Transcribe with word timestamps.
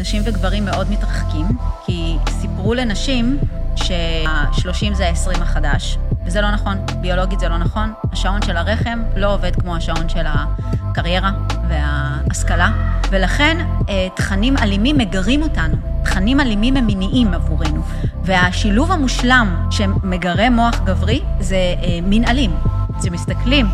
נשים 0.00 0.22
וגברים 0.24 0.64
מאוד 0.64 0.90
מתרחקים, 0.90 1.46
כי 1.86 2.16
סיפרו 2.40 2.74
לנשים 2.74 3.38
שה-30 3.76 4.94
זה 4.94 5.08
ה-20 5.08 5.42
החדש, 5.42 5.98
וזה 6.24 6.40
לא 6.40 6.50
נכון, 6.50 6.78
ביולוגית 7.00 7.40
זה 7.40 7.48
לא 7.48 7.58
נכון. 7.58 7.92
השעון 8.12 8.42
של 8.42 8.56
הרחם 8.56 9.02
לא 9.16 9.34
עובד 9.34 9.56
כמו 9.56 9.76
השעון 9.76 10.08
של 10.08 10.24
הקריירה 10.26 11.30
וההשכלה, 11.68 12.70
ולכן 13.10 13.66
אה, 13.88 14.08
תכנים 14.16 14.56
אלימים 14.58 14.98
מגרים 14.98 15.42
אותנו. 15.42 15.76
תכנים 16.04 16.40
אלימים 16.40 16.76
הם 16.76 16.86
מיניים 16.86 17.34
עבורנו, 17.34 17.82
והשילוב 18.22 18.92
המושלם 18.92 19.66
שמגרה 19.70 20.50
מוח 20.50 20.80
גברי 20.84 21.20
זה 21.40 21.56
אה, 21.56 21.98
מין 22.02 22.28
אלים. 22.28 22.56
כשמסתכלים 23.00 23.66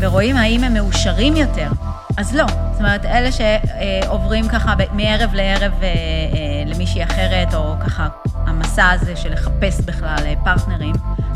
ורואים 0.00 0.36
האם 0.36 0.64
הם 0.64 0.74
מאושרים 0.74 1.36
יותר, 1.36 1.70
אז 2.20 2.34
לא. 2.34 2.46
זאת 2.48 2.78
אומרת, 2.78 3.04
אלה 3.04 3.28
שעוברים 3.32 4.48
ככה 4.48 4.74
מערב 4.92 5.34
לערב 5.34 5.72
אה, 5.82 5.88
למישהי 6.66 7.04
אחרת, 7.04 7.54
או 7.54 7.74
ככה 7.80 8.08
המסע 8.34 8.90
הזה 8.90 9.16
של 9.16 9.32
לחפש 9.32 9.80
בכלל 9.80 10.34
פרטנרים, 10.44 10.94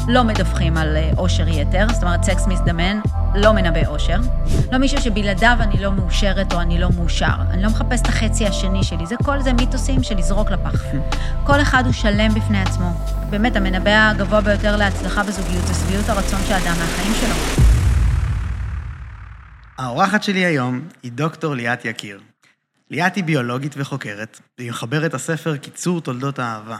לא 0.08 0.24
מדווחים 0.24 0.76
על 0.76 0.96
אושר 1.18 1.48
יתר, 1.48 1.86
זאת 1.92 2.02
אומרת, 2.02 2.24
סקס 2.24 2.46
מזדמן 2.46 3.00
לא 3.34 3.52
מנבא 3.52 3.86
אושר. 3.86 4.18
לא 4.72 4.78
מישהו 4.78 5.00
שבלעדיו 5.00 5.56
אני 5.60 5.80
לא 5.80 5.92
מאושרת 5.92 6.52
או 6.52 6.60
אני 6.60 6.78
לא 6.78 6.88
מאושר. 6.96 7.34
אני 7.50 7.62
לא 7.62 7.68
מחפש 7.68 8.00
את 8.00 8.08
החצי 8.08 8.46
השני 8.46 8.84
שלי, 8.84 9.06
זה 9.06 9.14
כל 9.24 9.42
זה 9.42 9.52
מיתוסים 9.52 10.02
של 10.02 10.16
לזרוק 10.16 10.50
לפח. 10.50 10.82
כל 11.44 11.60
אחד 11.62 11.82
הוא 11.84 11.92
שלם 11.92 12.34
בפני 12.34 12.62
עצמו. 12.62 12.90
באמת, 13.30 13.56
המנבא 13.56 14.10
הגבוה 14.10 14.40
ביותר 14.40 14.76
להצלחה 14.76 15.22
בזוגיות 15.22 15.66
זה 15.66 15.74
שביעות 15.74 16.08
הרצון 16.08 16.40
של 16.48 16.54
האדם 16.54 16.74
מהחיים 16.78 17.14
שלו. 17.20 17.73
האורחת 19.78 20.22
שלי 20.22 20.44
היום 20.44 20.88
היא 21.02 21.12
דוקטור 21.12 21.54
ליאת 21.54 21.84
יקיר. 21.84 22.20
ליאת 22.90 23.14
היא 23.14 23.24
ביולוגית 23.24 23.74
וחוקרת, 23.76 24.40
והיא 24.58 24.70
מחברת 24.70 25.14
הספר 25.14 25.56
קיצור 25.56 26.00
תולדות 26.00 26.38
האהבה. 26.38 26.78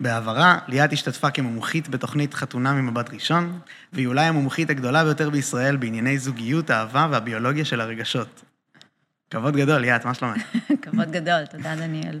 בעברה, 0.00 0.58
ליאת 0.68 0.92
השתתפה 0.92 1.30
כמומחית 1.30 1.88
בתוכנית 1.88 2.34
חתונה 2.34 2.72
ממבט 2.72 3.10
ראשון, 3.10 3.58
והיא 3.92 4.06
אולי 4.06 4.24
המומחית 4.24 4.70
הגדולה 4.70 5.04
ביותר 5.04 5.30
בישראל 5.30 5.76
בענייני 5.76 6.18
זוגיות, 6.18 6.70
אהבה 6.70 7.08
והביולוגיה 7.10 7.64
של 7.64 7.80
הרגשות. 7.80 8.42
כבוד 9.30 9.56
גדול, 9.56 9.80
ליאת, 9.80 10.04
מה 10.04 10.14
שלומך? 10.14 10.42
כבוד 10.82 11.10
גדול, 11.10 11.46
תודה, 11.46 11.76
דניאל. 11.76 12.20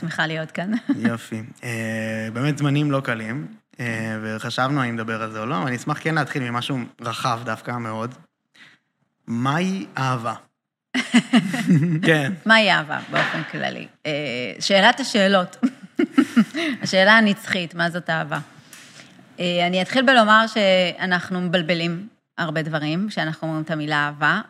שמחה 0.00 0.26
להיות 0.26 0.50
כאן. 0.50 0.70
יופי. 0.96 1.42
אה, 1.64 2.28
באמת 2.32 2.58
זמנים 2.58 2.90
לא 2.90 3.00
קלים, 3.00 3.46
אה, 3.80 4.18
וחשבנו 4.22 4.82
האם 4.82 4.94
נדבר 4.94 5.22
על 5.22 5.32
זה 5.32 5.40
או 5.40 5.46
לא, 5.46 5.54
ואני 5.54 5.76
אשמח 5.76 5.98
כן 6.00 6.14
להתחיל 6.14 6.50
ממשהו 6.50 6.78
רחב 7.00 7.40
דווקא 7.44 7.70
מאוד. 7.70 8.14
מהי 9.26 9.86
אהבה? 9.98 10.34
כן. 12.02 12.32
מהי 12.46 12.72
אהבה 12.72 13.00
באופן 13.10 13.42
כללי? 13.50 13.86
אה, 14.06 14.12
שאלת 14.60 15.00
השאלות. 15.00 15.56
השאלה 16.82 17.18
הנצחית, 17.18 17.74
מה 17.74 17.90
זאת 17.90 18.10
אהבה? 18.10 18.38
אה, 19.40 19.66
אני 19.66 19.82
אתחיל 19.82 20.06
בלומר 20.06 20.44
שאנחנו 20.46 21.40
מבלבלים 21.40 22.08
הרבה 22.38 22.62
דברים, 22.62 23.08
כשאנחנו 23.08 23.48
אומרים 23.48 23.64
את 23.64 23.70
המילה 23.70 23.96
אהבה. 23.96 24.40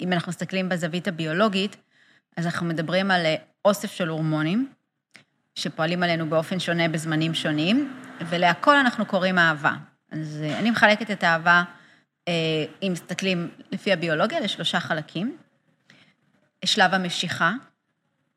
אם 0.00 0.12
אנחנו 0.12 0.30
מסתכלים 0.30 0.68
בזווית 0.68 1.08
הביולוגית, 1.08 1.76
אז 2.36 2.46
אנחנו 2.46 2.66
מדברים 2.66 3.10
על 3.10 3.26
אוסף 3.64 3.92
של 3.92 4.08
הורמונים, 4.08 4.68
שפועלים 5.54 6.02
עלינו 6.02 6.28
באופן 6.28 6.60
שונה 6.60 6.88
בזמנים 6.88 7.34
שונים, 7.34 7.92
ולהכל 8.28 8.76
אנחנו 8.76 9.06
קוראים 9.06 9.38
אהבה. 9.38 9.72
אז 10.12 10.42
אה, 10.42 10.58
אני 10.58 10.70
מחלקת 10.70 11.10
את 11.10 11.24
האהבה, 11.24 11.52
אה, 11.52 11.62
אם 12.82 12.92
מסתכלים 12.92 13.50
לפי 13.72 13.92
הביולוגיה, 13.92 14.40
לשלושה 14.40 14.80
חלקים. 14.80 15.36
שלב 16.64 16.94
המשיכה, 16.94 17.52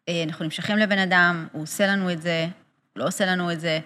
אה, 0.10 0.24
אנחנו 0.24 0.46
נמשכים 0.46 0.78
לבן 0.78 0.98
אדם, 0.98 1.48
הוא 1.52 1.64
עושה 1.64 1.88
לנו 1.88 2.12
את 2.12 2.22
זה, 2.22 2.48
לא 2.96 3.08
עושה 3.08 3.26
לנו 3.26 3.52
את 3.52 3.60
זה. 3.60 3.80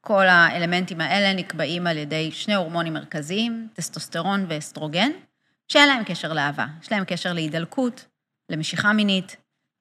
כל 0.00 0.26
האלמנטים 0.26 1.00
האלה 1.00 1.32
נקבעים 1.32 1.86
על 1.86 1.96
ידי 1.96 2.30
שני 2.32 2.54
הורמונים 2.54 2.92
מרכזיים, 2.92 3.68
טסטוסטרון 3.74 4.46
ואסטרוגן, 4.48 5.10
שאין 5.68 5.88
להם 5.88 6.04
קשר 6.04 6.32
לאהבה, 6.32 6.66
יש 6.82 6.92
להם 6.92 7.04
קשר 7.06 7.32
להידלקות, 7.32 8.04
למשיכה 8.50 8.92
מינית, 8.92 9.36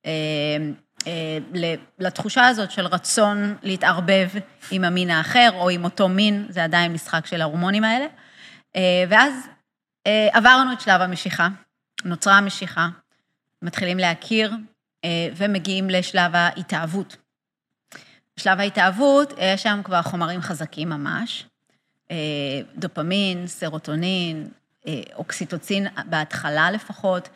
אה, 0.05 0.11
אה, 1.07 1.37
לתחושה 1.99 2.47
הזאת 2.47 2.71
של 2.71 2.85
רצון 2.85 3.55
להתערבב 3.63 4.29
עם 4.71 4.83
המין 4.83 5.09
האחר 5.09 5.49
או 5.53 5.69
עם 5.69 5.83
אותו 5.83 6.09
מין, 6.09 6.45
זה 6.49 6.63
עדיין 6.63 6.93
משחק 6.93 7.25
של 7.25 7.41
ההורמונים 7.41 7.83
האלה. 7.83 8.05
ואז 9.09 9.33
עברנו 10.07 10.73
את 10.73 10.81
שלב 10.81 11.01
המשיכה, 11.01 11.47
נוצרה 12.05 12.37
המשיכה, 12.37 12.89
מתחילים 13.61 13.97
להכיר, 13.97 14.51
אה, 15.05 15.27
ומגיעים 15.35 15.89
לשלב 15.89 16.35
ההתאהבות. 16.35 17.17
בשלב 18.37 18.59
ההתאהבות 18.59 19.33
יש 19.37 19.63
שם 19.63 19.81
כבר 19.83 20.01
חומרים 20.01 20.41
חזקים 20.41 20.89
ממש, 20.89 21.45
אה, 22.11 22.17
דופמין, 22.75 23.47
סרוטונין, 23.47 24.49
אה, 24.87 25.01
אוקסיטוצין 25.15 25.87
בהתחלה 26.05 26.71
לפחות, 26.71 27.29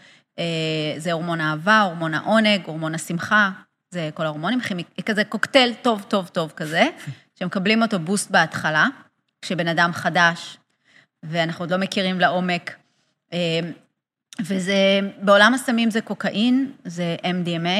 זה 0.97 1.11
הורמון 1.11 1.41
אהבה, 1.41 1.81
הורמון 1.81 2.13
העונג, 2.13 2.61
הורמון 2.65 2.95
השמחה, 2.95 3.49
זה 3.89 4.09
כל 4.13 4.25
ההורמונים, 4.25 4.59
כזה 5.05 5.23
קוקטייל 5.23 5.73
טוב, 5.73 6.05
טוב, 6.07 6.27
טוב 6.27 6.51
כזה, 6.55 6.87
שמקבלים 7.39 7.81
אותו 7.81 7.99
בוסט 7.99 8.31
בהתחלה, 8.31 8.87
כשבן 9.41 9.67
אדם 9.67 9.91
חדש, 9.93 10.57
ואנחנו 11.23 11.63
עוד 11.63 11.71
לא 11.71 11.77
מכירים 11.77 12.19
לעומק 12.19 12.75
וזה, 14.39 14.99
בעולם 15.21 15.53
הסמים 15.53 15.91
זה 15.91 16.01
קוקאין, 16.01 16.71
זה 16.85 17.15
MDMA, 17.23 17.79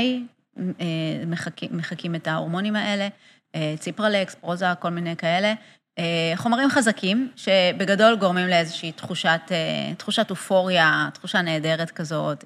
אה, 0.60 1.26
מחקים, 1.28 1.70
מחקים 1.72 2.16
את 2.16 2.28
ההורמונים 2.28 2.76
האלה, 2.76 3.08
אה, 3.56 3.76
ציפרלקס, 3.80 4.36
פרוזה, 4.36 4.66
כל 4.80 4.90
מיני 4.90 5.16
כאלה. 5.16 5.54
אה, 6.00 6.34
חומרים 6.36 6.70
חזקים, 6.70 7.32
שבגדול 7.36 8.16
גורמים 8.16 8.48
לאיזושהי 8.48 8.92
תחושת, 8.92 9.42
תחושת 9.98 10.30
אופוריה, 10.30 11.10
תחושה 11.14 11.42
נהדרת 11.42 11.92
כזאת, 11.92 12.44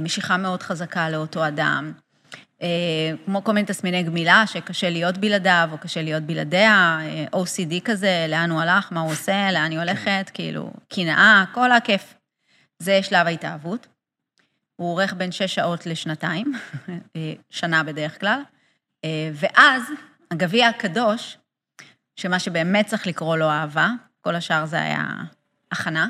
משיכה 0.00 0.36
מאוד 0.36 0.62
חזקה 0.62 1.10
לאותו 1.10 1.46
אדם. 1.46 1.92
כמו 3.24 3.44
כל 3.44 3.52
מיני 3.52 3.66
תסמיני 3.66 4.02
גמילה, 4.02 4.46
שקשה 4.46 4.90
להיות 4.90 5.18
בלעדיו, 5.18 5.68
או 5.72 5.78
קשה 5.78 6.02
להיות 6.02 6.22
בלעדיה, 6.22 6.98
OCD 7.34 7.80
כזה, 7.84 8.26
לאן 8.28 8.50
הוא 8.50 8.60
הלך, 8.60 8.88
מה 8.92 9.00
הוא 9.00 9.12
עושה, 9.12 9.52
לאן 9.52 9.70
היא 9.70 9.78
הולכת, 9.78 10.30
כאילו, 10.34 10.72
קנאה, 10.88 11.44
כל 11.54 11.72
הכיף. 11.72 12.14
זה 12.78 13.02
שלב 13.02 13.26
ההתאהבות. 13.26 13.86
הוא 14.76 14.90
אורך 14.90 15.14
בין 15.14 15.32
שש 15.32 15.54
שעות 15.54 15.86
לשנתיים, 15.86 16.52
שנה 17.50 17.82
בדרך 17.82 18.20
כלל. 18.20 18.42
ואז 19.34 19.82
הגביע 20.30 20.68
הקדוש, 20.68 21.38
שמה 22.16 22.38
שבאמת 22.38 22.86
צריך 22.86 23.06
לקרוא 23.06 23.36
לו 23.36 23.50
אהבה, 23.50 23.90
כל 24.20 24.34
השאר 24.34 24.66
זה 24.66 24.80
היה 24.80 25.06
הכנה, 25.72 26.08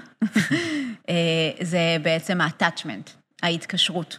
זה 1.71 1.97
בעצם 2.03 2.41
ה-attachment, 2.41 3.11
ההתקשרות. 3.43 4.19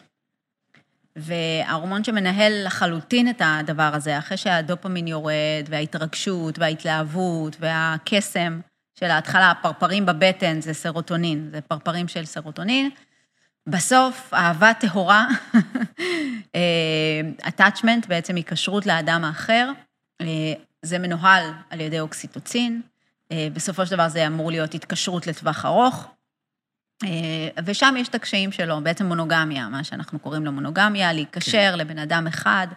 וההורמון 1.16 2.03
שמנהל 2.03 2.66
לחלוטין 2.66 3.30
את 3.30 3.42
הדבר 3.46 3.92
הזה, 3.94 4.18
אחרי 4.18 4.38
שהדופמין 4.38 5.08
יורד, 5.08 5.66
וההתרגשות, 5.70 6.59
וההתלהבות, 6.59 7.56
והקסם, 7.59 8.59
של 9.00 9.06
ההתחלה, 9.06 9.52
הפרפרים 9.52 10.06
בבטן 10.06 10.62
זה 10.62 10.74
סרוטונין, 10.74 11.50
זה 11.52 11.62
פרפרים 11.62 12.08
של 12.08 12.25
סרוטונין. 12.25 12.90
בסוף, 13.68 14.34
אהבה 14.34 14.74
טהורה, 14.74 15.28
אה, 16.56 17.22
attachment, 17.42 18.08
בעצם 18.08 18.36
היקשרות 18.36 18.86
לאדם 18.86 19.25
האחר, 19.25 19.72
אה, 20.22 20.25
זה 20.81 21.00
מנוהל 21.00 21.44
על 21.69 21.80
ידי 21.80 22.00
אוקסיטוצין, 22.00 22.81
אה, 23.31 23.48
בסופו 23.53 23.86
של 23.86 23.96
דבר 23.96 24.09
זה 24.09 24.28
אמור 24.28 24.52
להיות 24.52 24.74
התקשרות 24.74 25.28
לטווח 25.28 25.66
ארוך, 25.66 26.08
ושם 27.66 27.96
יש 27.98 28.08
את 28.08 28.16
הקשיים 28.16 28.52
שלו, 28.52 28.82
בעצם 28.84 29.06
מונוגמיה, 29.06 29.70
מה 29.70 29.84
שאנחנו 29.84 30.20
קוראים 30.20 30.46
לו 30.46 30.52
מונוגמיה, 30.52 31.14
להיקשר 31.14 31.72
כן. 31.72 31.78
לבן 31.78 32.00
אדם 32.00 32.28
אחד 32.28 32.68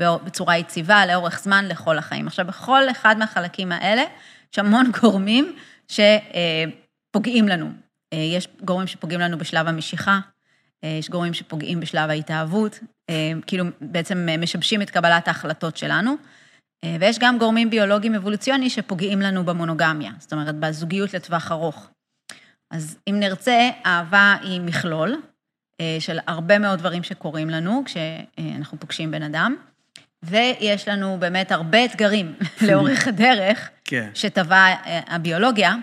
בצורה 0.00 0.56
יציבה, 0.56 1.06
לאורך 1.06 1.40
זמן, 1.40 1.64
לכל 1.68 1.98
החיים. 1.98 2.26
עכשיו, 2.26 2.46
בכל 2.46 2.90
אחד 2.90 3.18
מהחלקים 3.18 3.72
האלה, 3.72 4.02
יש 4.52 4.58
המון 4.58 4.90
גורמים 5.00 5.56
שפוגעים 5.88 7.48
לנו. 7.48 7.70
אה, 8.12 8.18
יש 8.18 8.48
גורמים 8.64 8.86
שפוגעים 8.86 9.20
לנו 9.20 9.38
בשלב 9.38 9.68
המשיכה, 9.68 10.20
אה, 10.84 10.88
יש 10.98 11.10
גורמים 11.10 11.34
שפוגעים 11.34 11.80
בשלב 11.80 12.10
ההתאהבות, 12.10 12.78
אה, 13.10 13.32
כאילו 13.46 13.64
בעצם 13.80 14.28
משבשים 14.38 14.82
את 14.82 14.90
קבלת 14.90 15.28
ההחלטות 15.28 15.76
שלנו, 15.76 16.14
ויש 17.00 17.18
גם 17.18 17.38
גורמים 17.38 17.70
ביולוגיים 17.70 18.14
אבולוציוני 18.14 18.70
שפוגעים 18.70 19.20
לנו 19.20 19.44
במונוגמיה, 19.44 20.12
זאת 20.18 20.32
אומרת, 20.32 20.54
בזוגיות 20.54 21.14
לטווח 21.14 21.52
ארוך. 21.52 21.90
אז 22.70 22.98
אם 23.10 23.16
נרצה, 23.20 23.70
אהבה 23.86 24.36
היא 24.42 24.60
מכלול 24.60 25.22
של 25.98 26.18
הרבה 26.26 26.58
מאוד 26.58 26.78
דברים 26.78 27.02
שקורים 27.02 27.50
לנו 27.50 27.82
כשאנחנו 27.84 28.80
פוגשים 28.80 29.10
בן 29.10 29.22
אדם. 29.22 29.56
ויש 30.22 30.88
לנו 30.88 31.16
באמת 31.20 31.52
הרבה 31.52 31.84
אתגרים 31.84 32.34
לאורך 32.68 33.08
הדרך, 33.08 33.70
כן. 33.84 34.10
שטבע 34.14 34.56
אה, 34.56 35.00
הביולוגיה, 35.06 35.74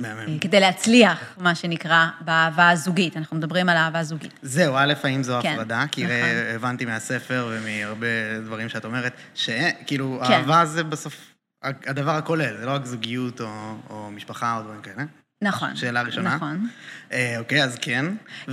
מהמם. 0.00 0.38
כדי 0.38 0.60
להצליח, 0.60 1.34
מה 1.38 1.54
שנקרא, 1.54 2.06
באהבה 2.20 2.70
הזוגית. 2.70 3.16
אנחנו 3.16 3.36
מדברים 3.36 3.68
על 3.68 3.76
אהבה 3.76 4.02
זוגית. 4.02 4.38
זהו, 4.42 4.74
א', 4.78 4.92
האם 5.02 5.22
זו 5.22 5.38
כן, 5.42 5.52
הפרדה? 5.52 5.84
כי 5.92 6.04
נכון. 6.04 6.16
הבנתי 6.54 6.84
מהספר 6.84 7.48
ומהרבה 7.50 8.40
דברים 8.44 8.68
שאת 8.68 8.84
אומרת, 8.84 9.12
שכאילו, 9.34 10.20
כן. 10.26 10.32
אהבה 10.32 10.66
זה 10.66 10.84
בסוף 10.84 11.34
הדבר 11.62 12.10
הכולל, 12.10 12.56
זה 12.58 12.66
לא 12.66 12.70
רק 12.70 12.86
זוגיות 12.86 13.40
או, 13.40 13.74
או 13.90 14.10
משפחה 14.10 14.56
או 14.56 14.62
דברים 14.62 14.82
כאלה. 14.82 15.04
נכון. 15.42 15.76
שאלה 15.76 16.02
ראשונה. 16.02 16.36
נכון. 16.36 16.68
אה, 17.12 17.38
אוקיי, 17.38 17.64
אז 17.64 17.78
כן. 17.80 18.04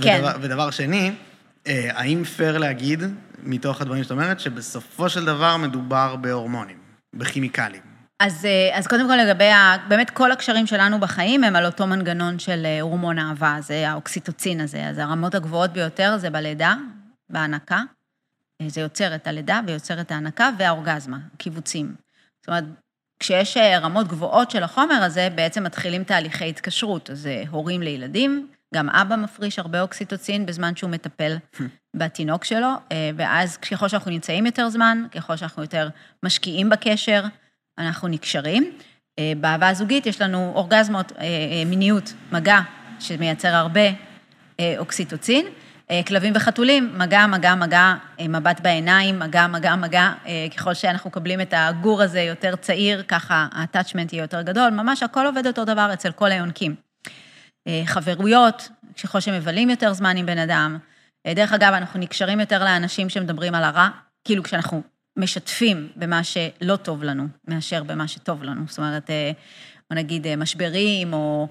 כן. 0.02 0.16
ודבר, 0.18 0.36
ודבר 0.40 0.70
שני, 0.70 1.12
אה, 1.66 1.90
האם 1.94 2.24
פייר 2.24 2.58
להגיד, 2.58 3.02
מתוך 3.42 3.80
הדברים 3.80 4.02
שאת 4.02 4.10
אומרת, 4.10 4.40
שבסופו 4.40 5.08
של 5.08 5.24
דבר 5.24 5.56
מדובר 5.56 6.16
בהורמונים, 6.16 6.76
בכימיקלים? 7.14 7.82
אז, 8.20 8.44
אה, 8.44 8.78
אז 8.78 8.86
קודם 8.86 9.08
כל 9.08 9.16
לגבי, 9.16 9.50
ה, 9.50 9.76
באמת 9.88 10.10
כל 10.10 10.32
הקשרים 10.32 10.66
שלנו 10.66 11.00
בחיים 11.00 11.44
הם 11.44 11.56
על 11.56 11.66
אותו 11.66 11.86
מנגנון 11.86 12.38
של 12.38 12.62
אה, 12.66 12.80
הורמון 12.80 13.18
אהבה, 13.18 13.56
זה 13.60 13.88
האוקסיטוצין 13.88 14.60
הזה. 14.60 14.86
אז 14.88 14.98
הרמות 14.98 15.34
הגבוהות 15.34 15.72
ביותר 15.72 16.18
זה 16.18 16.30
בלידה, 16.30 16.74
בהנקה. 17.30 17.82
אה, 18.62 18.68
זה 18.68 18.80
יוצר 18.80 19.14
את 19.14 19.26
הלידה 19.26 19.60
ויוצר 19.66 20.00
את 20.00 20.12
ההנקה 20.12 20.50
והאורגזמה, 20.58 21.18
קיבוצים. 21.36 21.94
זאת 22.40 22.48
אומרת, 22.48 22.64
כשיש 23.20 23.56
אה, 23.56 23.78
רמות 23.78 24.08
גבוהות 24.08 24.50
של 24.50 24.62
החומר 24.62 24.94
הזה, 24.94 25.28
בעצם 25.34 25.64
מתחילים 25.64 26.04
תהליכי 26.04 26.48
התקשרות. 26.48 27.10
אז 27.10 27.26
אה, 27.26 27.42
הורים 27.50 27.82
לילדים, 27.82 28.48
גם 28.74 28.88
אבא 28.88 29.16
מפריש 29.16 29.58
הרבה 29.58 29.82
אוקסיטוצין 29.82 30.46
בזמן 30.46 30.76
שהוא 30.76 30.90
מטפל 30.90 31.36
בתינוק 31.96 32.44
שלו, 32.44 32.68
אה, 32.92 33.10
ואז 33.16 33.56
ככל 33.56 33.88
שאנחנו 33.88 34.10
נמצאים 34.10 34.46
יותר 34.46 34.68
זמן, 34.68 35.04
ככל 35.14 35.36
שאנחנו 35.36 35.62
יותר 35.62 35.88
משקיעים 36.22 36.68
בקשר, 36.68 37.24
אנחנו 37.78 38.08
נקשרים. 38.08 38.72
אה, 39.18 39.32
באהבה 39.40 39.68
הזוגית 39.68 40.06
יש 40.06 40.20
לנו 40.20 40.52
אורגזמות, 40.54 41.12
מיניות, 41.66 42.12
מגע, 42.32 42.60
שמייצר 43.00 43.54
הרבה 43.54 43.80
אוקסיטוצין. 44.78 45.46
אה, 45.90 46.00
כלבים 46.06 46.32
וחתולים, 46.36 46.92
מגע, 46.98 47.26
מגע, 47.26 47.54
מגע, 47.54 47.94
אה, 48.20 48.28
מבט 48.28 48.60
בעיניים, 48.60 49.18
מגע, 49.18 49.46
מגע, 49.46 49.76
מגע. 49.76 50.12
אה, 50.26 50.46
ככל 50.56 50.74
שאנחנו 50.74 51.10
מקבלים 51.10 51.40
את 51.40 51.54
הגור 51.56 52.02
הזה 52.02 52.20
יותר 52.20 52.56
צעיר, 52.56 53.02
ככה 53.02 53.46
ה-attachment 53.52 54.08
יהיה 54.12 54.22
יותר 54.22 54.42
גדול. 54.42 54.70
ממש 54.70 55.02
הכל 55.02 55.26
עובד 55.26 55.46
אותו 55.46 55.64
דבר 55.64 55.90
אצל 55.92 56.12
כל 56.12 56.32
היונקים. 56.32 56.74
חברויות, 57.84 58.68
ככל 59.02 59.20
שמבלים 59.20 59.70
יותר 59.70 59.92
זמן 59.92 60.16
עם 60.16 60.26
בן 60.26 60.38
אדם. 60.38 60.78
דרך 61.26 61.52
אגב, 61.52 61.72
אנחנו 61.72 62.00
נקשרים 62.00 62.40
יותר 62.40 62.64
לאנשים 62.64 63.08
שמדברים 63.08 63.54
על 63.54 63.64
הרע, 63.64 63.88
כאילו 64.24 64.42
כשאנחנו 64.42 64.82
משתפים 65.16 65.88
במה 65.96 66.24
שלא 66.24 66.76
טוב 66.76 67.04
לנו, 67.04 67.26
מאשר 67.48 67.82
במה 67.82 68.08
שטוב 68.08 68.42
לנו. 68.42 68.62
זאת 68.68 68.78
אומרת, 68.78 69.10
בוא 69.90 69.98
נגיד 69.98 70.26
אה, 70.26 70.36
משברים, 70.36 71.12
או, 71.12 71.48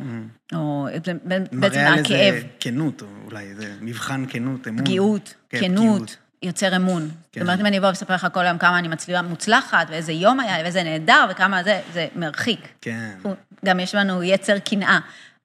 או 0.53 0.87
אה, 0.87 0.99
בעצם 1.23 1.47
מראה 1.51 1.93
על 1.93 1.99
איזה 1.99 2.41
כנות, 2.59 3.01
או 3.01 3.07
אולי 3.25 3.45
איזה 3.45 3.75
מבחן 3.81 4.25
כנות, 4.29 4.67
אמון. 4.67 4.85
פגיעות, 4.85 5.33
כן, 5.49 5.59
כנות, 5.59 5.79
פגיעות. 5.79 6.17
יוצר 6.43 6.75
אמון. 6.75 7.09
כן. 7.31 7.41
זאת 7.41 7.47
אומרת, 7.47 7.59
אם 7.59 7.65
אני 7.65 7.77
אבוא 7.77 7.87
ואספר 7.87 8.13
לך 8.13 8.27
כל 8.33 8.45
היום 8.45 8.57
כמה 8.57 8.79
אני 8.79 8.87
מצליחה 8.87 9.21
מוצלחת, 9.21 9.87
ואיזה 9.89 10.11
יום 10.11 10.39
היה, 10.39 10.63
ואיזה 10.63 10.83
נהדר, 10.83 11.25
וכמה 11.31 11.63
זה, 11.63 11.81
זה 11.93 12.07
מרחיק. 12.15 12.67
כן. 12.81 13.17
גם 13.65 13.79
יש 13.79 13.95
לנו 13.95 14.23
יצר 14.23 14.59
קנאה. 14.59 14.99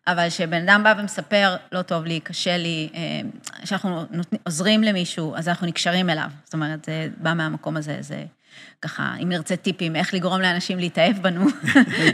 אבל 0.07 0.29
כשבן 0.29 0.69
אדם 0.69 0.83
בא 0.83 0.95
ומספר, 0.99 1.57
לא 1.73 1.83
טוב 1.83 2.05
לי, 2.05 2.21
קשה 2.21 2.57
לי, 2.57 2.89
אה, 2.95 3.01
כשאנחנו 3.63 4.05
עוזרים 4.47 4.83
למישהו, 4.83 5.37
אז 5.37 5.49
אנחנו 5.49 5.67
נקשרים 5.67 6.11
אליו. 6.11 6.31
זאת 6.45 6.55
אומרת, 6.55 6.85
זה 6.85 7.09
בא 7.17 7.35
מהמקום 7.35 7.77
הזה, 7.77 7.97
זה 8.01 8.25
ככה, 8.83 9.15
אם 9.23 9.29
נרצה 9.29 9.57
טיפים, 9.57 9.97
איך 9.97 10.15
לגרום 10.15 10.41
לאנשים 10.41 10.79
להתאהב 10.79 11.17
בנו, 11.23 11.47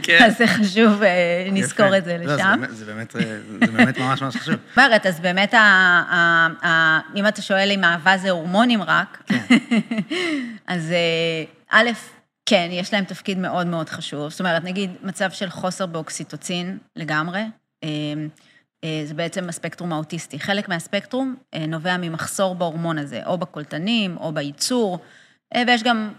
כן. 0.03 0.23
אז 0.25 0.37
זה 0.37 0.47
חשוב, 0.47 1.03
אה, 1.03 1.47
נזכור. 1.51 1.97
את 1.97 2.05
זה 2.05 2.17
לא, 2.17 2.35
לשם. 2.35 2.55
באמת- 2.59 2.75
זה 2.75 2.85
באמת, 2.85 3.15
אה, 3.15 3.21
זה 3.65 3.71
באמת 3.71 3.97
ממש 3.97 4.21
ממש 4.21 4.35
חשוב. 4.35 4.55
אומרת, 4.77 5.05
אז 5.05 5.19
באמת, 5.19 5.53
ה, 5.53 5.57
ה, 5.57 6.47
ה, 6.67 6.99
אם 7.15 7.27
אתה 7.27 7.41
שואל 7.41 7.71
אם 7.71 7.83
אהבה 7.83 8.17
זה 8.17 8.29
הורמונים 8.29 8.83
רק, 8.83 9.23
כן. 9.25 9.55
אז 10.67 10.91
אה, 10.91 11.43
א', 11.81 11.89
כן, 12.45 12.67
יש 12.71 12.93
להם 12.93 13.03
תפקיד 13.03 13.37
מאוד 13.37 13.67
מאוד 13.67 13.89
חשוב. 13.89 14.29
זאת 14.29 14.39
אומרת, 14.39 14.63
נגיד 14.63 14.91
מצב 15.03 15.31
של 15.31 15.49
חוסר 15.49 15.85
באוקסיטוצין 15.85 16.77
לגמרי, 16.95 17.41
זה 19.05 19.13
בעצם 19.15 19.49
הספקטרום 19.49 19.93
האוטיסטי. 19.93 20.39
חלק 20.39 20.69
מהספקטרום 20.69 21.35
נובע 21.67 21.97
ממחסור 21.97 22.55
בהורמון 22.55 22.97
הזה, 22.97 23.21
או 23.25 23.37
בקולטנים, 23.37 24.17
או 24.17 24.31
בייצור, 24.31 24.99
ויש 25.67 25.83
גם 25.83 26.11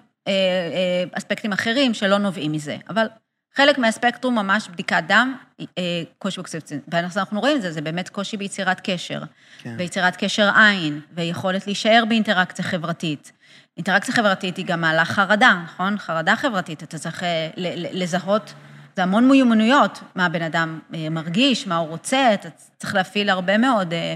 אספקטים 1.12 1.52
אחרים 1.52 1.94
שלא 1.94 2.18
נובעים 2.18 2.52
מזה. 2.52 2.76
אבל 2.88 3.06
חלק 3.54 3.78
מהספקטרום, 3.78 4.34
ממש 4.34 4.68
בדיקת 4.68 5.02
דם, 5.08 5.36
אה, 5.60 5.66
קושי 6.18 6.36
באוקסיטוצין. 6.36 6.80
ואנחנו 6.88 7.40
רואים 7.40 7.56
את 7.56 7.62
זה, 7.62 7.72
זה 7.72 7.80
באמת 7.80 8.08
קושי 8.08 8.36
ביצירת 8.36 8.80
קשר. 8.84 9.22
כן. 9.58 9.74
ויצירת 9.78 10.16
קשר 10.16 10.50
עין, 10.56 11.00
ויכולת 11.14 11.66
להישאר 11.66 12.02
באינטראקציה 12.08 12.64
חברתית. 12.64 13.32
אינטראקציה 13.76 14.14
חברתית 14.14 14.56
היא 14.56 14.66
גם 14.66 14.80
מעלה 14.80 15.04
חרדה, 15.04 15.60
נכון? 15.64 15.98
חרדה 15.98 16.36
חברתית, 16.36 16.82
אתה 16.82 16.98
צריך 16.98 17.22
אה, 17.22 17.48
לזהות, 17.92 18.54
זה 18.96 19.02
המון 19.02 19.28
מיומנויות, 19.28 20.00
מה 20.14 20.26
הבן 20.26 20.42
אדם 20.42 20.78
אה, 20.94 21.10
מרגיש, 21.10 21.66
מה 21.66 21.76
הוא 21.76 21.88
רוצה, 21.88 22.34
אתה 22.34 22.48
צריך 22.76 22.94
להפעיל 22.94 23.30
הרבה 23.30 23.58
מאוד 23.58 23.92
אה, 23.92 24.14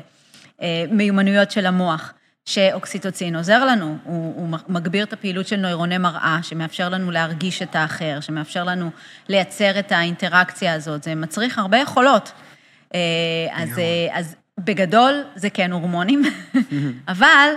אה, 0.63 0.85
מיומנויות 0.91 1.51
של 1.51 1.67
המוח. 1.67 2.13
שאוקסיטוצין 2.47 3.37
עוזר 3.37 3.65
לנו, 3.65 3.97
הוא, 4.05 4.35
הוא 4.37 4.59
מגביר 4.69 5.05
את 5.05 5.13
הפעילות 5.13 5.47
של 5.47 5.57
נוירוני 5.57 5.99
מראה, 5.99 6.39
שמאפשר 6.43 6.89
לנו 6.89 7.11
להרגיש 7.11 7.63
את 7.63 7.77
האחר, 7.77 8.21
שמאפשר 8.21 8.65
לנו 8.65 8.91
לייצר 9.29 9.79
את 9.79 9.93
האינטראקציה 9.93 10.75
הזאת, 10.75 11.03
זה 11.03 11.15
מצריך 11.15 11.59
הרבה 11.59 11.79
יכולות. 11.79 12.33
אה, 12.95 13.01
אז. 13.53 13.79
אה, 13.79 14.19
אז 14.19 14.37
בגדול 14.61 15.23
זה 15.35 15.51
כן 15.51 15.73
הורמונים, 15.73 16.23
אבל 17.09 17.49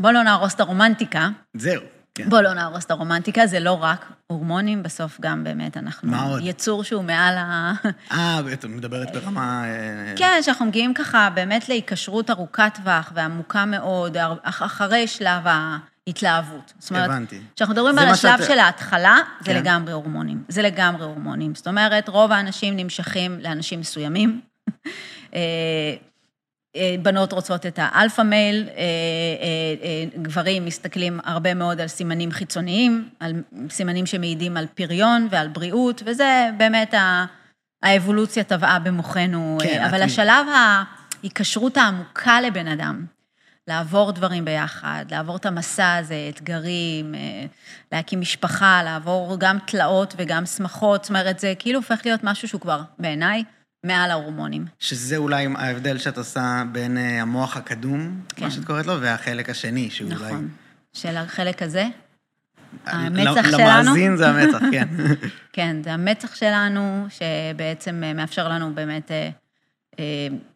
בוא 0.00 0.10
לא 0.10 0.22
נהרוס 0.22 0.54
את 0.54 0.60
הרומנטיקה. 0.60 1.28
זהו. 1.56 1.82
כן. 2.14 2.28
בוא 2.30 2.40
לא 2.40 2.54
נהרוס 2.54 2.84
את 2.84 2.90
הרומנטיקה, 2.90 3.46
זה 3.46 3.60
לא 3.60 3.82
רק 3.82 4.12
הורמונים, 4.26 4.82
בסוף 4.82 5.18
גם 5.20 5.44
באמת 5.44 5.76
אנחנו... 5.76 6.10
מה 6.10 6.22
עוד? 6.22 6.40
יצור 6.44 6.84
שהוא 6.84 7.04
מעל 7.04 7.34
ה... 7.38 7.72
אה, 8.12 8.40
את 8.52 8.64
מדברת 8.64 9.08
ברמה... 9.14 9.64
אה, 9.64 10.14
כן, 10.16 10.38
שאנחנו 10.42 10.66
מגיעים 10.66 10.94
ככה 10.94 11.28
באמת 11.34 11.68
להיקשרות 11.68 12.30
ארוכת 12.30 12.72
טווח 12.74 13.12
ועמוקה 13.14 13.64
מאוד, 13.64 14.16
אח- 14.42 14.62
אחרי 14.62 15.06
שלב 15.06 15.42
ההתלהבות. 15.44 16.72
זאת 16.78 16.90
אומרת, 16.90 17.04
הבנתי. 17.10 17.40
כשאנחנו 17.56 17.74
מדברים 17.74 17.98
על 17.98 18.08
השלב 18.08 18.38
שאת- 18.38 18.46
של 18.46 18.58
ההתחלה, 18.58 19.16
זה 19.40 19.44
כן. 19.52 19.56
לגמרי 19.56 19.92
הורמונים. 19.92 20.42
זה 20.48 20.62
לגמרי 20.62 21.04
הורמונים. 21.04 21.54
זאת 21.54 21.66
אומרת, 21.66 22.08
רוב 22.08 22.32
האנשים 22.32 22.76
נמשכים 22.76 23.40
לאנשים 23.40 23.80
מסוימים. 23.80 24.40
אה, 26.76 26.94
בנות 27.02 27.32
רוצות 27.32 27.66
את 27.66 27.78
האלפא 27.82 28.22
מייל, 28.22 28.68
אה, 28.68 28.74
אה, 28.76 30.04
גברים 30.22 30.64
מסתכלים 30.64 31.20
הרבה 31.24 31.54
מאוד 31.54 31.80
על 31.80 31.88
סימנים 31.88 32.30
חיצוניים, 32.32 33.08
על 33.20 33.32
סימנים 33.70 34.06
שמעידים 34.06 34.56
על 34.56 34.66
פריון 34.74 35.28
ועל 35.30 35.48
בריאות, 35.48 36.02
וזה 36.06 36.50
באמת 36.56 36.94
האבולוציה 37.82 38.44
טבעה 38.44 38.78
במוחנו. 38.78 39.58
כן, 39.62 39.84
אבל 39.84 39.98
את- 39.98 40.06
השלב 40.06 40.46
ההיקשרות 41.22 41.76
העמוקה 41.76 42.40
לבן 42.40 42.68
אדם, 42.68 43.06
לעבור 43.68 44.12
דברים 44.12 44.44
ביחד, 44.44 45.04
לעבור 45.10 45.36
את 45.36 45.46
המסע 45.46 45.94
הזה, 45.96 46.26
אתגרים, 46.28 47.14
להקים 47.92 48.20
משפחה, 48.20 48.82
לעבור 48.84 49.36
גם 49.40 49.58
תלאות 49.66 50.14
וגם 50.18 50.46
שמחות, 50.46 51.04
זאת 51.04 51.10
אומרת, 51.10 51.38
זה 51.38 51.54
כאילו 51.58 51.78
הופך 51.78 52.00
להיות 52.04 52.20
משהו 52.24 52.48
שהוא 52.48 52.60
כבר, 52.60 52.82
בעיניי, 52.98 53.44
מעל 53.84 54.10
ההורמונים. 54.10 54.64
שזה 54.78 55.16
אולי 55.16 55.46
ההבדל 55.56 55.98
שאת 55.98 56.18
עושה 56.18 56.62
בין 56.72 56.98
אה, 56.98 57.22
המוח 57.22 57.56
הקדום, 57.56 58.20
כן. 58.36 58.44
מה 58.44 58.50
שאת 58.50 58.64
קוראת 58.64 58.86
לו, 58.86 59.00
והחלק 59.00 59.50
השני, 59.50 59.90
שהוא 59.90 60.10
אולי... 60.12 60.24
נכון. 60.24 60.48
של 60.92 61.16
החלק 61.16 61.62
הזה, 61.62 61.82
ל- 61.82 62.90
המצח 62.90 63.50
שלנו. 63.50 63.58
למאזין 63.58 64.16
זה 64.16 64.28
המצח, 64.28 64.58
כן. 64.72 64.88
כן, 65.52 65.76
זה 65.84 65.92
המצח 65.92 66.34
שלנו, 66.34 67.06
שבעצם 67.08 68.02
אה, 68.04 68.12
מאפשר 68.14 68.48
לנו 68.48 68.74
באמת 68.74 69.10
אה, 69.10 69.16
אה, 69.16 69.30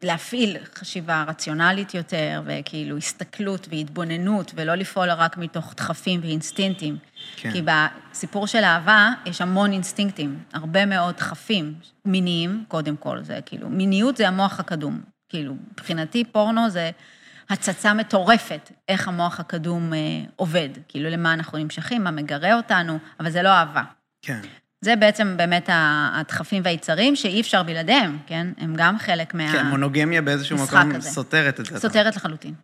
להפעיל 0.02 0.56
חשיבה 0.74 1.24
רציונלית 1.28 1.94
יותר, 1.94 2.42
וכאילו 2.46 2.96
הסתכלות 2.96 3.68
והתבוננות, 3.70 4.52
ולא 4.54 4.74
לפעול 4.74 5.10
רק 5.10 5.36
מתוך 5.36 5.74
דחפים 5.76 6.20
ואינסטינקטים. 6.22 6.96
כן. 7.36 7.52
כי 7.52 7.62
בסיפור 7.62 8.46
של 8.46 8.64
אהבה 8.64 9.12
יש 9.26 9.40
המון 9.40 9.72
אינסטינקטים, 9.72 10.38
הרבה 10.52 10.86
מאוד 10.86 11.16
דחפים 11.16 11.74
מיניים, 12.04 12.64
קודם 12.68 12.96
כל, 12.96 13.22
זה 13.22 13.38
כאילו, 13.46 13.68
מיניות 13.68 14.16
זה 14.16 14.28
המוח 14.28 14.60
הקדום. 14.60 15.00
כאילו, 15.28 15.54
מבחינתי 15.72 16.24
פורנו 16.24 16.70
זה 16.70 16.90
הצצה 17.50 17.94
מטורפת, 17.94 18.72
איך 18.88 19.08
המוח 19.08 19.40
הקדום 19.40 19.94
אה, 19.94 19.98
עובד. 20.36 20.68
כאילו, 20.88 21.10
למה 21.10 21.32
אנחנו 21.32 21.58
נמשכים, 21.58 22.04
מה 22.04 22.10
מגרה 22.10 22.54
אותנו, 22.56 22.98
אבל 23.20 23.30
זה 23.30 23.42
לא 23.42 23.48
אהבה. 23.48 23.82
כן. 24.22 24.40
זה 24.86 24.96
בעצם 24.96 25.36
באמת 25.36 25.68
הדחפים 25.72 26.62
והיצרים 26.64 27.16
שאי 27.16 27.40
אפשר 27.40 27.62
בלעדיהם, 27.62 28.18
כן? 28.26 28.46
הם 28.58 28.74
גם 28.76 28.98
חלק 28.98 29.34
מה... 29.34 29.52
כן, 29.52 29.66
מונוגמיה 29.66 30.22
באיזשהו 30.22 30.58
מקום 30.58 30.94
הזה. 30.94 31.10
סותרת 31.10 31.60
את 31.60 31.66
זה. 31.66 31.78
סותרת 31.78 32.16
לחלוטין. 32.16 32.54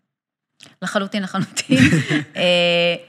לחלוטין, 0.83 1.23
לחלוטין. 1.23 1.79
אה, 2.37 2.43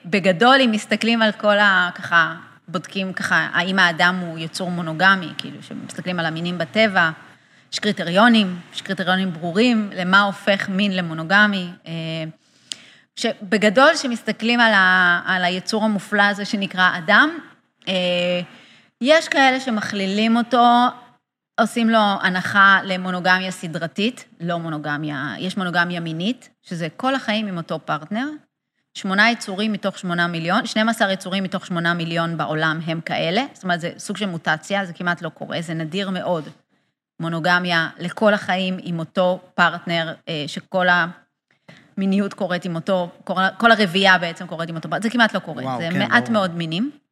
בגדול, 0.05 0.61
אם 0.65 0.71
מסתכלים 0.71 1.21
על 1.21 1.31
כל 1.31 1.59
ה... 1.59 1.89
ככה, 1.95 2.35
בודקים 2.67 3.13
ככה, 3.13 3.47
האם 3.53 3.79
האדם 3.79 4.15
הוא 4.15 4.39
יצור 4.39 4.71
מונוגמי, 4.71 5.29
כאילו, 5.37 5.57
שמסתכלים 5.63 6.19
על 6.19 6.25
המינים 6.25 6.57
בטבע, 6.57 7.09
יש 7.73 7.79
קריטריונים, 7.79 8.59
יש 8.73 8.81
קריטריונים 8.81 9.33
ברורים 9.33 9.89
למה 9.95 10.21
הופך 10.21 10.69
מין 10.69 10.95
למונוגמי. 10.95 11.69
שבגדול, 13.15 13.89
כשמסתכלים 13.93 14.59
על, 14.59 14.73
ה, 14.73 15.21
על 15.25 15.43
היצור 15.43 15.83
המופלא 15.83 16.23
הזה 16.23 16.45
שנקרא 16.45 16.97
אדם, 16.97 17.29
יש 19.05 19.27
כאלה 19.27 19.59
שמכלילים 19.59 20.37
אותו, 20.37 20.65
עושים 21.61 21.89
לו 21.89 21.99
הנחה 22.21 22.79
למונוגמיה 22.83 23.51
סדרתית, 23.51 24.25
לא 24.39 24.59
מונוגמיה, 24.59 25.33
יש 25.39 25.57
מונוגמיה 25.57 25.99
מינית, 25.99 26.49
שזה 26.61 26.87
כל 26.97 27.15
החיים 27.15 27.47
עם 27.47 27.57
אותו 27.57 27.79
פרטנר. 27.85 28.27
שמונה 28.93 29.31
יצורים 29.31 29.71
מתוך 29.71 29.99
שמונה 29.99 30.27
מיליון, 30.27 30.65
12 30.65 31.11
יצורים 31.11 31.43
מתוך 31.43 31.65
שמונה 31.65 31.93
מיליון 31.93 32.37
בעולם 32.37 32.79
הם 32.85 33.01
כאלה, 33.01 33.45
זאת 33.53 33.63
אומרת, 33.63 33.81
זה 33.81 33.91
סוג 33.97 34.17
של 34.17 34.25
מוטציה, 34.25 34.85
זה 34.85 34.93
כמעט 34.93 35.21
לא 35.21 35.29
קורה, 35.29 35.61
זה 35.61 35.73
נדיר 35.73 36.09
מאוד. 36.09 36.49
מונוגמיה 37.19 37.89
לכל 37.99 38.33
החיים 38.33 38.77
עם 38.83 38.99
אותו 38.99 39.39
פרטנר, 39.55 40.13
אה, 40.29 40.43
שכל 40.47 40.87
המיניות 41.97 42.33
קורית 42.33 42.65
עם 42.65 42.75
אותו, 42.75 43.09
כל 43.57 43.71
הרבייה 43.71 44.17
בעצם 44.17 44.47
קורית 44.47 44.69
עם 44.69 44.75
אותו 44.75 44.89
פרטנר, 44.89 45.03
זה 45.03 45.09
כמעט 45.09 45.33
לא 45.33 45.39
קורה, 45.39 45.63
וואו, 45.63 45.77
זה 45.81 45.89
כן, 45.91 45.99
מעט 45.99 46.23
ברור. 46.23 46.33
מאוד 46.33 46.55
מינים. 46.55 47.02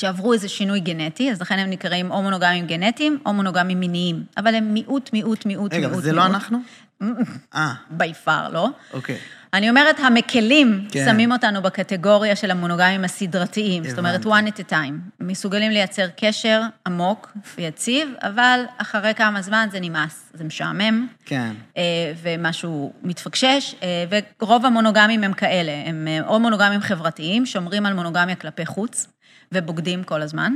שעברו 0.00 0.32
איזה 0.32 0.48
שינוי 0.48 0.80
גנטי, 0.80 1.32
אז 1.32 1.40
לכן 1.40 1.58
הם 1.58 1.70
נקראים 1.70 2.10
או 2.10 2.22
מונוגמים 2.22 2.66
גנטיים 2.66 3.18
או 3.26 3.32
מונוגמים 3.32 3.80
מיניים, 3.80 4.24
אבל 4.36 4.54
הם 4.54 4.74
מיעוט, 4.74 5.12
מיעוט, 5.12 5.46
מיעוט, 5.46 5.72
רגע, 5.72 5.80
מיעוט. 5.88 5.92
רגע, 5.92 6.08
וזה 6.08 6.12
לא 6.12 6.26
אנחנו? 6.26 6.58
אה. 7.54 7.72
by 7.90 8.14
far, 8.14 8.48
לא? 8.48 8.68
אוקיי. 8.92 9.18
אני 9.54 9.70
אומרת, 9.70 10.00
המקלים 10.00 10.88
כן. 10.90 11.04
שמים 11.04 11.32
אותנו 11.32 11.62
בקטגוריה 11.62 12.36
של 12.36 12.50
המונוגמים 12.50 13.04
הסדרתיים, 13.04 13.82
הבנתי. 13.82 13.90
זאת 13.90 13.98
אומרת, 13.98 14.24
one 14.24 14.48
at 14.48 14.60
a 14.60 14.72
time. 14.72 15.20
מסוגלים 15.20 15.70
לייצר 15.70 16.06
קשר 16.16 16.62
עמוק 16.86 17.32
ויציב, 17.58 18.08
אבל 18.22 18.64
אחרי 18.78 19.14
כמה 19.14 19.42
זמן 19.42 19.68
זה 19.72 19.80
נמאס, 19.80 20.30
זה 20.34 20.44
משעמם. 20.44 21.06
כן. 21.24 21.52
אה, 21.76 21.82
ומשהו 22.22 22.92
מתפקשש, 23.02 23.74
אה, 23.82 24.20
ורוב 24.40 24.66
המונוגמים 24.66 25.24
הם 25.24 25.32
כאלה, 25.32 25.72
הם 25.86 26.08
אה, 26.08 26.28
או 26.28 26.40
מונוגמים 26.40 26.80
חברתיים, 26.80 27.46
שומרים 27.46 27.86
על 27.86 27.94
מונוגמיה 27.94 28.34
כלפי 28.34 28.66
חוץ, 28.66 29.06
ובוגדים 29.52 30.04
כל 30.04 30.22
הזמן, 30.22 30.54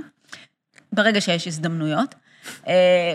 ברגע 0.93 1.21
שיש 1.21 1.47
הזדמנויות. 1.47 2.15
אה, 2.69 2.75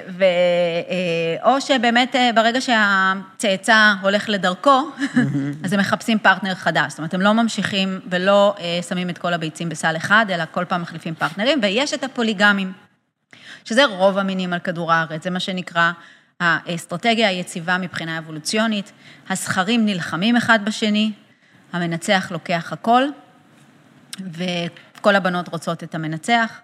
ו... 0.09 0.23
אה, 0.23 1.53
או 1.53 1.61
שבאמת 1.61 2.15
אה, 2.15 2.29
ברגע 2.35 2.59
שהצאצא 2.61 3.93
הולך 4.01 4.29
לדרכו, 4.29 4.89
אז 5.63 5.73
הם 5.73 5.79
מחפשים 5.79 6.19
פרטנר 6.19 6.55
חדש. 6.55 6.89
זאת 6.89 6.97
אומרת, 6.97 7.13
הם 7.13 7.21
לא 7.21 7.33
ממשיכים 7.33 7.99
ולא 8.09 8.55
שמים 8.89 9.09
את 9.09 9.17
כל 9.17 9.33
הביצים 9.33 9.69
בסל 9.69 9.97
אחד, 9.97 10.25
אלא 10.29 10.43
כל 10.51 10.65
פעם 10.65 10.81
מחליפים 10.81 11.15
פרטנרים, 11.15 11.59
ויש 11.61 11.93
את 11.93 12.03
הפוליגמים, 12.03 12.73
שזה 13.65 13.85
רוב 13.85 14.17
המינים 14.17 14.53
על 14.53 14.59
כדור 14.59 14.93
הארץ, 14.93 15.23
זה 15.23 15.29
מה 15.29 15.39
שנקרא 15.39 15.91
האסטרטגיה 16.39 17.29
היציבה 17.29 17.77
מבחינה 17.77 18.17
אבולוציונית. 18.17 18.91
הזכרים 19.29 19.85
נלחמים 19.85 20.35
אחד 20.35 20.59
בשני, 20.65 21.11
המנצח 21.73 22.27
לוקח 22.31 22.73
הכל, 22.73 23.03
וכל 24.19 25.15
הבנות 25.15 25.47
רוצות 25.47 25.83
את 25.83 25.95
המנצח. 25.95 26.59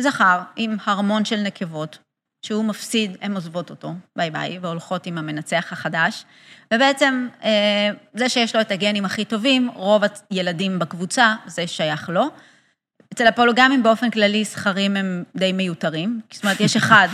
זכר 0.00 0.40
עם 0.56 0.76
הרמון 0.84 1.24
של 1.24 1.36
נקבות, 1.36 1.98
שהוא 2.46 2.64
מפסיד, 2.64 3.16
הן 3.20 3.34
עוזבות 3.34 3.70
אותו, 3.70 3.92
ביי 4.16 4.30
ביי, 4.30 4.58
והולכות 4.58 5.06
עם 5.06 5.18
המנצח 5.18 5.72
החדש. 5.72 6.24
ובעצם, 6.74 7.28
אה, 7.44 7.90
זה 8.14 8.28
שיש 8.28 8.54
לו 8.54 8.60
את 8.60 8.70
הגנים 8.70 9.04
הכי 9.04 9.24
טובים, 9.24 9.70
רוב 9.74 10.02
הילדים 10.30 10.78
בקבוצה, 10.78 11.34
זה 11.46 11.66
שייך 11.66 12.08
לו. 12.08 12.24
אצל 13.14 13.26
הפוליגמים 13.26 13.82
באופן 13.82 14.10
כללי, 14.10 14.44
זכרים 14.44 14.96
הם 14.96 15.24
די 15.36 15.52
מיותרים. 15.52 16.20
זאת 16.32 16.44
אומרת, 16.44 16.60
יש 16.60 16.76
אחד, 16.76 17.08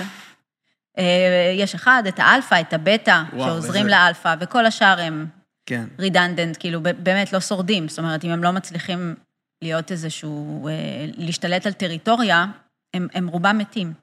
אה, 0.98 1.54
יש 1.58 1.74
אחד, 1.74 2.02
את 2.08 2.18
האלפא, 2.18 2.60
את 2.60 2.72
הבטא, 2.72 3.22
שעוזרים 3.30 3.86
איזה... 3.86 3.96
לאלפא, 3.96 4.34
וכל 4.40 4.66
השאר 4.66 5.00
הם 5.00 5.26
כן. 5.66 5.84
redundant, 5.98 6.56
כאילו, 6.60 6.80
באמת 6.82 7.32
לא 7.32 7.40
שורדים. 7.40 7.88
זאת 7.88 7.98
אומרת, 7.98 8.24
אם 8.24 8.30
הם 8.30 8.44
לא 8.44 8.50
מצליחים 8.50 9.14
להיות 9.62 9.92
איזשהו, 9.92 10.68
אה, 10.68 10.72
להשתלט 11.16 11.66
על 11.66 11.72
טריטוריה, 11.72 12.46
הם, 12.94 13.08
הם 13.14 13.28
רובם 13.28 13.58
מתים. 13.58 14.01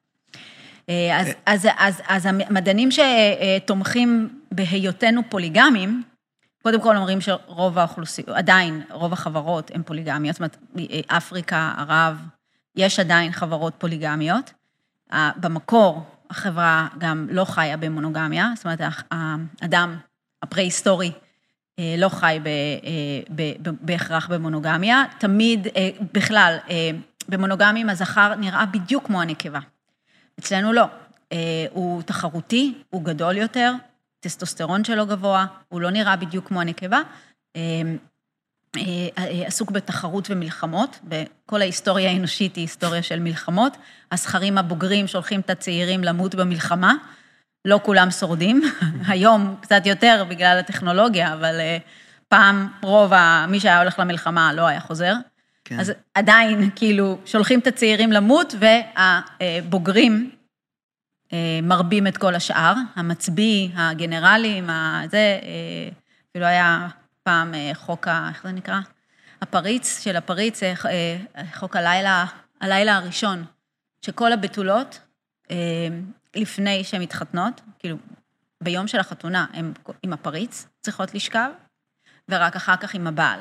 אה, 0.89 1.19
אז, 1.19 1.27
אה. 1.27 1.33
אז, 1.45 1.67
אז, 1.77 2.01
אז 2.07 2.25
המדענים 2.25 2.89
שתומכים 2.91 4.39
בהיותנו 4.51 5.21
פוליגמים, 5.29 6.03
קודם 6.63 6.81
כל 6.81 6.97
אומרים 6.97 7.21
שרוב 7.21 7.79
האוכלוסיות, 7.79 8.29
עדיין 8.29 8.81
רוב 8.91 9.13
החברות 9.13 9.71
הן 9.73 9.83
פוליגמיות, 9.83 10.35
זאת 10.35 10.39
אומרת, 10.39 10.57
אפריקה, 11.07 11.73
ערב, 11.77 12.17
יש 12.75 12.99
עדיין 12.99 13.31
חברות 13.31 13.73
פוליגמיות. 13.77 14.53
במקור 15.13 16.03
החברה 16.29 16.87
גם 16.97 17.27
לא 17.31 17.45
חיה 17.45 17.77
במונוגמיה, 17.77 18.51
זאת 18.55 18.65
אומרת, 18.65 18.81
האדם 19.11 19.97
הפרה-היסטורי 20.43 21.11
אה, 21.79 21.95
לא 21.97 22.09
חי 22.09 22.39
בהכרח 23.81 24.27
במונוגמיה. 24.27 25.03
תמיד, 25.17 25.67
בכלל, 26.13 26.57
במונוגמים 27.29 27.89
הזכר 27.89 28.35
נראה 28.35 28.65
בדיוק 28.65 29.05
כמו 29.05 29.21
הנקבה. 29.21 29.59
אצלנו 30.39 30.73
לא. 30.73 30.85
אה, 31.31 31.65
הוא 31.71 32.01
תחרותי, 32.01 32.73
הוא 32.89 33.03
גדול 33.03 33.37
יותר, 33.37 33.73
טסטוסטרון 34.19 34.83
שלו 34.83 35.05
גבוה, 35.05 35.45
הוא 35.69 35.81
לא 35.81 35.89
נראה 35.89 36.15
בדיוק 36.15 36.47
כמו 36.47 36.61
הנקבה. 36.61 36.99
אה, 37.55 37.81
אה, 38.77 39.47
עסוק 39.47 39.71
בתחרות 39.71 40.27
ומלחמות, 40.29 40.99
וכל 41.09 41.61
ההיסטוריה 41.61 42.09
האנושית 42.09 42.55
היא 42.55 42.63
היסטוריה 42.63 43.03
של 43.03 43.19
מלחמות. 43.19 43.77
הזכרים 44.11 44.57
הבוגרים 44.57 45.07
שולחים 45.07 45.39
את 45.39 45.49
הצעירים 45.49 46.03
למות 46.03 46.35
במלחמה, 46.35 46.93
לא 47.65 47.79
כולם 47.83 48.11
שורדים. 48.11 48.61
היום 49.07 49.55
קצת 49.61 49.81
יותר 49.85 50.25
בגלל 50.29 50.57
הטכנולוגיה, 50.59 51.33
אבל 51.33 51.55
פעם 52.27 52.67
רוב 52.81 53.11
מי 53.47 53.59
שהיה 53.59 53.79
הולך 53.79 53.99
למלחמה 53.99 54.53
לא 54.53 54.67
היה 54.67 54.79
חוזר. 54.79 55.13
כן. 55.69 55.79
אז 55.79 55.91
עדיין, 56.13 56.69
כאילו, 56.75 57.17
שולחים 57.25 57.59
את 57.59 57.67
הצעירים 57.67 58.11
למות, 58.11 58.53
והבוגרים 58.59 60.31
אה, 61.33 61.59
מרבים 61.63 62.07
את 62.07 62.17
כל 62.17 62.35
השאר, 62.35 62.73
המצביא, 62.95 63.69
הגנרלים, 63.75 64.69
זה, 65.11 65.39
אה, 65.43 65.89
אפילו 66.31 66.45
היה 66.45 66.87
פעם 67.23 67.53
אה, 67.53 67.71
חוק 67.73 68.07
ה... 68.07 68.29
איך 68.29 68.43
זה 68.43 68.51
נקרא? 68.51 68.79
הפריץ 69.41 70.03
של 70.03 70.15
הפריץ, 70.15 70.59
חוק 71.53 71.75
הלילה, 71.75 72.25
הלילה 72.61 72.95
הראשון, 72.95 73.45
שכל 74.05 74.33
הבתולות, 74.33 74.99
לפני 76.35 76.83
שהן 76.83 77.01
מתחתנות, 77.01 77.61
כאילו, 77.79 77.97
ביום 78.63 78.87
של 78.87 78.99
החתונה, 78.99 79.45
הן 79.53 79.73
עם 80.03 80.13
הפריץ 80.13 80.67
צריכות 80.81 81.13
לשכב, 81.13 81.49
ורק 82.29 82.55
אחר 82.55 82.75
כך 82.75 82.93
עם 82.93 83.07
הבעל. 83.07 83.39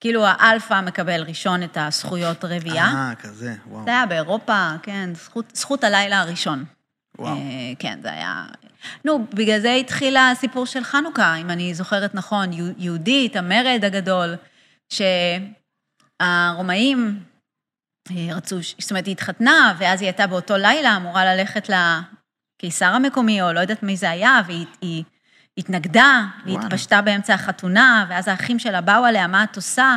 כאילו 0.00 0.26
האלפא 0.26 0.80
מקבל 0.80 1.22
ראשון 1.22 1.62
את 1.62 1.76
הזכויות 1.80 2.44
רבייה. 2.44 2.84
אה, 2.84 3.12
כזה, 3.18 3.54
וואו. 3.66 3.84
זה 3.84 3.90
היה 3.90 4.06
באירופה, 4.06 4.70
כן, 4.82 5.10
זכות, 5.14 5.56
זכות 5.56 5.84
הלילה 5.84 6.20
הראשון. 6.20 6.64
וואו. 7.18 7.36
אה, 7.36 7.72
כן, 7.78 7.98
זה 8.02 8.12
היה... 8.12 8.46
נו, 9.04 9.26
בגלל 9.34 9.60
זה 9.60 9.72
התחיל 9.72 10.16
הסיפור 10.16 10.66
של 10.66 10.84
חנוכה, 10.84 11.36
אם 11.36 11.50
אני 11.50 11.74
זוכרת 11.74 12.14
נכון, 12.14 12.50
יהודית, 12.78 13.36
המרד 13.36 13.84
הגדול, 13.84 14.34
שהרומאים 16.22 17.20
אה, 18.10 18.36
רצו, 18.36 18.56
זאת 18.78 18.90
אומרת, 18.90 19.06
היא 19.06 19.12
התחתנה, 19.12 19.74
ואז 19.78 20.00
היא 20.00 20.08
הייתה 20.08 20.26
באותו 20.26 20.56
לילה 20.56 20.96
אמורה 20.96 21.34
ללכת 21.34 21.70
לקיסר 21.70 22.86
המקומי, 22.86 23.42
או 23.42 23.52
לא 23.52 23.60
יודעת 23.60 23.82
מי 23.82 23.96
זה 23.96 24.10
היה, 24.10 24.40
והיא... 24.46 25.04
התנגדה, 25.60 26.22
והיא 26.44 26.58
התפשטה 26.58 27.02
באמצע 27.02 27.34
החתונה, 27.34 28.06
ואז 28.08 28.28
האחים 28.28 28.58
שלה 28.58 28.80
באו 28.80 29.04
עליה, 29.04 29.26
מה 29.26 29.44
את 29.44 29.56
עושה? 29.56 29.96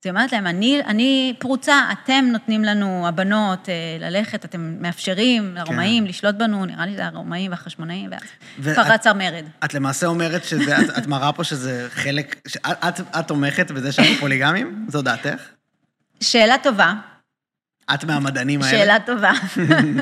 אז 0.00 0.06
היא 0.06 0.10
אומרת 0.10 0.32
להם, 0.32 0.46
אני, 0.46 0.82
אני 0.86 1.34
פרוצה, 1.38 1.80
אתם 1.92 2.24
נותנים 2.32 2.64
לנו, 2.64 3.08
הבנות, 3.08 3.68
אה, 3.68 3.74
ללכת, 4.00 4.44
אתם 4.44 4.76
מאפשרים 4.80 5.54
לרומאים 5.54 6.04
כן. 6.04 6.08
לשלוט 6.08 6.34
בנו, 6.34 6.64
נראה 6.64 6.86
לי 6.86 6.96
זה 6.96 7.06
הרומאים 7.06 7.50
והחשמונאים, 7.50 8.10
ואז 8.10 8.74
פרץ 8.74 9.06
המרד. 9.06 9.44
את 9.64 9.74
למעשה 9.74 10.06
אומרת 10.06 10.44
שזה, 10.44 10.78
את, 10.78 10.98
את 10.98 11.06
מראה 11.06 11.32
פה 11.32 11.44
שזה 11.44 11.86
חלק, 11.90 12.48
את, 12.66 13.00
את 13.00 13.28
תומכת 13.28 13.70
בזה 13.70 13.92
שאנחנו 13.92 14.14
פוליגמים? 14.14 14.86
זו 14.88 15.02
דעתך? 15.02 15.42
שאלה 16.20 16.58
טובה. 16.62 16.94
את 17.94 18.04
מהמדענים 18.04 18.62
האלה? 18.62 18.78
שאלה 18.78 18.96
טובה. 19.06 19.32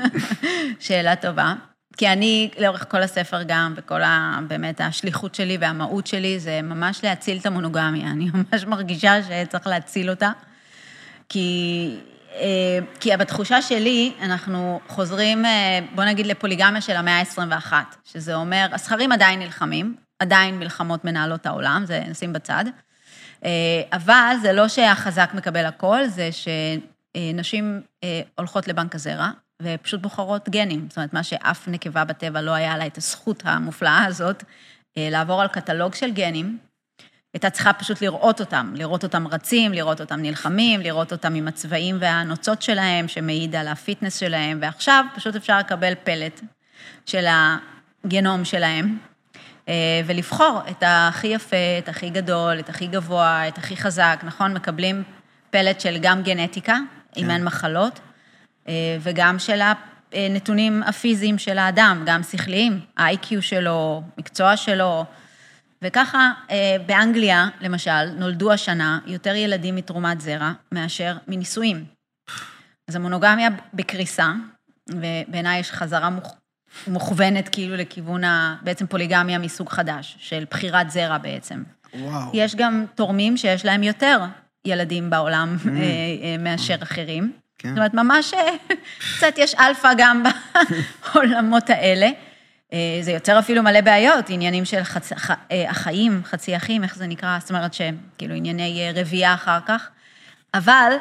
שאלה 0.87 1.17
טובה. 1.17 1.55
כי 1.99 2.09
אני, 2.09 2.51
לאורך 2.59 2.91
כל 2.91 3.03
הספר 3.03 3.43
גם, 3.43 3.75
וכל 3.77 4.03
ה... 4.03 4.39
באמת 4.49 4.81
השליחות 4.81 5.35
שלי 5.35 5.57
והמהות 5.61 6.07
שלי, 6.07 6.41
זה 6.41 6.63
ממש 6.63 7.05
להציל 7.05 7.39
את 7.39 7.47
המונוגמיה. 7.47 8.11
אני 8.13 8.31
ממש 8.35 8.65
מרגישה 8.65 9.15
שצריך 9.23 9.67
להציל 9.67 10.11
אותה. 10.11 10.31
כי, 11.29 11.97
אה, 12.35 12.79
כי 13.01 13.17
בתחושה 13.17 13.63
שלי, 13.63 14.13
אנחנו 14.23 14.81
חוזרים, 14.89 15.45
אה, 15.47 15.79
בוא 15.95 16.05
נגיד, 16.05 16.27
לפוליגמיה 16.27 16.81
של 16.81 16.97
המאה 16.97 17.21
ה-21, 17.21 17.73
שזה 18.05 18.35
אומר, 18.35 18.67
הזכרים 18.73 19.13
עדיין 19.13 19.39
נלחמים, 19.39 19.97
עדיין 20.19 20.59
מלחמות 20.59 21.05
מנהלות 21.05 21.47
העולם, 21.47 21.83
זה 21.87 22.03
נשים 22.09 22.33
בצד, 22.33 22.65
אה, 23.45 23.51
אבל 23.93 24.35
זה 24.43 24.53
לא 24.53 24.69
שהחזק 24.69 25.31
מקבל 25.35 25.65
הכל, 25.67 26.07
זה 26.07 26.31
שנשים 26.33 27.81
הולכות 28.39 28.69
לבנק 28.69 28.95
הזרע, 28.95 29.31
ופשוט 29.63 30.01
בוחרות 30.01 30.49
גנים. 30.49 30.87
זאת 30.89 30.97
אומרת, 30.97 31.13
מה 31.13 31.23
שאף 31.23 31.69
נקבה 31.69 32.05
בטבע 32.05 32.41
לא 32.41 32.51
היה 32.51 32.77
לה 32.77 32.87
את 32.87 32.99
הזכות 32.99 33.43
המופלאה 33.47 34.05
הזאת, 34.05 34.45
אה, 34.97 35.09
לעבור 35.11 35.43
על 35.43 35.49
קטלוג 35.49 35.95
של 35.95 36.11
גנים. 36.11 36.59
הייתה 37.35 37.51
צריכה 37.51 37.73
פשוט 37.73 38.03
לראות 38.03 38.41
אותם, 38.41 38.73
לראות 38.77 39.05
אותם 39.05 39.27
רצים, 39.27 39.73
לראות 39.73 40.01
אותם 40.01 40.23
נלחמים, 40.23 40.81
לראות 40.81 41.13
אותם 41.13 41.35
עם 41.35 41.49
הצבעים 41.49 41.97
והנוצות 42.01 42.63
שלהם, 42.63 43.09
שמעיד 43.09 43.57
על 43.57 43.69
הפיטנס 43.69 44.19
שלהם, 44.19 44.59
ועכשיו 44.63 45.05
פשוט 45.15 45.37
אפשר 45.37 45.59
לקבל 45.59 45.93
פלט 46.05 46.41
של 47.07 47.27
הגנום 48.05 48.45
שלהם, 48.45 48.99
אה, 49.69 50.01
ולבחור 50.07 50.61
את 50.71 50.83
הכי 50.87 51.27
יפה, 51.27 51.57
את 51.79 51.89
הכי 51.89 52.11
גדול, 52.11 52.59
את 52.59 52.69
הכי 52.69 52.87
גבוה, 52.87 53.49
את 53.49 53.59
הכי 53.59 53.77
חזק, 53.77 54.21
נכון? 54.23 54.55
מקבלים 54.55 55.03
פלט 55.51 55.81
של 55.81 55.99
גם 56.01 56.23
גנטיקה, 56.23 56.77
כן. 57.13 57.21
אם 57.21 57.31
אין 57.31 57.45
מחלות, 57.45 58.01
וגם 59.01 59.39
של 59.39 59.61
הנתונים 60.13 60.83
הפיזיים 60.83 61.39
של 61.39 61.59
האדם, 61.59 62.03
גם 62.07 62.23
שכליים, 62.23 62.81
ה-IQ 62.97 63.41
שלו, 63.41 64.03
מקצוע 64.19 64.57
שלו, 64.57 65.05
וככה 65.83 66.33
אה, 66.51 66.77
באנגליה, 66.87 67.49
למשל, 67.61 68.11
נולדו 68.17 68.53
השנה 68.53 68.99
יותר 69.07 69.35
ילדים 69.35 69.77
מתרומת 69.77 70.21
זרע 70.21 70.53
מאשר 70.73 71.17
מנישואים. 71.29 71.85
אז 72.89 72.97
המונוגמיה 72.97 73.49
בקריסה, 73.75 74.33
ובעיניי 74.91 75.61
יש 75.61 75.73
חזרה 75.73 76.11
מוכ... 76.11 76.35
מוכוונת 76.87 77.49
כאילו 77.49 77.77
לכיוון 77.77 78.25
ה... 78.25 78.57
בעצם 78.63 78.87
פוליגמיה 78.87 79.39
מסוג 79.39 79.69
חדש, 79.69 80.17
של 80.19 80.45
בחירת 80.51 80.91
זרע 80.91 81.19
בעצם. 81.19 81.63
וואו. 81.95 82.31
יש 82.35 82.55
גם 82.55 82.85
תורמים 82.95 83.37
שיש 83.37 83.65
להם 83.65 83.83
יותר 83.83 84.21
ילדים 84.65 85.11
בעולם 85.11 85.57
mm. 85.65 85.69
אה, 85.69 85.73
אה, 85.73 86.37
מאשר 86.39 86.77
אחרים. 86.83 87.33
כן. 87.59 87.69
זאת 87.69 87.79
אומרת, 87.79 87.95
ממש 87.95 88.35
קצת 89.17 89.35
יש 89.37 89.55
אלפא 89.55 89.93
גם 89.97 90.23
בעולמות 91.15 91.71
האלה. 91.71 92.09
אה, 92.73 92.99
זה 93.03 93.13
יוצר 93.13 93.39
אפילו 93.39 93.63
מלא 93.63 93.81
בעיות, 93.81 94.25
עניינים 94.29 94.65
של 94.65 94.85
חצ... 94.85 95.13
אה, 95.13 95.71
החיים, 95.71 96.21
חצי 96.25 96.57
אחים, 96.57 96.85
איך 96.85 96.97
זה 96.97 97.07
נקרא? 97.07 97.39
זאת 97.41 97.51
אומרת 97.51 97.75
שכאילו 97.75 98.35
ענייני 98.35 98.83
אה, 98.87 99.01
רבייה 99.01 99.35
אחר 99.35 99.59
כך. 99.67 99.89
אבל, 100.55 100.93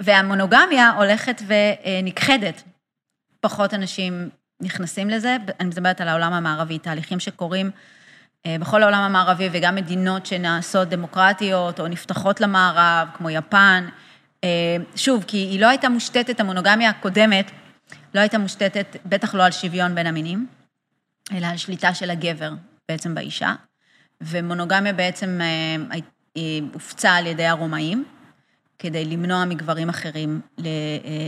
והמונוגמיה 0.00 0.90
הולכת 0.90 1.42
ונכחדת. 1.46 2.62
פחות 3.40 3.74
אנשים 3.74 4.28
נכנסים 4.60 5.10
לזה, 5.10 5.36
אני 5.60 5.68
מדברת 5.68 6.00
על 6.00 6.08
העולם 6.08 6.32
המערבי, 6.32 6.78
תהליכים 6.78 7.20
שקורים 7.20 7.70
בכל 8.46 8.82
העולם 8.82 8.98
המערבי 8.98 9.48
וגם 9.52 9.74
מדינות 9.74 10.26
שנעשות 10.26 10.88
דמוקרטיות 10.88 11.80
או 11.80 11.88
נפתחות 11.88 12.40
למערב, 12.40 13.08
כמו 13.14 13.30
יפן. 13.30 13.88
שוב, 14.96 15.24
כי 15.26 15.36
היא 15.36 15.60
לא 15.60 15.66
הייתה 15.68 15.88
מושתתת, 15.88 16.40
המונוגמיה 16.40 16.90
הקודמת, 16.90 17.50
לא 18.14 18.20
הייתה 18.20 18.38
מושתתת, 18.38 18.96
בטח 19.06 19.34
לא 19.34 19.44
על 19.44 19.52
שוויון 19.52 19.94
בין 19.94 20.06
המינים, 20.06 20.46
אלא 21.32 21.46
על 21.46 21.56
שליטה 21.56 21.94
של 21.94 22.10
הגבר 22.10 22.52
בעצם 22.88 23.14
באישה, 23.14 23.54
ומונוגמיה 24.20 24.92
בעצם 24.92 25.40
אה, 26.36 26.42
הופצה 26.72 27.10
על 27.10 27.26
ידי 27.26 27.46
הרומאים, 27.46 28.04
כדי 28.78 29.04
למנוע 29.04 29.44
מגברים 29.44 29.88
אחרים 29.88 30.40
אה, 30.58 30.64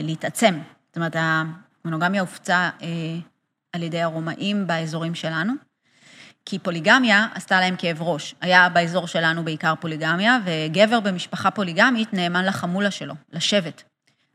להתעצם. 0.03 0.59
זאת 0.87 0.97
אומרת, 0.97 1.17
המונוגמיה 1.19 2.21
הופצה 2.21 2.71
אה, 2.83 2.89
על 3.73 3.83
ידי 3.83 4.01
הרומאים 4.01 4.67
באזורים 4.67 5.15
שלנו, 5.15 5.53
כי 6.51 6.59
פוליגמיה 6.59 7.27
עשתה 7.35 7.61
להם 7.61 7.77
כאב 7.79 8.03
ראש. 8.03 8.35
היה 8.41 8.69
באזור 8.69 9.07
שלנו 9.07 9.45
בעיקר 9.45 9.75
פוליגמיה, 9.81 10.39
וגבר 10.45 11.01
במשפחה 11.01 11.51
פוליגמית 11.51 12.13
נאמן 12.13 12.45
לחמולה 12.45 12.91
שלו, 12.91 13.15
לשבט. 13.33 13.83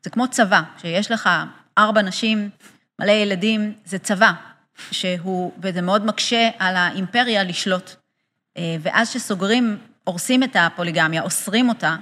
זה 0.03 0.09
כמו 0.09 0.27
צבא, 0.27 0.61
שיש 0.81 1.11
לך 1.11 1.29
ארבע 1.77 2.01
נשים, 2.01 2.49
מלא 2.99 3.11
ילדים, 3.11 3.73
זה 3.85 3.99
צבא, 3.99 4.31
שהוא, 4.91 5.51
וזה 5.61 5.81
מאוד 5.81 6.05
מקשה 6.05 6.49
על 6.59 6.75
האימפריה 6.75 7.43
לשלוט. 7.43 7.95
אה, 8.57 8.75
ואז 8.81 9.09
שסוגרים, 9.09 9.77
הורסים 10.03 10.43
את 10.43 10.55
הפוליגמיה, 10.59 11.21
אוסרים 11.21 11.69
אותה, 11.69 11.95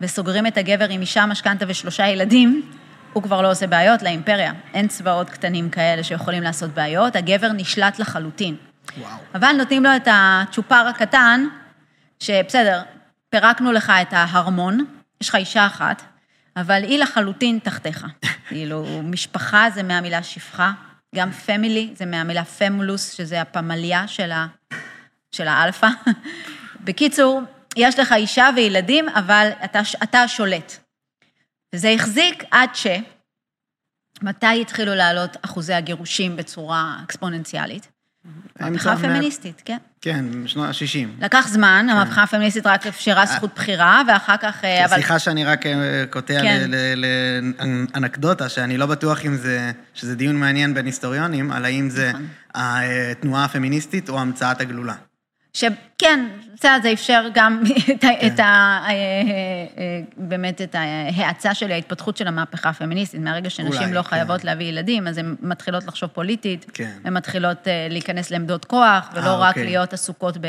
וסוגרים 0.00 0.46
את 0.46 0.56
הגבר 0.56 0.88
עם 0.88 1.00
אישה, 1.00 1.26
משכנתה 1.26 1.64
ושלושה 1.68 2.08
ילדים, 2.08 2.70
הוא 3.12 3.22
כבר 3.22 3.42
לא 3.42 3.50
עושה 3.50 3.66
בעיות 3.66 4.02
לאימפריה. 4.02 4.52
אין 4.74 4.88
צבאות 4.88 5.30
קטנים 5.30 5.70
כאלה 5.70 6.04
שיכולים 6.04 6.42
לעשות 6.42 6.70
בעיות, 6.70 7.16
הגבר 7.16 7.52
נשלט 7.52 7.98
לחלוטין. 7.98 8.56
וואו. 8.98 9.18
אבל 9.34 9.52
נותנים 9.52 9.84
לו 9.84 9.96
את 9.96 10.08
הצ'ופר 10.10 10.86
הקטן, 10.88 11.46
שבסדר, 12.20 12.82
פירקנו 13.30 13.72
לך 13.72 13.92
את 14.02 14.12
ההרמון, 14.12 14.84
יש 15.20 15.28
לך 15.28 15.34
אישה 15.34 15.66
אחת, 15.66 16.02
אבל 16.56 16.82
היא 16.82 16.98
לחלוטין 16.98 17.58
תחתיך. 17.62 18.06
כאילו, 18.48 19.02
משפחה 19.02 19.70
זה 19.74 19.82
מהמילה 19.82 20.22
שפחה, 20.22 20.72
גם 21.14 21.32
family 21.32 21.90
זה 21.96 22.06
מהמילה 22.06 22.44
famulus, 22.44 23.12
שזה 23.12 23.40
הפמליה 23.40 24.08
של, 24.08 24.32
ה, 24.32 24.46
של 25.32 25.48
האלפא. 25.48 25.88
בקיצור, 26.84 27.42
יש 27.76 27.98
לך 27.98 28.12
אישה 28.12 28.48
וילדים, 28.56 29.08
אבל 29.08 29.50
אתה, 29.64 29.80
אתה 30.02 30.22
השולט. 30.22 30.76
וזה 31.74 31.90
החזיק 31.90 32.44
עד 32.50 32.74
ש... 32.74 32.86
מתי 34.22 34.60
התחילו 34.60 34.94
לעלות 34.94 35.36
אחוזי 35.42 35.74
הגירושים 35.74 36.36
בצורה 36.36 36.96
אקספוננציאלית? 37.04 37.88
מהפכה 38.60 38.96
פמיניסטית, 38.96 39.62
כן. 39.64 39.76
כן, 40.00 40.24
בשנות 40.44 40.66
ה-60. 40.68 41.24
לקח 41.24 41.48
זמן, 41.48 41.86
כן. 41.88 41.96
המהפכה 41.96 42.22
הפמיניסטית 42.22 42.66
רק 42.66 42.86
אפשרה 42.86 43.20
אה. 43.20 43.26
זכות 43.26 43.50
בחירה, 43.54 44.02
ואחר 44.08 44.36
כך... 44.36 44.64
אה, 44.64 44.84
אבל... 44.84 44.94
סליחה 44.94 45.18
שאני 45.18 45.44
רק 45.44 45.66
אה, 45.66 46.04
קוטע 46.10 46.40
כן. 46.42 46.70
לאנקדוטה, 47.94 48.48
שאני 48.48 48.76
לא 48.76 48.86
בטוח 48.86 49.24
אם 49.26 49.36
זה, 49.36 49.72
שזה 49.94 50.16
דיון 50.16 50.36
מעניין 50.36 50.74
בין 50.74 50.86
היסטוריונים, 50.86 51.52
על 51.52 51.64
האם 51.64 51.90
זה 51.90 52.08
נכון. 52.08 52.26
התנועה 52.54 53.44
הפמיניסטית 53.44 54.08
או 54.08 54.20
המצאת 54.20 54.60
הגלולה. 54.60 54.94
שכן, 55.56 56.26
זה 56.82 56.92
אפשר 56.92 57.28
גם 57.34 57.62
את, 57.90 58.00
כן. 58.00 58.26
את 58.26 58.40
ה... 58.40 58.44
אה, 58.44 58.88
אה, 58.88 58.92
אה, 59.78 60.00
באמת 60.16 60.62
את 60.62 60.74
ההאצה 60.74 61.54
של 61.54 61.72
ההתפתחות 61.72 62.16
של 62.16 62.28
המהפכה 62.28 62.68
הפמיניסטית. 62.68 63.20
מהרגע 63.20 63.50
שנשים 63.50 63.82
אולי, 63.82 63.92
לא 63.92 64.02
כן. 64.02 64.08
חייבות 64.08 64.44
להביא 64.44 64.66
ילדים, 64.66 65.06
אז 65.06 65.18
הן 65.18 65.36
מתחילות 65.40 65.86
לחשוב 65.86 66.10
פוליטית, 66.10 66.70
כן. 66.74 66.98
הן 67.04 67.16
מתחילות 67.16 67.66
להיכנס 67.90 68.30
לעמדות 68.30 68.64
כוח, 68.64 69.10
ולא 69.14 69.36
아, 69.36 69.40
רק 69.40 69.48
אוקיי. 69.48 69.64
להיות 69.64 69.92
עסוקות 69.92 70.36
ב... 70.40 70.46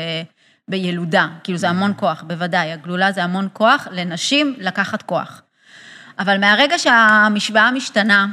בילודה. 0.68 1.28
כאילו, 1.44 1.58
זה 1.58 1.68
המון 1.68 1.92
כוח, 1.96 2.24
בוודאי. 2.26 2.72
הגלולה 2.72 3.12
זה 3.12 3.24
המון 3.24 3.48
כוח 3.52 3.88
לנשים 3.90 4.54
לקחת 4.58 5.02
כוח. 5.02 5.42
אבל 6.18 6.38
מהרגע 6.40 6.78
שהמשוואה 6.78 7.70
משתנה, 7.70 8.26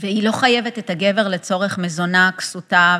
והיא 0.00 0.22
לא 0.22 0.32
חייבת 0.32 0.78
את 0.78 0.90
הגבר 0.90 1.28
לצורך 1.28 1.78
מזונה, 1.78 2.30
כסותה 2.38 2.98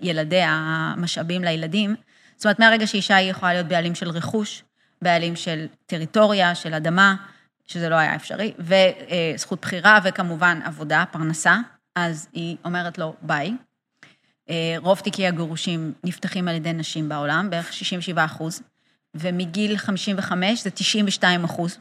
וילדיה, 0.00 0.50
המשאבים 0.50 1.44
לילדים. 1.44 1.94
זאת 2.36 2.44
אומרת, 2.46 2.58
מהרגע 2.58 2.86
שאישה 2.86 3.16
היא 3.16 3.30
יכולה 3.30 3.52
להיות 3.52 3.66
בעלים 3.66 3.94
של 3.94 4.10
רכוש, 4.10 4.62
בעלים 5.02 5.36
של 5.36 5.66
טריטוריה, 5.86 6.54
של 6.54 6.74
אדמה, 6.74 7.14
שזה 7.66 7.88
לא 7.88 7.94
היה 7.94 8.14
אפשרי, 8.14 8.52
וזכות 8.58 9.60
בחירה, 9.62 9.98
וכמובן 10.04 10.60
עבודה, 10.64 11.04
פרנסה, 11.10 11.56
אז 11.94 12.28
היא 12.32 12.56
אומרת 12.64 12.98
לו 12.98 13.14
ביי. 13.22 13.52
רוב 14.76 15.00
תיקי 15.00 15.26
הגירושים 15.26 15.92
נפתחים 16.04 16.48
על 16.48 16.54
ידי 16.54 16.72
נשים 16.72 17.08
בעולם, 17.08 17.50
בערך 17.50 17.72
67 17.72 18.24
אחוז, 18.24 18.62
ומגיל 19.14 19.76
55 19.76 20.62
זה 20.62 20.70
92 20.70 21.44
אחוז. 21.44 21.78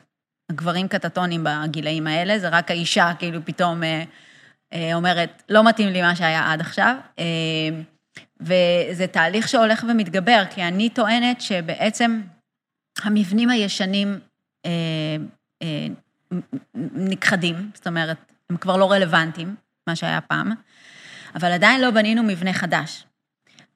הגברים 0.52 0.88
קטטונים 0.88 1.44
בגילאים 1.44 2.08
האלה, 2.08 2.40
זה 2.40 2.50
רק 2.50 2.72
האישה 2.72 3.12
כאילו 3.20 3.40
פתאום 3.46 3.84
אה, 3.84 4.04
אה, 4.74 4.94
אומרת, 4.94 5.44
לא 5.50 5.64
מתאים 5.70 5.90
לי 5.90 6.02
מה 6.02 6.16
שהיה 6.16 6.52
עד 6.52 6.62
עכשיו. 6.62 6.96
אה, 7.20 7.26
וזה 8.40 9.08
תהליך 9.12 9.48
שהולך 9.48 9.86
ומתגבר, 9.90 10.44
כי 10.50 10.64
אני 10.64 10.90
טוענת 10.90 11.42
שבעצם 11.42 12.22
המבנים 13.04 13.50
הישנים 13.50 14.20
נכחדים, 16.96 17.72
זאת 17.74 17.88
אומרת, 17.88 18.18
הם 18.50 18.58
כבר 18.58 18.78
לא 18.78 18.92
רלוונטיים, 18.92 19.56
מה 19.88 19.96
שהיה 19.96 20.22
פעם, 20.22 20.52
אבל 21.36 21.52
עדיין 21.52 21.82
לא 21.82 21.92
בנינו 21.92 22.24
מבנה 22.24 22.54
חדש. 22.54 23.06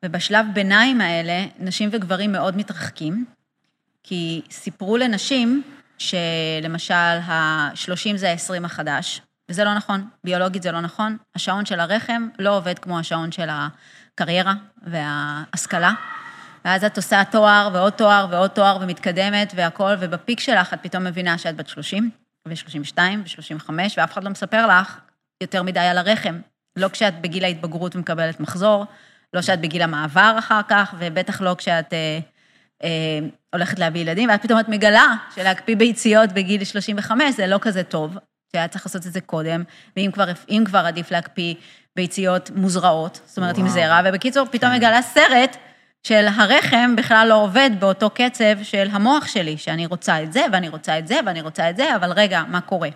ובשלב 0.05 0.45
ביניים 0.53 1.01
האלה, 1.01 1.45
נשים 1.59 1.89
וגברים 1.91 2.31
מאוד 2.31 2.57
מתרחקים, 2.57 3.25
כי 4.03 4.41
סיפרו 4.51 4.97
לנשים 4.97 5.63
שלמשל, 5.97 6.93
ה-30 6.93 8.17
זה 8.17 8.31
ה-20 8.31 8.65
החדש, 8.65 9.21
וזה 9.49 9.63
לא 9.63 9.73
נכון, 9.73 10.07
ביולוגית 10.23 10.63
זה 10.63 10.71
לא 10.71 10.81
נכון. 10.81 11.17
השעון 11.35 11.65
של 11.65 11.79
הרחם 11.79 12.27
לא 12.39 12.57
עובד 12.57 12.79
כמו 12.79 12.99
השעון 12.99 13.31
של 13.31 13.47
הקריירה 13.49 14.53
וההשכלה. 14.81 15.93
ואז 16.65 16.83
את 16.83 16.97
עושה 16.97 17.23
תואר 17.31 17.69
ועוד 17.73 17.93
תואר 17.93 18.27
ועוד 18.31 18.49
תואר 18.49 18.77
ומתקדמת 18.81 19.53
והכול, 19.55 19.93
ובפיק 19.99 20.39
שלך 20.39 20.73
את 20.73 20.79
פתאום 20.81 21.03
מבינה 21.03 21.37
שאת 21.37 21.55
בת 21.55 21.67
30 21.67 22.09
ו-32 22.47 22.97
ו-35, 22.97 23.69
ואף 23.97 24.13
אחד 24.13 24.23
לא 24.23 24.29
מספר 24.29 24.67
לך 24.67 24.99
יותר 25.43 25.63
מדי 25.63 25.79
על 25.79 25.97
הרחם. 25.97 26.39
לא 26.75 26.87
כשאת 26.87 27.21
בגיל 27.21 27.43
ההתבגרות 27.43 27.95
ומקבלת 27.95 28.39
מחזור, 28.39 28.85
לא 29.33 29.41
כשאת 29.41 29.61
בגיל 29.61 29.81
המעבר 29.81 30.35
אחר 30.39 30.61
כך, 30.67 30.95
ובטח 30.99 31.41
לא 31.41 31.55
כשאת 31.57 31.93
אה, 31.93 32.19
הולכת 33.53 33.79
להביא 33.79 34.01
ילדים, 34.01 34.29
ואז 34.29 34.39
פתאום 34.39 34.59
את 34.59 34.69
מגלה 34.69 35.15
שלהקפיא 35.35 35.75
ביציות 35.75 36.31
בגיל 36.31 36.63
35 36.63 37.35
זה 37.35 37.47
לא 37.47 37.57
כזה 37.61 37.83
טוב, 37.83 38.17
שהיה 38.51 38.67
צריך 38.67 38.85
לעשות 38.85 39.07
את 39.07 39.13
זה 39.13 39.21
קודם, 39.21 39.63
ואם 39.97 40.09
כבר, 40.13 40.25
כבר 40.65 40.79
עדיף 40.79 41.11
להקפיא 41.11 41.53
ביציות 41.95 42.51
מוזרעות, 42.55 43.21
זאת 43.25 43.37
אומרת 43.37 43.55
וואו. 43.55 43.67
עם 43.67 43.73
זרע, 43.73 44.01
ובקיצור, 44.05 44.45
פתאום 44.51 44.71
כן. 44.71 44.77
מגלה 44.77 45.01
סרט 45.01 45.57
של 46.07 46.25
הרחם 46.27 46.95
בכלל 46.95 47.27
לא 47.29 47.43
עובד 47.43 47.69
באותו 47.79 48.09
קצב 48.09 48.63
של 48.63 48.87
המוח 48.91 49.27
שלי, 49.27 49.57
שאני 49.57 49.85
רוצה 49.85 50.23
את 50.23 50.33
זה, 50.33 50.41
ואני 50.51 50.69
רוצה 50.69 50.99
את 50.99 51.07
זה, 51.07 51.19
ואני 51.25 51.41
רוצה 51.41 51.69
את 51.69 51.77
זה, 51.77 51.95
אבל 51.95 52.11
רגע, 52.11 52.43
מה 52.47 52.61
קורה? 52.61 52.89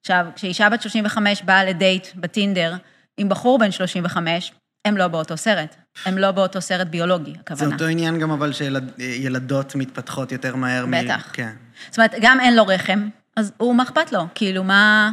עכשיו, 0.00 0.26
כשאישה 0.34 0.68
בת 0.68 0.82
35 0.82 1.42
באה 1.42 1.64
לדייט 1.64 2.06
בטינדר 2.16 2.74
עם 3.16 3.28
בחור 3.28 3.58
בן 3.58 3.70
35, 3.70 4.52
הם 4.86 4.96
לא 4.96 5.08
באותו 5.08 5.36
סרט. 5.36 5.76
הם 6.04 6.18
לא 6.18 6.30
באותו 6.30 6.60
סרט 6.60 6.86
ביולוגי, 6.86 7.34
הכוונה. 7.40 7.68
זה 7.68 7.74
אותו 7.74 7.86
עניין 7.86 8.18
גם 8.18 8.30
אבל 8.30 8.52
שילדות 8.52 9.74
מתפתחות 9.74 10.32
יותר 10.32 10.56
מהר. 10.56 10.86
בטח. 10.90 11.28
מ... 11.28 11.32
כן. 11.32 11.52
זאת 11.90 11.98
אומרת, 11.98 12.14
גם 12.20 12.40
אין 12.40 12.56
לו 12.56 12.66
רחם, 12.66 13.08
אז 13.36 13.52
הוא, 13.56 13.74
מה 13.74 13.82
אכפת 13.82 14.12
לו? 14.12 14.26
כאילו, 14.34 14.64
מה... 14.64 15.10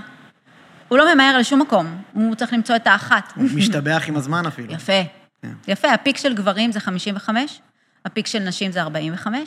הוא 0.87 0.97
לא 0.97 1.13
ממהר 1.13 1.37
לשום 1.37 1.61
מקום, 1.61 2.01
הוא 2.13 2.35
צריך 2.35 2.53
למצוא 2.53 2.75
את 2.75 2.87
האחת. 2.87 3.33
הוא 3.35 3.45
משתבח 3.55 4.03
עם 4.07 4.15
הזמן 4.15 4.45
אפילו. 4.45 4.73
יפה. 4.73 5.01
כן. 5.41 5.53
יפה, 5.67 5.91
הפיק 5.91 6.17
של 6.17 6.35
גברים 6.35 6.71
זה 6.71 6.79
55, 6.79 7.61
הפיק 8.05 8.27
של 8.27 8.39
נשים 8.39 8.71
זה 8.71 8.81
45, 8.81 9.35
אה, 9.35 9.45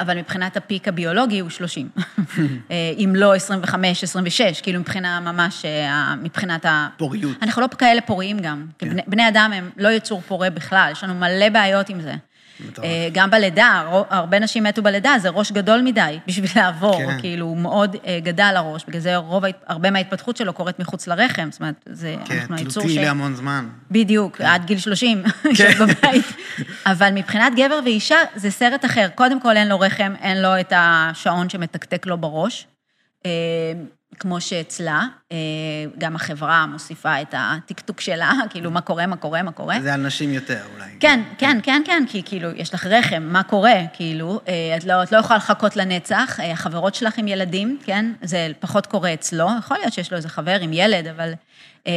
אבל 0.00 0.18
מבחינת 0.18 0.56
הפיק 0.56 0.88
הביולוגי 0.88 1.38
הוא 1.38 1.50
30. 1.50 1.88
אה, 2.70 2.92
אם 2.98 3.12
לא 3.16 3.34
25, 3.34 4.04
26, 4.04 4.60
כאילו 4.60 4.80
מבחינה 4.80 5.20
ממש, 5.20 5.64
אה, 5.64 6.14
מבחינת 6.22 6.66
ה... 6.66 6.88
פוריות. 6.96 7.36
אנחנו 7.42 7.62
לא 7.62 7.68
כאלה 7.78 8.00
פוריים 8.00 8.38
גם. 8.38 8.66
כן. 8.78 8.96
בני 9.06 9.28
אדם 9.28 9.52
הם 9.54 9.70
לא 9.76 9.88
יצור 9.88 10.20
פורה 10.20 10.50
בכלל, 10.50 10.88
יש 10.92 11.04
לנו 11.04 11.14
מלא 11.14 11.48
בעיות 11.48 11.88
עם 11.88 12.00
זה. 12.00 12.14
אה, 12.84 13.08
גם 13.12 13.30
בלידה, 13.30 13.82
הרבה 14.10 14.38
נשים 14.38 14.64
מתו 14.64 14.82
בלידה, 14.82 15.14
זה 15.22 15.28
ראש 15.28 15.52
גדול 15.52 15.82
מדי 15.82 16.18
בשביל 16.26 16.50
לעבור, 16.56 16.98
כן. 16.98 17.20
כאילו, 17.20 17.46
הוא 17.46 17.56
מאוד 17.56 17.96
אה, 18.06 18.18
גדל 18.22 18.52
הראש, 18.56 18.84
בגלל 18.88 19.00
זה 19.00 19.16
רוב, 19.16 19.44
הרבה 19.66 19.90
מההתפתחות 19.90 20.36
שלו 20.36 20.52
קורית 20.52 20.78
מחוץ 20.78 21.06
לרחם, 21.06 21.48
זאת 21.50 21.60
אומרת, 21.60 21.74
זה, 21.88 22.16
כן, 22.24 22.38
אנחנו 22.38 22.56
היצור 22.56 22.70
ש... 22.70 22.86
כן, 22.86 22.92
תלותי 22.92 23.06
להמון 23.06 23.34
זמן. 23.34 23.68
בדיוק, 23.90 24.36
כן. 24.36 24.44
עד 24.44 24.64
גיל 24.64 24.78
30, 24.78 25.22
כן. 25.58 25.72
בבית. 25.80 26.26
אבל 26.86 27.10
מבחינת 27.14 27.52
גבר 27.56 27.80
ואישה, 27.84 28.18
זה 28.34 28.50
סרט 28.50 28.84
אחר. 28.84 29.08
קודם 29.14 29.40
כל, 29.40 29.56
אין 29.56 29.68
לו 29.68 29.80
רחם, 29.80 30.12
אין 30.20 30.42
לו 30.42 30.60
את 30.60 30.72
השעון 30.76 31.48
שמתקתק 31.48 32.06
לו 32.06 32.18
בראש. 32.18 32.66
כמו 34.18 34.40
שאצלה, 34.40 35.06
אה, 35.32 35.36
גם 35.98 36.16
החברה 36.16 36.66
מוסיפה 36.66 37.22
את 37.22 37.34
הטקטוק 37.38 38.00
שלה, 38.00 38.32
כאילו, 38.50 38.70
מה 38.70 38.80
קורה, 38.80 39.06
מה 39.06 39.16
קורה, 39.16 39.42
מה 39.42 39.52
קורה. 39.52 39.80
זה 39.82 39.94
על 39.94 40.06
נשים 40.06 40.32
יותר, 40.32 40.60
אולי. 40.74 40.90
כן, 41.00 41.22
כן, 41.38 41.58
כן, 41.62 41.82
כן, 41.84 42.04
כי 42.08 42.22
כאילו, 42.24 42.50
יש 42.56 42.74
לך 42.74 42.86
רחם, 42.86 43.22
מה 43.22 43.42
קורה, 43.42 43.80
כאילו, 43.92 44.40
אה, 44.48 44.76
את 44.76 44.84
לא, 44.84 45.02
את 45.02 45.12
לא 45.12 45.18
יכולה 45.18 45.36
לחכות 45.36 45.76
לנצח, 45.76 46.40
אה, 46.40 46.52
החברות 46.52 46.94
שלך 46.94 47.18
עם 47.18 47.28
ילדים, 47.28 47.78
כן, 47.84 48.12
זה 48.22 48.48
פחות 48.60 48.86
קורה 48.86 49.14
אצלו, 49.14 49.48
יכול 49.58 49.76
להיות 49.78 49.92
שיש 49.92 50.10
לו 50.10 50.16
איזה 50.16 50.28
חבר 50.28 50.58
עם 50.60 50.72
ילד, 50.72 51.06
אבל... 51.06 51.32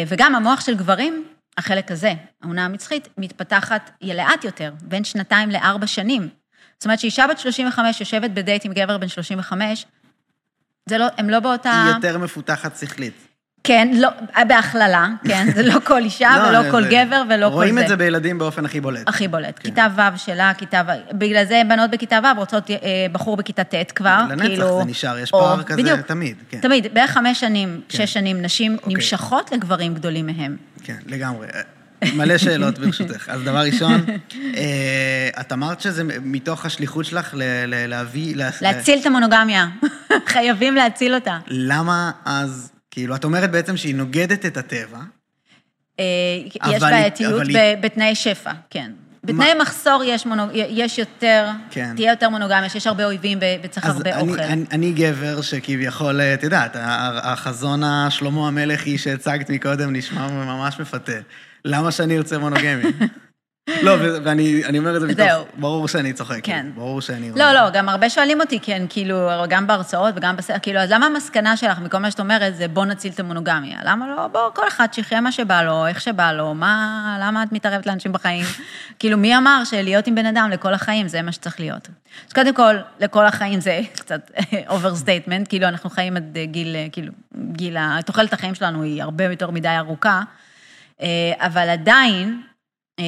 וגם 0.07 0.35
המוח 0.35 0.61
של 0.61 0.75
גברים, 0.75 1.25
החלק 1.57 1.91
הזה, 1.91 2.13
העונה 2.43 2.65
המצחית, 2.65 3.07
מתפתחת 3.17 3.91
לאט 4.01 4.43
יותר, 4.43 4.73
בין 4.81 5.03
שנתיים 5.03 5.49
לארבע 5.49 5.87
שנים. 5.87 6.29
זאת 6.77 6.85
אומרת 6.85 6.99
שאישה 6.99 7.27
בת 7.27 7.37
35 7.37 7.99
יושבת 7.99 8.31
בדייט 8.31 8.65
עם 8.65 8.73
גבר 8.73 8.97
בן 8.97 9.07
35, 9.07 9.85
זה 10.89 10.97
לא, 10.97 11.05
הם 11.17 11.29
לא 11.29 11.39
באותה... 11.39 11.83
היא 11.85 11.93
יותר 11.95 12.17
מפותחת 12.17 12.77
שכלית. 12.77 13.13
כן, 13.63 13.91
לא, 13.95 14.09
בהכללה, 14.47 15.07
כן, 15.27 15.47
זה 15.55 15.63
לא 15.63 15.79
כל 15.83 15.97
אישה 15.97 16.29
לא, 16.37 16.47
ולא 16.47 16.71
כל 16.71 16.83
זה, 16.83 16.89
גבר 16.89 17.23
ולא 17.29 17.45
כל 17.45 17.51
זה. 17.51 17.55
רואים 17.55 17.79
את 17.79 17.87
זה 17.87 17.95
בילדים 17.95 18.37
באופן 18.37 18.65
הכי 18.65 18.81
בולט. 18.81 19.07
הכי 19.07 19.27
בולט. 19.27 19.59
כן. 19.59 19.69
כיתה 19.69 19.87
ו' 19.95 20.17
שלה, 20.17 20.51
כיתה 20.57 20.81
ו', 20.87 21.17
בגלל 21.17 21.45
זה 21.45 21.61
בנות 21.69 21.91
בכיתה 21.91 22.19
ו' 22.23 22.39
רוצות 22.39 22.71
אה, 22.71 22.77
בחור 23.11 23.37
בכיתה 23.37 23.63
ט' 23.63 23.91
כבר, 23.91 24.23
לנצח 24.29 24.45
כאילו... 24.45 24.77
זה 24.79 24.85
נשאר, 24.85 25.17
יש 25.19 25.31
פער 25.31 25.59
או, 25.59 25.65
כזה 25.65 25.81
בדיוק, 25.81 26.01
תמיד. 26.01 26.35
כן. 26.49 26.59
תמיד, 26.61 26.93
בערך 26.93 27.11
חמש 27.11 27.39
שנים, 27.39 27.81
כן. 27.89 27.97
שש 27.97 28.13
שנים, 28.13 28.41
נשים 28.41 28.77
אוקיי. 28.77 28.93
נמשכות 28.93 29.51
לגברים 29.51 29.93
גדולים 29.93 30.25
מהם. 30.25 30.57
כן, 30.83 30.97
לגמרי. 31.05 31.47
מלא 32.15 32.37
שאלות 32.37 32.79
ברשותך. 32.79 33.29
אז 33.29 33.41
דבר 33.41 33.59
ראשון, 33.59 34.05
אה, 34.57 35.29
את 35.41 35.51
אמרת 35.51 35.81
שזה 35.81 36.03
מתוך 36.23 36.65
השליחות 36.65 37.05
שלך 37.05 37.33
להביא... 37.67 38.35
להציל 38.61 38.99
את 38.99 39.05
המונוגמיה. 39.05 39.67
חייבים 40.33 40.75
להציל 40.75 41.15
אותה. 41.15 41.39
למה 41.47 42.11
אז, 42.25 42.71
כאילו, 42.91 43.15
את 43.15 43.23
אומרת 43.23 43.51
בעצם 43.51 43.77
שהיא 43.77 43.95
נוגדת 43.95 44.45
את 44.45 44.57
הטבע. 44.57 44.99
אה, 45.99 46.05
יש 46.69 46.81
בעייתיות 46.81 47.43
בתנאי 47.81 48.15
שפע, 48.15 48.51
כן. 48.69 48.91
בתנאי 49.23 49.53
מחסור 49.61 50.03
יש, 50.05 50.25
מונוג... 50.25 50.49
יש 50.53 50.97
יותר, 50.97 51.49
כן. 51.69 51.93
תהיה 51.95 52.11
יותר 52.11 52.29
מונוגמיה, 52.29 52.69
שיש 52.69 52.87
הרבה 52.87 53.05
אויבים 53.05 53.39
וצריך 53.63 53.85
הרבה 53.85 54.13
אני, 54.13 54.31
אוכל. 54.31 54.41
אני, 54.41 54.65
אני 54.71 54.91
גבר 54.91 55.41
שכביכול, 55.41 56.21
את 56.21 56.43
יודעת, 56.43 56.75
החזון 57.23 57.83
השלמה 57.83 58.47
המלך 58.47 58.85
היא 58.85 58.97
שהצגת 58.97 59.49
מקודם 59.49 59.95
נשמע 59.95 60.27
ממש 60.27 60.79
מפתה. 60.79 61.11
למה 61.65 61.91
שאני 61.91 62.17
ארצה 62.17 62.37
מונוגמי? 62.37 62.83
לא, 63.83 63.91
ואני 64.23 64.79
אומר 64.79 64.95
את 64.95 65.01
זה 65.01 65.07
מתוך, 65.07 65.47
ברור 65.57 65.87
שאני 65.87 66.13
צוחק. 66.13 66.39
כן. 66.43 66.65
ברור 66.75 67.01
שאני... 67.01 67.31
לא, 67.35 67.51
לא, 67.51 67.69
גם 67.69 67.89
הרבה 67.89 68.09
שואלים 68.09 68.41
אותי, 68.41 68.59
כן, 68.59 68.85
כאילו, 68.89 69.29
גם 69.49 69.67
בהרצאות 69.67 70.13
וגם 70.17 70.35
בסדר, 70.35 70.57
כאילו, 70.61 70.79
אז 70.79 70.91
למה 70.91 71.05
המסקנה 71.05 71.57
שלך 71.57 71.79
מכל 71.79 71.97
מה 71.97 72.11
שאת 72.11 72.19
אומרת 72.19 72.55
זה 72.55 72.67
בוא 72.67 72.85
נציל 72.85 73.11
את 73.11 73.19
המונוגמיה? 73.19 73.79
למה 73.83 74.07
לא, 74.15 74.27
בוא, 74.27 74.49
כל 74.53 74.67
אחד 74.67 74.87
שיחיה 74.91 75.21
מה 75.21 75.31
שבא 75.31 75.61
לו, 75.61 75.87
איך 75.87 76.01
שבא 76.01 76.31
לו, 76.31 76.53
מה, 76.53 77.17
למה 77.21 77.43
את 77.43 77.51
מתערבת 77.51 77.85
לאנשים 77.85 78.11
בחיים? 78.11 78.45
כאילו, 78.99 79.17
מי 79.17 79.37
אמר 79.37 79.61
שלהיות 79.65 80.07
עם 80.07 80.15
בן 80.15 80.25
אדם 80.25 80.49
לכל 80.53 80.73
החיים 80.73 81.07
זה 81.07 81.21
מה 81.21 81.31
שצריך 81.31 81.59
להיות? 81.59 81.87
אז 82.27 82.33
קודם 82.33 82.53
כל, 82.53 82.75
לכל 82.99 83.25
החיים 83.25 83.61
זה 83.61 83.81
קצת 84.01 84.31
overstatement, 84.67 85.47
כאילו, 85.49 85.67
אנחנו 85.67 85.89
חיים 85.89 86.17
עד 86.17 86.37
גיל, 86.43 86.75
כאילו, 86.91 87.13
גיל, 87.51 87.77
תוחלת 88.05 88.33
החיים 88.33 88.55
שלנו 88.55 88.83
היא 88.83 89.03
הרבה 89.03 89.23
יותר 89.23 89.51
מדי 89.51 89.77
ארוכה. 89.77 90.21
אה, 91.01 91.07
אבל 91.37 91.69
עדיין, 91.69 92.41
אה, 92.99 93.05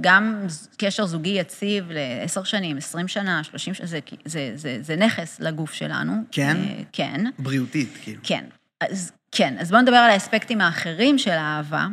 גם 0.00 0.46
קשר 0.78 1.06
זוגי 1.06 1.30
יציב 1.30 1.90
לעשר 1.90 2.44
שנים, 2.44 2.76
עשרים 2.76 3.08
שנה, 3.08 3.44
שלושים 3.44 3.74
שנה, 3.74 3.86
זה, 3.86 3.98
זה, 4.24 4.52
זה, 4.54 4.78
זה 4.80 4.96
נכס 4.96 5.40
לגוף 5.40 5.72
שלנו. 5.72 6.12
כן? 6.32 6.56
אה, 6.56 6.82
כן. 6.92 7.24
בריאותית, 7.38 7.98
כאילו. 8.02 8.20
כן. 8.22 8.44
אז, 8.80 9.12
כן, 9.32 9.56
אז 9.58 9.70
בואו 9.70 9.82
נדבר 9.82 9.96
על 9.96 10.10
האספקטים 10.10 10.60
האחרים 10.60 11.18
של 11.18 11.30
האהבה, 11.30 11.86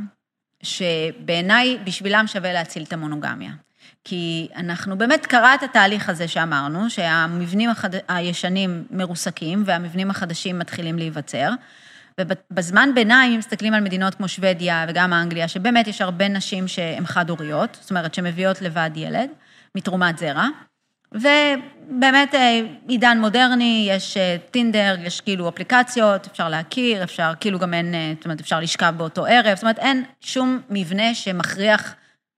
שבעיניי 0.64 1.78
בשבילן 1.84 2.28
שווה 2.28 2.54
להציל 2.54 2.84
את 2.84 2.94
המונוגמיה. 2.94 3.52
כי 4.04 4.48
אנחנו 4.56 4.98
באמת 4.98 5.26
קרה 5.26 5.56
את 5.56 5.64
התהליך 5.64 6.10
הזה 6.10 6.28
שאמרנו, 6.28 6.90
שהמבנים 6.90 7.70
החד... 7.70 7.90
הישנים 8.08 8.84
מרוסקים 8.92 9.64
והמבנים 9.66 10.10
החדשים 10.10 10.60
מתחילים 10.60 10.98
להיווצר. 10.98 11.50
ובזמן 12.20 12.90
ביניים, 12.96 13.32
אם 13.32 13.40
מסתכלים 13.40 13.74
על 13.74 13.82
מדינות 13.82 14.16
כמו 14.16 14.28
שוודיה 14.28 14.86
וגם 14.90 15.14
אנגליה, 15.14 15.48
שבאמת 15.48 15.88
יש 15.88 16.02
הרבה 16.02 16.28
נשים 16.28 16.68
שהן 16.68 17.06
חד-הוריות, 17.06 17.78
זאת 17.82 17.90
אומרת, 17.90 18.14
שמביאות 18.14 18.62
לבד 18.62 18.90
ילד, 18.96 19.30
מתרומת 19.76 20.18
זרע, 20.18 20.48
ובאמת 21.12 22.36
אה, 22.36 22.62
עידן 22.88 23.18
מודרני, 23.22 23.88
יש 23.90 24.18
אה, 24.18 24.36
טינדר, 24.52 24.96
יש 25.00 25.22
כאילו 25.22 25.50
אפליקציות, 25.50 26.28
אפשר 26.32 26.50
להכיר, 26.50 27.04
אפשר, 27.04 27.32
כאילו 27.40 27.60
גם 27.60 27.74
אין, 27.74 27.94
אה, 27.96 28.14
זאת 28.16 28.26
אומרת, 28.26 28.40
אפשר 28.40 28.60
לשכב 28.60 28.94
באותו 28.98 29.26
ערב, 29.26 29.56
זאת 29.56 29.64
אומרת, 29.64 29.80
אין 29.80 30.04
שום 30.22 30.62
מבנה 30.70 31.14
שמכריח 31.14 31.96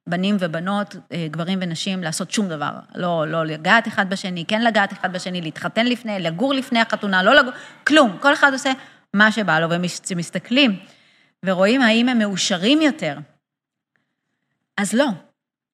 בנים 0.09 0.37
ובנות, 0.39 0.95
גברים 1.31 1.59
ונשים, 1.61 2.03
לעשות 2.03 2.31
שום 2.31 2.49
דבר. 2.49 2.71
לא, 2.95 3.27
לא 3.27 3.45
לגעת 3.45 3.87
אחד 3.87 4.09
בשני, 4.09 4.45
כן 4.47 4.61
לגעת 4.61 4.93
אחד 4.93 5.13
בשני, 5.13 5.41
להתחתן 5.41 5.85
לפני, 5.85 6.19
לגור 6.19 6.53
לפני 6.53 6.79
החתונה, 6.79 7.23
לא 7.23 7.35
לגור, 7.35 7.51
כלום. 7.87 8.17
כל 8.19 8.33
אחד 8.33 8.53
עושה 8.53 8.71
מה 9.13 9.31
שבא 9.31 9.59
לו, 9.59 9.67
ומסתכלים 10.09 10.79
ורואים 11.45 11.81
האם 11.81 12.09
הם 12.09 12.17
מאושרים 12.17 12.81
יותר, 12.81 13.17
אז 14.77 14.93
לא. 14.93 15.07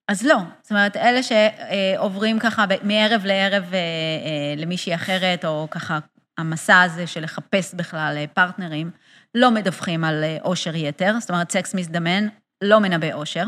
אז 0.08 0.26
לא. 0.26 0.38
זאת 0.62 0.72
אומרת, 0.72 0.98
אלה 0.98 1.20
שעוברים 1.24 2.40
ככה 2.40 2.66
מערב 2.84 3.26
לערב 3.26 3.64
אה, 3.74 3.78
אה, 3.78 4.54
למישהי 4.58 4.96
אחרת, 4.96 5.46
או 5.46 5.68
ככה 5.72 6.00
המסע 6.38 6.82
הזה 6.82 7.08
של 7.08 7.24
לחפש 7.24 7.74
בכלל 7.74 8.16
אה, 8.18 8.26
פרטנרים, 8.34 8.92
לא 9.36 9.52
מדווחים 9.52 10.04
על 10.04 10.24
אושר 10.44 10.76
יתר, 10.76 11.16
זאת 11.20 11.30
אומרת, 11.30 11.52
סקס 11.52 11.76
מזדמן 11.76 12.28
לא 12.62 12.80
מנבא 12.80 13.14
אושר, 13.14 13.46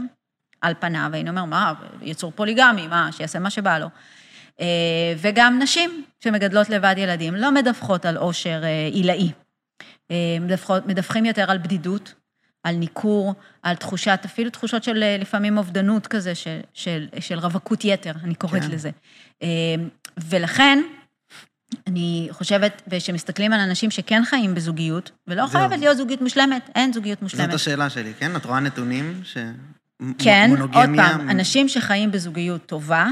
על 0.61 0.73
פניו, 0.79 1.09
היינו 1.13 1.29
אומר, 1.29 1.45
מה, 1.45 1.73
יצור 2.01 2.31
פוליגמי, 2.31 2.87
מה, 2.87 3.09
שיעשה 3.11 3.39
מה 3.39 3.49
שבא 3.49 3.77
לו. 3.79 3.87
וגם 5.17 5.59
נשים 5.61 6.03
שמגדלות 6.19 6.69
לבד 6.69 6.95
ילדים 6.97 7.35
לא 7.35 7.51
מדווחות 7.51 8.05
על 8.05 8.17
אושר 8.17 8.61
עילאי. 8.91 9.31
אה, 10.11 10.37
מדווחים 10.85 11.25
יותר 11.25 11.51
על 11.51 11.57
בדידות, 11.57 12.13
על 12.63 12.75
ניכור, 12.75 13.33
על 13.63 13.75
תחושת, 13.75 14.19
אפילו 14.25 14.49
תחושות 14.49 14.83
של 14.83 15.03
אה, 15.03 15.17
לפעמים 15.19 15.57
אובדנות 15.57 16.07
כזה, 16.07 16.35
של, 16.35 16.59
של, 16.73 17.07
של 17.19 17.39
רווקות 17.39 17.85
יתר, 17.85 18.11
אני 18.23 18.35
קוראת 18.35 18.61
כן. 18.61 18.71
לזה. 18.71 18.89
אה, 19.43 19.47
ולכן, 20.17 20.79
אני 21.87 22.27
חושבת, 22.31 22.81
וכשמסתכלים 22.87 23.53
על 23.53 23.59
אנשים 23.59 23.91
שכן 23.91 24.21
חיים 24.25 24.55
בזוגיות, 24.55 25.11
ולא 25.27 25.47
זהו. 25.47 25.59
חייבת 25.59 25.79
להיות 25.79 25.97
זוגיות 25.97 26.21
מושלמת, 26.21 26.69
אין 26.75 26.93
זוגיות 26.93 27.21
מושלמת. 27.21 27.45
זאת 27.45 27.53
השאלה 27.53 27.89
שלי, 27.89 28.13
כן? 28.19 28.35
את 28.35 28.45
רואה 28.45 28.59
נתונים 28.59 29.21
ש... 29.23 29.37
כן, 30.17 30.51
עוד 30.59 30.89
פעם, 30.95 31.29
אנשים 31.29 31.69
שחיים 31.69 32.11
בזוגיות 32.11 32.65
טובה, 32.65 33.07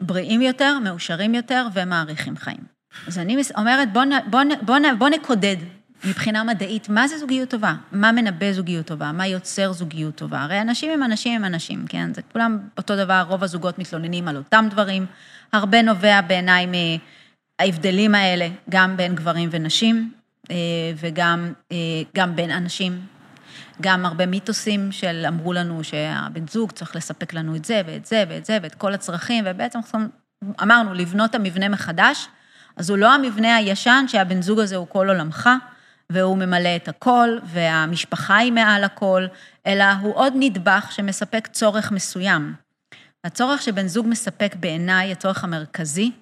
בריאים 0.00 0.42
יותר, 0.42 0.78
מאושרים 0.78 1.34
יותר 1.34 1.66
ומעריכים 1.74 2.36
חיים. 2.36 2.64
אז 3.06 3.18
אני 3.18 3.36
אומרת, 3.56 3.92
בוא, 3.92 4.02
בוא, 4.30 4.40
בוא, 4.62 4.76
בוא 4.98 5.08
נקודד 5.08 5.56
מבחינה 6.04 6.44
מדעית, 6.44 6.88
מה 6.88 7.08
זה 7.08 7.18
זוגיות 7.18 7.50
טובה? 7.50 7.74
מה 7.92 8.12
מנבא 8.12 8.52
זוגיות 8.52 8.86
טובה? 8.86 9.12
מה 9.12 9.26
יוצר 9.26 9.72
זוגיות 9.72 10.14
טובה? 10.14 10.42
הרי 10.42 10.60
אנשים 10.60 10.90
הם 10.90 11.02
אנשים 11.02 11.34
הם 11.34 11.44
אנשים, 11.44 11.84
כן? 11.88 12.14
זה 12.14 12.22
כולם 12.32 12.58
אותו 12.78 12.96
דבר, 12.96 13.24
רוב 13.28 13.42
הזוגות 13.42 13.78
מתלוננים 13.78 14.28
על 14.28 14.36
אותם 14.36 14.66
דברים. 14.70 15.06
הרבה 15.52 15.82
נובע 15.82 16.20
בעיניי 16.20 16.66
מההבדלים 16.66 18.14
האלה, 18.14 18.48
גם 18.70 18.96
בין 18.96 19.14
גברים 19.14 19.48
ונשים, 19.52 20.12
אה, 20.50 20.56
וגם 20.96 21.52
גם 22.14 22.36
בין 22.36 22.50
אנשים. 22.50 23.00
גם 23.80 24.06
הרבה 24.06 24.26
מיתוסים 24.26 24.92
של 24.92 25.24
אמרו 25.28 25.52
לנו 25.52 25.84
שהבן 25.84 26.46
זוג 26.46 26.70
צריך 26.70 26.96
לספק 26.96 27.34
לנו 27.34 27.56
את 27.56 27.64
זה 27.64 27.82
ואת 27.86 28.06
זה 28.06 28.24
ואת 28.28 28.44
זה 28.44 28.58
ואת 28.62 28.74
כל 28.74 28.94
הצרכים, 28.94 29.44
ובעצם 29.46 29.78
אמרנו, 30.62 30.94
לבנות 30.94 31.30
את 31.30 31.34
המבנה 31.34 31.68
מחדש, 31.68 32.28
אז 32.76 32.90
הוא 32.90 32.98
לא 32.98 33.14
המבנה 33.14 33.56
הישן 33.56 34.04
שהבן 34.08 34.42
זוג 34.42 34.60
הזה 34.60 34.76
הוא 34.76 34.86
כל 34.88 35.08
עולמך, 35.08 35.50
והוא 36.12 36.36
ממלא 36.36 36.76
את 36.76 36.88
הכל, 36.88 37.38
והמשפחה 37.44 38.36
היא 38.36 38.52
מעל 38.52 38.84
הכל, 38.84 39.26
אלא 39.66 39.84
הוא 40.00 40.14
עוד 40.16 40.32
נדבך 40.36 40.92
שמספק 40.92 41.46
צורך 41.52 41.92
מסוים. 41.92 42.54
הצורך 43.24 43.62
שבן 43.62 43.86
זוג 43.86 44.06
מספק 44.06 44.54
בעיניי, 44.60 45.12
הצורך 45.12 45.44
המרכזי, 45.44 46.12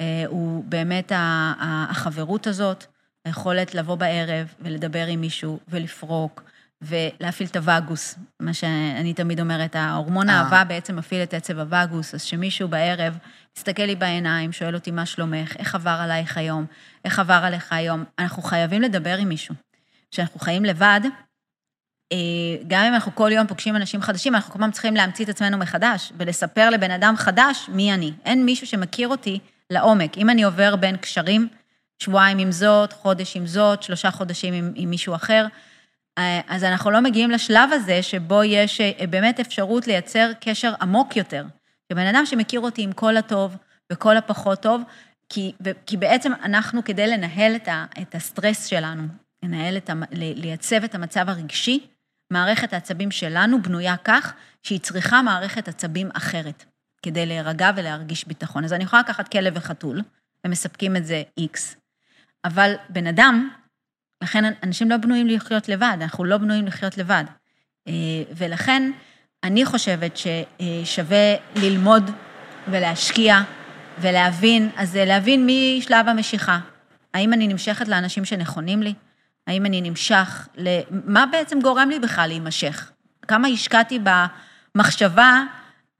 אה, 0.00 0.24
הוא 0.26 0.64
באמת 0.64 1.12
החברות 1.58 2.46
הזאת, 2.46 2.84
היכולת 3.24 3.74
לבוא 3.74 3.94
בערב 3.94 4.54
ולדבר 4.60 5.06
עם 5.06 5.20
מישהו 5.20 5.58
ולפרוק 5.68 6.42
ולהפעיל 6.82 7.48
את 7.48 7.56
הווגוס, 7.56 8.18
מה 8.40 8.54
שאני 8.54 9.14
תמיד 9.14 9.40
אומרת, 9.40 9.76
ההורמון 9.76 10.30
אה. 10.30 10.34
האהבה 10.34 10.64
בעצם 10.64 10.96
מפעיל 10.96 11.22
את 11.22 11.34
עצב 11.34 11.58
הווגוס, 11.58 12.14
אז 12.14 12.22
שמישהו 12.22 12.68
בערב 12.68 13.18
מסתכל 13.56 13.82
לי 13.82 13.96
בעיניים, 13.96 14.52
שואל 14.52 14.74
אותי 14.74 14.90
מה 14.90 15.06
שלומך, 15.06 15.56
איך 15.56 15.74
עבר 15.74 15.98
עלייך 16.00 16.38
היום, 16.38 16.66
איך 17.04 17.18
עבר 17.18 17.40
עליך 17.44 17.72
היום, 17.72 18.04
אנחנו 18.18 18.42
חייבים 18.42 18.82
לדבר 18.82 19.16
עם 19.16 19.28
מישהו. 19.28 19.54
כשאנחנו 20.10 20.40
חיים 20.40 20.64
לבד, 20.64 21.00
אה, 22.12 22.16
גם 22.68 22.84
אם 22.84 22.94
אנחנו 22.94 23.14
כל 23.14 23.30
יום 23.32 23.46
פוגשים 23.46 23.76
אנשים 23.76 24.02
חדשים, 24.02 24.34
אנחנו 24.34 24.52
כל 24.52 24.58
פעם 24.58 24.70
צריכים 24.70 24.96
להמציא 24.96 25.24
את 25.24 25.30
עצמנו 25.30 25.58
מחדש, 25.58 26.12
ולספר 26.16 26.70
לבן 26.70 26.90
אדם 26.90 27.14
חדש 27.16 27.68
מי 27.68 27.94
אני. 27.94 28.12
אין 28.24 28.44
מישהו 28.44 28.66
שמכיר 28.66 29.08
אותי 29.08 29.38
לעומק. 29.70 30.18
אם 30.18 30.30
אני 30.30 30.42
עובר 30.42 30.76
בין 30.76 30.96
קשרים, 30.96 31.48
שבועיים 31.98 32.38
עם 32.38 32.52
זאת, 32.52 32.92
חודש 32.92 33.36
עם 33.36 33.46
זאת, 33.46 33.82
שלושה 33.82 34.10
חודשים 34.10 34.54
עם, 34.54 34.72
עם 34.74 34.90
מישהו 34.90 35.14
אחר, 35.14 35.46
אה, 35.46 35.48
אז 36.48 36.64
אנחנו 36.64 36.90
לא 36.90 37.00
מגיעים 37.00 37.30
לשלב 37.30 37.70
הזה 37.72 38.02
שבו 38.02 38.44
יש 38.44 38.80
אה, 38.80 39.06
באמת 39.10 39.40
אפשרות 39.40 39.86
לייצר 39.86 40.30
קשר 40.40 40.72
עמוק 40.80 41.16
יותר. 41.16 41.44
כבן 41.92 42.06
אדם 42.06 42.26
שמכיר 42.26 42.60
אותי 42.60 42.82
עם 42.82 42.92
כל 42.92 43.16
הטוב 43.16 43.56
וכל 43.92 44.16
הפחות 44.16 44.62
טוב, 44.62 44.82
כי, 45.28 45.52
כי 45.86 45.96
בעצם 45.96 46.32
אנחנו, 46.42 46.84
כדי 46.84 47.06
לנהל 47.06 47.56
את, 47.56 47.68
ה, 47.68 47.84
את 48.02 48.14
הסטרס 48.14 48.66
שלנו, 48.66 49.02
לנהל 49.42 49.76
את, 49.76 49.90
ה, 49.90 49.92
לייצב 50.12 50.84
את 50.84 50.94
המצב 50.94 51.28
הרגשי, 51.28 51.86
מערכת 52.30 52.72
העצבים 52.72 53.10
שלנו 53.10 53.62
בנויה 53.62 53.96
כך 54.04 54.34
שהיא 54.62 54.80
צריכה 54.80 55.22
מערכת 55.22 55.68
עצבים 55.68 56.08
אחרת, 56.14 56.64
כדי 57.02 57.26
להירגע 57.26 57.70
ולהרגיש 57.76 58.26
ביטחון. 58.28 58.64
אז 58.64 58.72
אני 58.72 58.84
יכולה 58.84 59.02
לקחת 59.02 59.28
כלב 59.28 59.52
וחתול, 59.56 60.02
ומספקים 60.46 60.96
את 60.96 61.06
זה 61.06 61.22
X, 61.40 61.58
אבל 62.44 62.74
בן 62.88 63.06
אדם 63.06 63.50
לכן 64.22 64.52
אנשים 64.62 64.90
לא 64.90 64.96
בנויים 64.96 65.26
לחיות 65.26 65.68
לבד, 65.68 65.96
אנחנו 66.00 66.24
לא 66.24 66.38
בנויים 66.38 66.66
לחיות 66.66 66.98
לבד. 66.98 67.24
אה, 67.88 67.92
ולכן 68.36 68.90
אני 69.44 69.64
חושבת 69.64 70.16
ששווה 70.16 71.34
ללמוד 71.56 72.10
ולהשקיע 72.68 73.40
ולהבין, 73.98 74.70
אז 74.76 74.96
להבין 74.96 75.46
משלב 75.46 76.08
המשיכה. 76.08 76.58
האם 77.14 77.32
אני 77.32 77.48
נמשכת 77.48 77.88
לאנשים 77.88 78.24
שנכונים 78.24 78.82
לי? 78.82 78.94
האם 79.46 79.66
אני 79.66 79.80
נמשך 79.80 80.48
ל... 80.56 80.68
מה 80.90 81.26
בעצם 81.26 81.60
גורם 81.60 81.90
לי 81.90 82.00
בכלל 82.00 82.26
להימשך? 82.28 82.90
כמה 83.28 83.48
השקעתי 83.48 83.98
במחשבה 84.74 85.42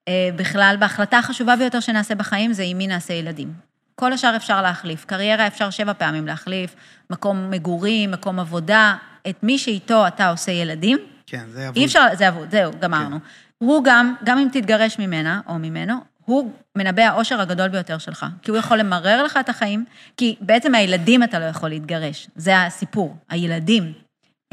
אה, 0.09 0.29
בכלל, 0.37 0.77
בהחלטה 0.81 1.19
החשובה 1.19 1.57
ביותר 1.57 1.81
שנעשה 1.81 2.15
בחיים 2.15 2.53
זה 2.53 2.63
עם 2.63 2.79
מי 2.79 2.87
נעשה 2.87 3.15
ילדים. 3.15 3.66
כל 4.01 4.13
השאר 4.13 4.37
אפשר 4.37 4.63
להחליף. 4.63 5.05
קריירה 5.05 5.47
אפשר 5.47 5.71
שבע 5.71 5.93
פעמים 5.93 6.27
להחליף, 6.27 6.75
מקום 7.11 7.51
מגורים, 7.51 8.11
מקום 8.11 8.41
עבודה, 8.41 8.97
את 9.29 9.43
מי 9.43 9.59
שאיתו 9.59 10.07
אתה 10.07 10.29
עושה 10.31 10.53
ילדים. 10.53 10.99
כן, 11.27 11.45
זה 11.51 11.69
אבוד. 11.69 11.77
אי 11.77 11.85
אפשר, 11.85 12.05
זה 12.13 12.29
אבוד, 12.29 12.51
זהו, 12.51 12.73
גמרנו. 12.81 13.21
כן. 13.21 13.27
הוא 13.59 13.85
גם, 13.85 14.15
גם 14.25 14.39
אם 14.39 14.49
תתגרש 14.53 14.99
ממנה 14.99 15.41
או 15.49 15.59
ממנו, 15.59 15.95
הוא 16.25 16.53
מנבא 16.77 17.03
האושר 17.03 17.41
הגדול 17.41 17.69
ביותר 17.69 17.99
שלך. 17.99 18.27
כי 18.43 18.51
הוא 18.51 18.59
יכול 18.59 18.79
למרר 18.79 19.23
לך 19.23 19.37
את 19.41 19.49
החיים, 19.49 19.85
כי 20.17 20.37
בעצם 20.41 20.73
מהילדים 20.73 21.23
אתה 21.23 21.39
לא 21.39 21.45
יכול 21.45 21.69
להתגרש. 21.69 22.29
זה 22.37 22.63
הסיפור, 22.63 23.17
הילדים. 23.29 23.93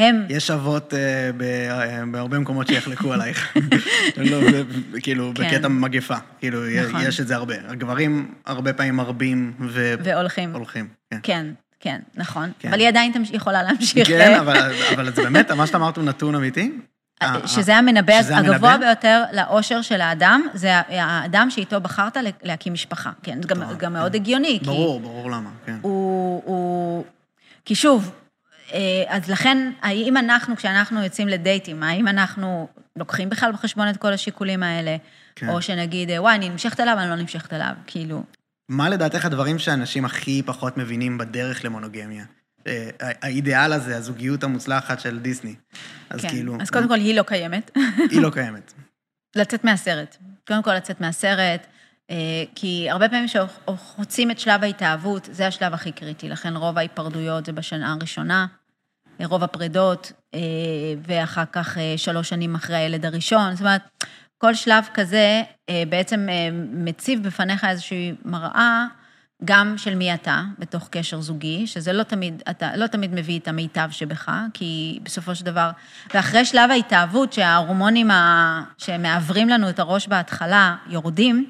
הם... 0.09 0.25
יש 0.29 0.51
אבות 0.51 0.93
אה, 0.93 1.29
אה, 1.41 2.05
בהרבה 2.05 2.39
מקומות 2.39 2.67
שיחלקו 2.67 3.13
עלייך. 3.13 3.57
לא, 4.17 4.37
כאילו, 5.01 5.31
כן. 5.35 5.43
בקטע 5.43 5.67
מגפה. 5.67 6.15
כאילו, 6.39 6.59
נכון. 6.87 7.01
יש 7.03 7.19
את 7.19 7.27
זה 7.27 7.35
הרבה. 7.35 7.55
הגברים 7.67 8.33
הרבה 8.45 8.73
פעמים 8.73 8.95
מרבים 8.95 9.53
ו... 9.59 9.95
והולכים. 10.03 10.53
הולכים, 10.53 10.87
כן. 11.11 11.19
כן, 11.23 11.45
כן, 11.79 11.99
נכון. 12.15 12.51
כן. 12.59 12.69
אבל 12.69 12.79
היא 12.79 12.87
עדיין 12.87 13.11
יכולה 13.31 13.63
להמשיך. 13.63 14.07
כן, 14.07 14.39
אבל, 14.39 14.71
אבל 14.95 15.13
זה 15.13 15.23
באמת, 15.23 15.51
מה 15.51 15.67
שאתה 15.67 15.77
אמרת 15.77 15.97
הוא 15.97 16.05
נתון 16.05 16.35
אמיתי. 16.35 16.71
אה, 17.21 17.47
שזה 17.47 17.75
המנבא 17.75 18.13
הגבוה 18.33 18.77
ביותר 18.77 19.23
לאושר 19.33 19.81
של 19.81 20.01
האדם, 20.01 20.41
זה 20.53 20.81
האדם 20.89 21.49
שאיתו 21.49 21.81
בחרת 21.81 22.17
להקים 22.43 22.73
משפחה. 22.73 23.11
כן, 23.23 23.41
זה 23.41 23.47
גם, 23.47 23.63
גם 23.77 23.93
מאוד 23.93 24.15
הגיוני. 24.15 24.59
ברור, 24.65 24.99
ברור 24.99 25.31
למה, 25.31 25.49
כן. 25.65 25.77
הוא, 25.81 26.41
הוא... 26.45 27.05
כי 27.65 27.75
שוב, 27.75 28.11
אז 29.07 29.29
לכן, 29.29 29.71
האם 29.81 30.17
אנחנו, 30.17 30.55
כשאנחנו 30.55 31.03
יוצאים 31.03 31.27
לדייטים, 31.27 31.83
האם 31.83 32.07
אנחנו 32.07 32.67
לוקחים 32.95 33.29
בכלל 33.29 33.51
בחשבון 33.51 33.89
את 33.89 33.97
כל 33.97 34.13
השיקולים 34.13 34.63
האלה? 34.63 34.97
כן. 35.35 35.49
או 35.49 35.61
שנגיד, 35.61 36.09
אה, 36.09 36.21
וואי, 36.21 36.35
אני 36.35 36.49
נמשכת 36.49 36.79
אליו, 36.79 36.97
אני 36.99 37.09
לא 37.09 37.15
נמשכת 37.15 37.53
אליו, 37.53 37.73
כאילו... 37.87 38.23
מה 38.69 38.89
לדעתך 38.89 39.25
הדברים 39.25 39.59
שאנשים 39.59 40.05
הכי 40.05 40.41
פחות 40.45 40.77
מבינים 40.77 41.17
בדרך 41.17 41.65
למונוגמיה? 41.65 42.25
אה, 42.67 42.89
האידיאל 42.99 43.73
הזה, 43.73 43.97
הזוגיות 43.97 44.43
המוצלחת 44.43 44.99
של 44.99 45.19
דיסני. 45.19 45.55
אז 46.09 46.21
כן. 46.21 46.29
כאילו... 46.29 46.57
אז 46.61 46.69
קודם 46.69 46.87
כל, 46.87 46.93
היא 46.95 47.15
לא 47.15 47.23
קיימת. 47.23 47.71
היא 48.11 48.21
לא 48.21 48.29
קיימת. 48.29 48.73
לצאת 49.35 49.63
מהסרט. 49.63 50.17
קודם 50.47 50.63
כל, 50.63 50.73
לצאת 50.73 51.01
מהסרט, 51.01 51.67
כי 52.55 52.87
הרבה 52.89 53.09
פעמים 53.09 53.25
כשחוצים 53.27 54.31
את 54.31 54.39
שלב 54.39 54.63
ההתאהבות, 54.63 55.29
זה 55.31 55.47
השלב 55.47 55.73
הכי 55.73 55.91
קריטי, 55.91 56.29
לכן 56.29 56.55
רוב 56.55 56.77
ההיפרדויות 56.77 57.45
זה 57.45 57.51
בשנה 57.51 57.93
הראשונה. 57.93 58.47
רוב 59.25 59.43
הפרידות, 59.43 60.11
אה, 60.33 60.39
ואחר 61.07 61.43
כך 61.51 61.77
אה, 61.77 61.93
שלוש 61.97 62.29
שנים 62.29 62.55
אחרי 62.55 62.75
הילד 62.75 63.05
הראשון. 63.05 63.51
זאת 63.51 63.61
אומרת, 63.61 63.81
כל 64.37 64.53
שלב 64.53 64.83
כזה 64.93 65.41
אה, 65.69 65.83
בעצם 65.89 66.27
מציב 66.73 67.23
בפניך 67.23 67.65
איזושהי 67.65 68.13
מראה 68.25 68.85
גם 69.45 69.77
של 69.77 69.95
מי 69.95 70.13
אתה 70.13 70.43
בתוך 70.59 70.87
קשר 70.91 71.21
זוגי, 71.21 71.67
שזה 71.67 71.93
לא 71.93 72.03
תמיד, 72.03 72.43
אתה 72.49 72.77
לא 72.77 72.87
תמיד 72.87 73.13
מביא 73.13 73.39
את 73.39 73.47
המיטב 73.47 73.87
שבך, 73.91 74.31
כי 74.53 74.99
בסופו 75.03 75.35
של 75.35 75.45
דבר, 75.45 75.69
ואחרי 76.13 76.45
שלב 76.45 76.71
ההתאהבות, 76.71 77.33
שההורמונים 77.33 78.11
ה... 78.11 78.63
שמעוורים 78.77 79.49
לנו 79.49 79.69
את 79.69 79.79
הראש 79.79 80.07
בהתחלה 80.07 80.75
יורדים, 80.87 81.49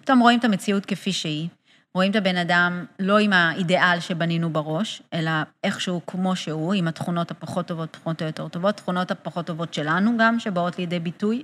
פתאום 0.00 0.20
רואים 0.20 0.38
את 0.38 0.44
המציאות 0.44 0.86
כפי 0.86 1.12
שהיא. 1.12 1.48
רואים 1.94 2.10
את 2.10 2.16
הבן 2.16 2.36
אדם 2.36 2.84
לא 2.98 3.18
עם 3.18 3.32
האידיאל 3.32 4.00
שבנינו 4.00 4.50
בראש, 4.50 5.02
אלא 5.12 5.30
איכשהו 5.64 6.00
כמו 6.06 6.36
שהוא, 6.36 6.74
עם 6.74 6.88
התכונות 6.88 7.30
הפחות 7.30 7.66
טובות, 7.66 7.92
תכונות 7.92 8.22
היותר 8.22 8.48
טובות, 8.48 8.76
תכונות 8.76 9.10
הפחות 9.10 9.46
טובות 9.46 9.74
שלנו 9.74 10.16
גם, 10.18 10.40
שבאות 10.40 10.78
לידי 10.78 10.98
ביטוי. 10.98 11.42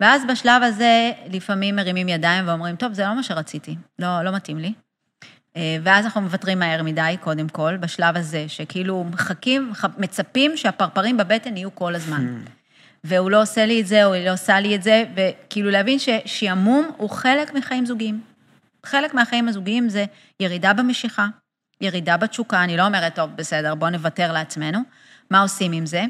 ואז 0.00 0.22
בשלב 0.28 0.62
הזה 0.62 1.12
לפעמים 1.30 1.76
מרימים 1.76 2.08
ידיים 2.08 2.48
ואומרים, 2.48 2.76
טוב, 2.76 2.92
זה 2.92 3.04
לא 3.04 3.16
מה 3.16 3.22
שרציתי, 3.22 3.76
לא, 3.98 4.22
לא 4.22 4.32
מתאים 4.32 4.58
לי. 4.58 4.72
אה, 5.56 5.76
ואז 5.82 6.04
אנחנו 6.04 6.20
מוותרים 6.20 6.58
מהר 6.58 6.82
מדי, 6.82 7.16
קודם 7.20 7.48
כל, 7.48 7.76
בשלב 7.76 8.16
הזה, 8.16 8.44
שכאילו 8.48 9.04
מחכים, 9.04 9.72
מצפים 9.98 10.56
שהפרפרים 10.56 11.16
בבטן 11.16 11.56
יהיו 11.56 11.74
כל 11.74 11.94
הזמן. 11.94 12.42
Hmm. 12.46 12.50
והוא 13.04 13.30
לא 13.30 13.42
עושה 13.42 13.66
לי 13.66 13.80
את 13.80 13.86
זה, 13.86 14.04
או 14.04 14.12
היא 14.12 14.26
לא 14.26 14.32
עושה 14.32 14.60
לי 14.60 14.74
את 14.74 14.82
זה, 14.82 15.04
וכאילו 15.14 15.70
להבין 15.70 15.98
ששעמום 15.98 16.90
הוא 16.96 17.10
חלק 17.10 17.54
מחיים 17.54 17.86
זוגיים. 17.86 18.33
חלק 18.84 19.14
מהחיים 19.14 19.48
הזוגיים 19.48 19.88
זה 19.88 20.04
ירידה 20.40 20.72
במשיכה, 20.72 21.26
ירידה 21.80 22.16
בתשוקה, 22.16 22.64
אני 22.64 22.76
לא 22.76 22.86
אומרת, 22.86 23.14
טוב, 23.14 23.30
בסדר, 23.36 23.74
בואו 23.74 23.90
נוותר 23.90 24.32
לעצמנו. 24.32 24.78
מה 25.30 25.42
עושים 25.42 25.72
עם 25.72 25.86
זה? 25.86 26.04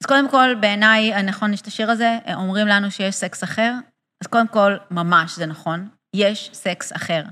אז 0.00 0.06
קודם 0.06 0.30
כל, 0.30 0.54
בעיניי, 0.60 1.22
נכון, 1.22 1.52
יש 1.52 1.60
את 1.60 1.66
השיר 1.66 1.90
הזה, 1.90 2.18
אומרים 2.34 2.66
לנו 2.66 2.90
שיש 2.90 3.14
סקס 3.14 3.44
אחר, 3.44 3.74
אז 4.20 4.26
קודם 4.26 4.48
כל, 4.48 4.76
ממש, 4.90 5.36
זה 5.36 5.46
נכון, 5.46 5.88
יש 6.14 6.50
סקס 6.52 6.92
אחר. 6.92 7.22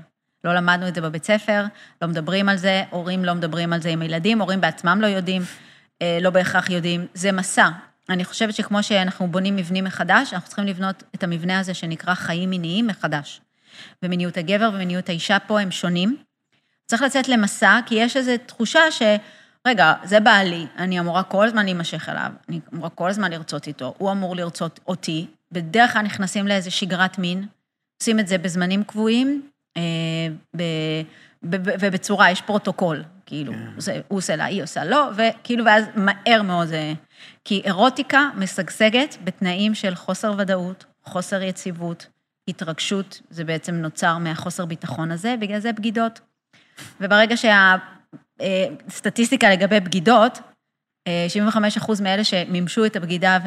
לא 0.43 0.55
למדנו 0.55 0.87
את 0.87 0.95
זה 0.95 1.01
בבית 1.01 1.23
ספר, 1.23 1.65
לא 2.01 2.07
מדברים 2.07 2.49
על 2.49 2.57
זה, 2.57 2.83
הורים 2.89 3.25
לא 3.25 3.33
מדברים 3.33 3.73
על 3.73 3.81
זה 3.81 3.89
עם 3.89 4.01
הילדים, 4.01 4.41
הורים 4.41 4.61
בעצמם 4.61 4.99
לא 5.01 5.07
יודעים, 5.07 5.41
אה, 6.01 6.17
לא 6.21 6.29
בהכרח 6.29 6.69
יודעים, 6.69 7.07
זה 7.13 7.31
מסע. 7.31 7.69
אני 8.09 8.25
חושבת 8.25 8.53
שכמו 8.53 8.83
שאנחנו 8.83 9.27
בונים 9.27 9.55
מבנים 9.55 9.83
מחדש, 9.83 10.33
אנחנו 10.33 10.47
צריכים 10.47 10.65
לבנות 10.65 11.03
את 11.15 11.23
המבנה 11.23 11.59
הזה 11.59 11.73
שנקרא 11.73 12.13
חיים 12.13 12.49
מיניים 12.49 12.87
מחדש. 12.87 13.41
ומיניות 14.03 14.37
הגבר 14.37 14.69
ומיניות 14.73 15.09
האישה 15.09 15.39
פה 15.39 15.59
הם 15.59 15.71
שונים. 15.71 16.17
צריך 16.87 17.01
לצאת 17.01 17.27
למסע, 17.27 17.79
כי 17.85 17.95
יש 17.95 18.17
איזו 18.17 18.31
תחושה 18.45 18.91
ש... 18.91 19.01
רגע, 19.67 19.93
זה 20.03 20.19
בעלי, 20.19 20.65
אני 20.77 20.99
אמורה 20.99 21.23
כל 21.23 21.45
הזמן 21.47 21.65
להימשך 21.65 22.09
אליו, 22.09 22.31
אני 22.49 22.59
אמורה 22.73 22.89
כל 22.89 23.09
הזמן 23.09 23.31
לרצות 23.31 23.67
איתו, 23.67 23.93
הוא 23.97 24.11
אמור 24.11 24.35
לרצות 24.35 24.79
אותי, 24.87 25.27
בדרך 25.51 25.93
כלל 25.93 26.01
נכנסים 26.01 26.47
לאיזה 26.47 26.71
שגרת 26.71 27.17
מין, 27.17 27.45
עושים 28.01 28.19
את 28.19 28.27
זה 28.27 28.37
בזמנים 28.37 28.83
קבועים, 28.83 29.49
אה, 29.77 29.81
ב, 30.55 30.61
ב, 31.43 31.69
ב, 31.69 31.75
ובצורה, 31.79 32.31
יש 32.31 32.41
פרוטוקול, 32.41 33.03
כאילו, 33.25 33.53
כן. 33.53 33.59
זה, 33.77 34.01
הוא 34.07 34.17
עושה 34.17 34.35
לה, 34.35 34.45
היא 34.45 34.63
עושה 34.63 34.85
לו, 34.85 34.97
וכאילו, 35.15 35.65
ואז 35.65 35.85
מהר 35.95 36.41
מאוד 36.41 36.67
זה... 36.67 36.93
כי 37.45 37.61
אירוטיקה 37.65 38.29
משגשגת 38.35 39.17
בתנאים 39.23 39.75
של 39.75 39.95
חוסר 39.95 40.33
ודאות, 40.37 40.85
חוסר 41.03 41.41
יציבות, 41.41 42.07
התרגשות, 42.47 43.21
זה 43.29 43.43
בעצם 43.43 43.75
נוצר 43.75 44.17
מהחוסר 44.17 44.65
ביטחון 44.65 45.11
הזה, 45.11 45.35
בגלל 45.39 45.59
זה 45.59 45.73
בגידות. 45.73 46.19
וברגע 47.01 47.35
שהסטטיסטיקה 48.39 49.49
לגבי 49.49 49.79
בגידות, 49.79 50.39
75 51.27 51.77
אחוז 51.77 52.01
מאלה 52.01 52.23
שמימשו 52.23 52.85
את 52.85 52.95
הבגידה 52.95 53.37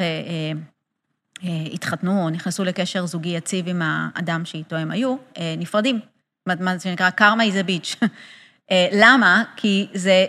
והתחתנו 1.43 2.23
או 2.23 2.29
נכנסו 2.29 2.63
לקשר 2.63 3.05
זוגי 3.05 3.29
יציב 3.29 3.67
עם 3.67 3.81
האדם 3.85 4.45
שאיתו 4.45 4.75
הם 4.75 4.91
היו, 4.91 5.15
נפרדים. 5.57 5.99
מה 6.47 6.79
שנקרא 6.79 7.09
karma 7.19 7.21
is 7.21 7.65
a 7.65 7.67
bitch. 7.67 8.07
למה? 9.01 9.43
כי 9.55 9.87
זה 9.93 10.25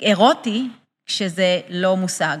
אירוטי 0.00 0.68
כשזה 1.06 1.60
לא 1.68 1.96
מושג, 1.96 2.36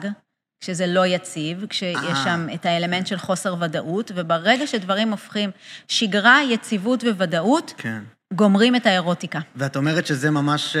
כשזה 0.62 0.86
לא 0.86 1.06
יציב, 1.06 1.66
כשיש 1.68 1.96
אה. 1.96 2.24
שם 2.24 2.46
את 2.54 2.66
האלמנט 2.66 3.06
של 3.06 3.18
חוסר 3.18 3.54
ודאות, 3.60 4.12
וברגע 4.14 4.66
שדברים 4.66 5.10
הופכים 5.10 5.50
שגרה, 5.88 6.38
יציבות 6.50 7.04
וודאות, 7.04 7.74
כן. 7.76 8.02
גומרים 8.34 8.76
את 8.76 8.86
האירוטיקה. 8.86 9.40
ואת 9.56 9.76
אומרת 9.76 10.06
שזה 10.06 10.30
ממש, 10.30 10.76
uh, 10.76 10.78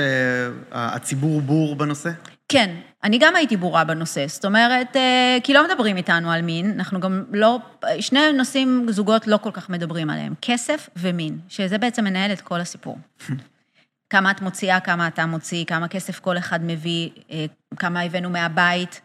הציבור 0.72 1.40
בור 1.40 1.76
בנושא? 1.76 2.10
כן, 2.48 2.74
אני 3.04 3.18
גם 3.18 3.36
הייתי 3.36 3.56
בורה 3.56 3.84
בנושא, 3.84 4.24
זאת 4.28 4.44
אומרת, 4.44 4.96
uh, 4.96 4.98
כי 5.44 5.54
לא 5.54 5.66
מדברים 5.68 5.96
איתנו 5.96 6.32
על 6.32 6.42
מין, 6.42 6.72
אנחנו 6.76 7.00
גם 7.00 7.24
לא, 7.32 7.58
שני 8.00 8.32
נושאים 8.32 8.86
זוגות 8.90 9.26
לא 9.26 9.36
כל 9.36 9.50
כך 9.52 9.70
מדברים 9.70 10.10
עליהם, 10.10 10.34
כסף 10.42 10.88
ומין, 10.96 11.38
שזה 11.48 11.78
בעצם 11.78 12.04
מנהל 12.04 12.32
את 12.32 12.40
כל 12.40 12.60
הסיפור. 12.60 12.98
כמה 14.12 14.30
את 14.30 14.40
מוציאה, 14.40 14.80
כמה 14.80 15.06
אתה 15.06 15.26
מוציא, 15.26 15.64
כמה 15.64 15.88
כסף 15.88 16.20
כל 16.20 16.38
אחד 16.38 16.64
מביא, 16.64 17.10
כמה 17.76 18.00
הבאנו 18.00 18.30
מהבית. 18.30 19.00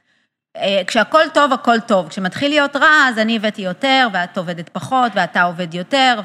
אה, 0.61 0.81
כשהכול 0.87 1.21
טוב, 1.33 1.53
הכל 1.53 1.79
טוב. 1.79 2.09
כשמתחיל 2.09 2.49
להיות 2.49 2.75
רע, 2.75 3.07
אז 3.09 3.17
אני 3.17 3.35
הבאתי 3.35 3.61
יותר, 3.61 4.07
ואת 4.13 4.37
עובדת 4.37 4.69
פחות, 4.69 5.11
ואתה 5.15 5.43
עובד 5.43 5.73
יותר, 5.73 6.21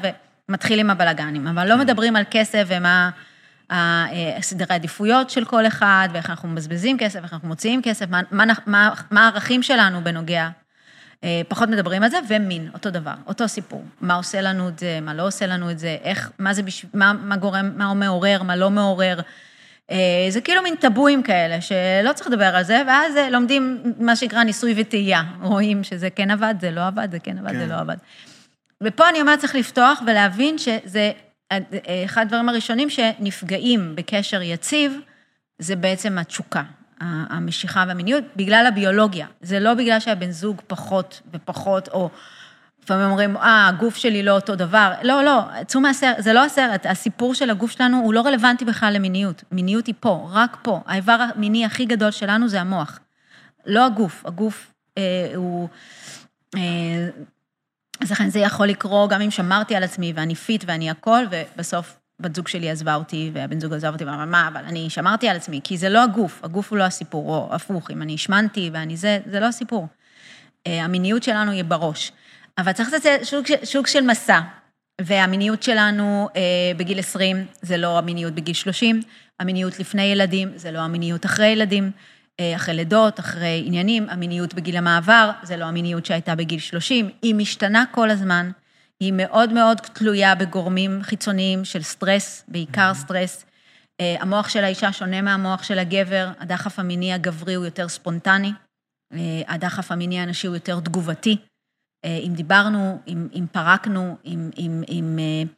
ומתחילים 0.49 0.89
הבלגנים. 0.89 1.47
אבל 1.47 1.67
לא 1.67 1.73
כן. 1.73 1.79
מדברים 1.79 2.15
על 2.15 2.23
כסף 2.31 2.63
ומה 2.67 3.09
אה, 3.71 4.37
סדרי 4.41 4.67
העדיפויות 4.69 5.29
של 5.29 5.45
כל 5.45 5.67
אחד, 5.67 6.09
ואיך 6.13 6.29
אנחנו 6.29 6.49
מבזבזים 6.49 6.97
כסף, 6.97 7.19
ואיך 7.21 7.33
אנחנו 7.33 7.47
מוציאים 7.47 7.81
כסף, 7.81 8.05
מה, 8.09 8.21
מה, 8.31 8.43
מה, 8.65 8.93
מה 9.11 9.23
הערכים 9.23 9.63
שלנו 9.63 10.03
בנוגע. 10.03 10.49
אה, 11.23 11.41
פחות 11.47 11.69
מדברים 11.69 12.03
על 12.03 12.09
זה, 12.09 12.17
ומין, 12.27 12.69
אותו 12.73 12.89
דבר, 12.89 13.13
אותו 13.27 13.47
סיפור. 13.47 13.83
מה 14.01 14.15
עושה 14.15 14.41
לנו 14.41 14.69
את 14.69 14.79
זה, 14.79 14.99
מה 15.01 15.13
לא 15.13 15.27
עושה 15.27 15.47
לנו 15.47 15.71
את 15.71 15.79
זה, 15.79 15.97
איך, 16.03 16.31
מה 16.39 16.53
זה, 16.53 16.63
בש... 16.63 16.85
מה, 16.93 17.13
מה 17.13 17.35
גורם, 17.35 17.71
מה 17.75 17.93
מעורר, 17.93 18.43
מה 18.43 18.55
לא 18.55 18.69
מעורר. 18.69 19.19
אה, 19.93 20.25
זה 20.29 20.41
כאילו 20.41 20.61
מין 20.61 20.75
טבואים 20.75 21.23
כאלה, 21.23 21.61
שלא 21.61 22.13
צריך 22.13 22.27
לדבר 22.27 22.55
על 22.55 22.63
זה, 22.63 22.81
ואז 22.87 23.17
אה, 23.17 23.29
לומדים 23.29 23.83
מה 23.99 24.15
שנקרא 24.15 24.43
ניסוי 24.43 24.73
וטעייה. 24.77 25.23
רואים 25.41 25.83
שזה 25.83 26.09
כן 26.09 26.31
עבד, 26.31 26.55
זה 26.61 26.71
לא 26.71 26.87
עבד, 26.87 27.11
זה 27.11 27.19
כן 27.19 27.37
עבד, 27.37 27.51
כן. 27.51 27.59
זה 27.59 27.65
לא 27.65 27.75
עבד. 27.79 27.95
ופה 28.83 29.09
אני 29.09 29.21
אומרת, 29.21 29.39
צריך 29.39 29.55
לפתוח 29.55 30.01
ולהבין 30.07 30.57
שזה 30.57 31.11
אה, 31.51 31.57
אחד 32.05 32.21
הדברים 32.21 32.49
הראשונים 32.49 32.89
שנפגעים 32.89 33.95
בקשר 33.95 34.41
יציב, 34.41 34.99
זה 35.59 35.75
בעצם 35.75 36.17
התשוקה, 36.17 36.63
המשיכה 36.99 37.85
והמיניות, 37.87 38.23
בגלל 38.35 38.65
הביולוגיה. 38.67 39.27
זה 39.41 39.59
לא 39.59 39.73
בגלל 39.73 39.99
שהבן 39.99 40.31
זוג 40.31 40.61
פחות 40.67 41.21
ופחות, 41.33 41.87
או... 41.87 42.09
לפעמים 42.83 43.05
אומרים, 43.05 43.37
אה, 43.37 43.67
הגוף 43.67 43.95
שלי 43.95 44.23
לא 44.23 44.31
אותו 44.31 44.55
דבר. 44.55 44.93
לא, 45.03 45.23
לא, 45.23 45.41
צאו 45.67 45.81
מהסרט, 45.81 46.15
זה 46.19 46.33
לא 46.33 46.45
הסרט, 46.45 46.85
הסיפור 46.85 47.33
של 47.33 47.49
הגוף 47.49 47.71
שלנו 47.71 47.97
הוא 47.97 48.13
לא 48.13 48.21
רלוונטי 48.21 48.65
בכלל 48.65 48.93
למיניות. 48.93 49.43
מיניות 49.51 49.87
היא 49.87 49.95
פה, 49.99 50.27
רק 50.31 50.57
פה. 50.61 50.81
האיבר 50.85 51.17
המיני 51.35 51.65
הכי 51.65 51.85
גדול 51.85 52.11
שלנו 52.11 52.47
זה 52.47 52.61
המוח. 52.61 52.99
לא 53.65 53.85
הגוף, 53.85 54.25
הגוף 54.25 54.73
אה, 54.97 55.31
הוא... 55.35 55.69
אה, 56.55 56.61
אז 58.01 58.11
לכן 58.11 58.29
זה 58.29 58.39
יכול 58.39 58.67
לקרות 58.67 59.09
גם 59.09 59.21
אם 59.21 59.31
שמרתי 59.31 59.75
על 59.75 59.83
עצמי 59.83 60.13
ואני 60.15 60.35
fit 60.35 60.63
ואני 60.67 60.89
הכל, 60.89 61.23
ובסוף 61.31 61.97
בת 62.19 62.35
זוג 62.35 62.47
שלי 62.47 62.69
עזבה 62.69 62.95
אותי, 62.95 63.31
והבן 63.33 63.59
זוג 63.59 63.73
עזב 63.73 63.93
אותי, 63.93 64.05
ואמר, 64.05 64.25
מה, 64.25 64.47
אבל 64.47 64.65
אני 64.65 64.89
שמרתי 64.89 65.29
על 65.29 65.35
עצמי, 65.35 65.59
כי 65.63 65.77
זה 65.77 65.89
לא 65.89 66.03
הגוף, 66.03 66.43
הגוף 66.43 66.71
הוא 66.71 66.77
לא 66.77 66.83
הסיפור, 66.83 67.35
או 67.35 67.55
הפוך, 67.55 67.91
אם 67.91 68.01
אני 68.01 68.13
השמנתי 68.13 68.69
ואני 68.73 68.97
זה, 68.97 69.19
זה 69.25 69.39
לא 69.39 69.45
הסיפור. 69.45 69.87
אה, 70.67 70.83
המיניות 70.83 71.23
שלנו 71.23 71.51
היא 71.51 71.63
בראש. 71.63 72.11
אבל 72.57 72.71
צריך 72.71 72.93
לעשות 72.93 73.23
שוק, 73.23 73.47
שוק 73.63 73.87
של 73.87 74.01
מסע, 74.01 74.39
והמיניות 75.01 75.63
שלנו 75.63 76.29
אה, 76.35 76.41
בגיל 76.77 76.99
20 76.99 77.45
זה 77.61 77.77
לא 77.77 77.97
המיניות 77.97 78.33
בגיל 78.33 78.53
30, 78.53 79.01
המיניות 79.39 79.79
לפני 79.79 80.03
ילדים 80.03 80.51
זה 80.55 80.71
לא 80.71 80.79
המיניות 80.79 81.25
אחרי 81.25 81.47
ילדים, 81.47 81.91
אה, 82.39 82.55
אחרי 82.55 82.75
לידות, 82.75 83.19
אחרי 83.19 83.63
עניינים, 83.65 84.09
המיניות 84.09 84.53
בגיל 84.53 84.77
המעבר 84.77 85.31
זה 85.43 85.57
לא 85.57 85.65
המיניות 85.65 86.05
שהייתה 86.05 86.35
בגיל 86.35 86.59
30, 86.59 87.09
היא 87.21 87.35
משתנה 87.35 87.83
כל 87.91 88.09
הזמן, 88.09 88.51
היא 88.99 89.13
מאוד 89.15 89.53
מאוד 89.53 89.77
תלויה 89.77 90.35
בגורמים 90.35 90.99
חיצוניים 91.03 91.65
של 91.65 91.81
סטרס, 91.81 92.43
בעיקר 92.47 92.91
mm-hmm. 92.91 92.97
סטרס. 92.97 93.45
אה, 94.01 94.15
המוח 94.19 94.49
של 94.49 94.63
האישה 94.63 94.93
שונה 94.93 95.21
מהמוח 95.21 95.63
של 95.63 95.79
הגבר, 95.79 96.31
הדחף 96.39 96.79
המיני 96.79 97.13
הגברי 97.13 97.53
הוא 97.53 97.65
יותר 97.65 97.87
ספונטני, 97.87 98.51
אה, 99.13 99.41
הדחף 99.47 99.91
המיני 99.91 100.19
הנשי 100.19 100.47
הוא 100.47 100.55
יותר 100.55 100.79
תגובתי. 100.79 101.37
אה, 102.05 102.19
אם 102.27 102.33
דיברנו, 102.33 102.99
אם, 103.07 103.27
אם 103.33 103.45
פרקנו, 103.51 104.17
אם, 104.25 104.49
אם, 104.57 104.83
אם, 104.89 105.19
אה, 105.19 105.49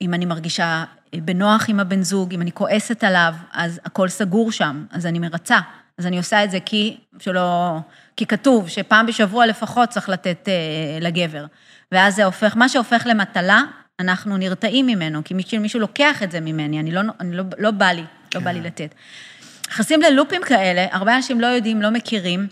אם 0.00 0.14
אני 0.14 0.24
מרגישה 0.24 0.84
אה, 1.14 1.18
בנוח 1.20 1.68
עם 1.68 1.80
הבן 1.80 2.02
זוג, 2.02 2.34
אם 2.34 2.42
אני 2.42 2.52
כועסת 2.52 3.04
עליו, 3.04 3.34
אז 3.52 3.80
הכל 3.84 4.08
סגור 4.08 4.52
שם, 4.52 4.84
אז 4.90 5.06
אני 5.06 5.18
מרצה. 5.18 5.58
אז 5.98 6.06
אני 6.06 6.18
עושה 6.18 6.44
את 6.44 6.50
זה 6.50 6.58
כי, 6.60 6.96
שלא, 7.18 7.78
כי 8.16 8.26
כתוב 8.26 8.68
שפעם 8.68 9.06
בשבוע 9.06 9.46
לפחות 9.46 9.88
צריך 9.88 10.08
לתת 10.08 10.48
לגבר. 11.00 11.46
ואז 11.92 12.16
זה 12.16 12.24
הופך, 12.24 12.56
מה 12.56 12.68
שהופך 12.68 13.02
למטלה, 13.06 13.62
אנחנו 14.00 14.36
נרתעים 14.36 14.86
ממנו, 14.86 15.24
כי 15.24 15.34
מישהו, 15.34 15.60
מישהו 15.60 15.80
לוקח 15.80 16.22
את 16.22 16.30
זה 16.30 16.40
ממני, 16.40 16.80
אני 16.80 16.92
לא, 16.92 17.00
אני 17.20 17.36
לא, 17.36 17.44
לא 17.58 17.70
בא 17.70 17.86
לי, 17.86 18.04
כן. 18.30 18.38
לא 18.38 18.44
בא 18.44 18.50
לי 18.50 18.58
כן. 18.60 18.66
לתת. 18.66 18.94
נכנסים 19.68 20.02
ללופים 20.02 20.42
כאלה, 20.42 20.86
הרבה 20.92 21.16
אנשים 21.16 21.40
לא 21.40 21.46
יודעים, 21.46 21.82
לא 21.82 21.90
מכירים, 21.90 22.46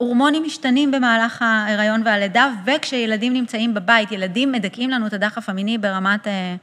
הורמונים 0.00 0.42
משתנים 0.42 0.90
במהלך 0.90 1.42
ההיריון 1.42 2.02
והלידה, 2.04 2.48
וכשילדים 2.66 3.32
נמצאים 3.32 3.74
בבית, 3.74 4.12
ילדים 4.12 4.52
מדכאים 4.52 4.90
לנו 4.90 5.06
את 5.06 5.12
הדחף 5.12 5.48
המיני 5.48 5.78
ברמת 5.78 6.26
אה, 6.26 6.56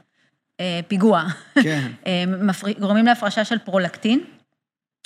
אה, 0.60 0.80
פיגוע. 0.88 1.24
כן. 1.62 1.88
אה, 2.06 2.24
מפר... 2.26 2.66
גורמים 2.78 3.06
להפרשה 3.06 3.44
של 3.44 3.58
פרולקטין, 3.58 4.20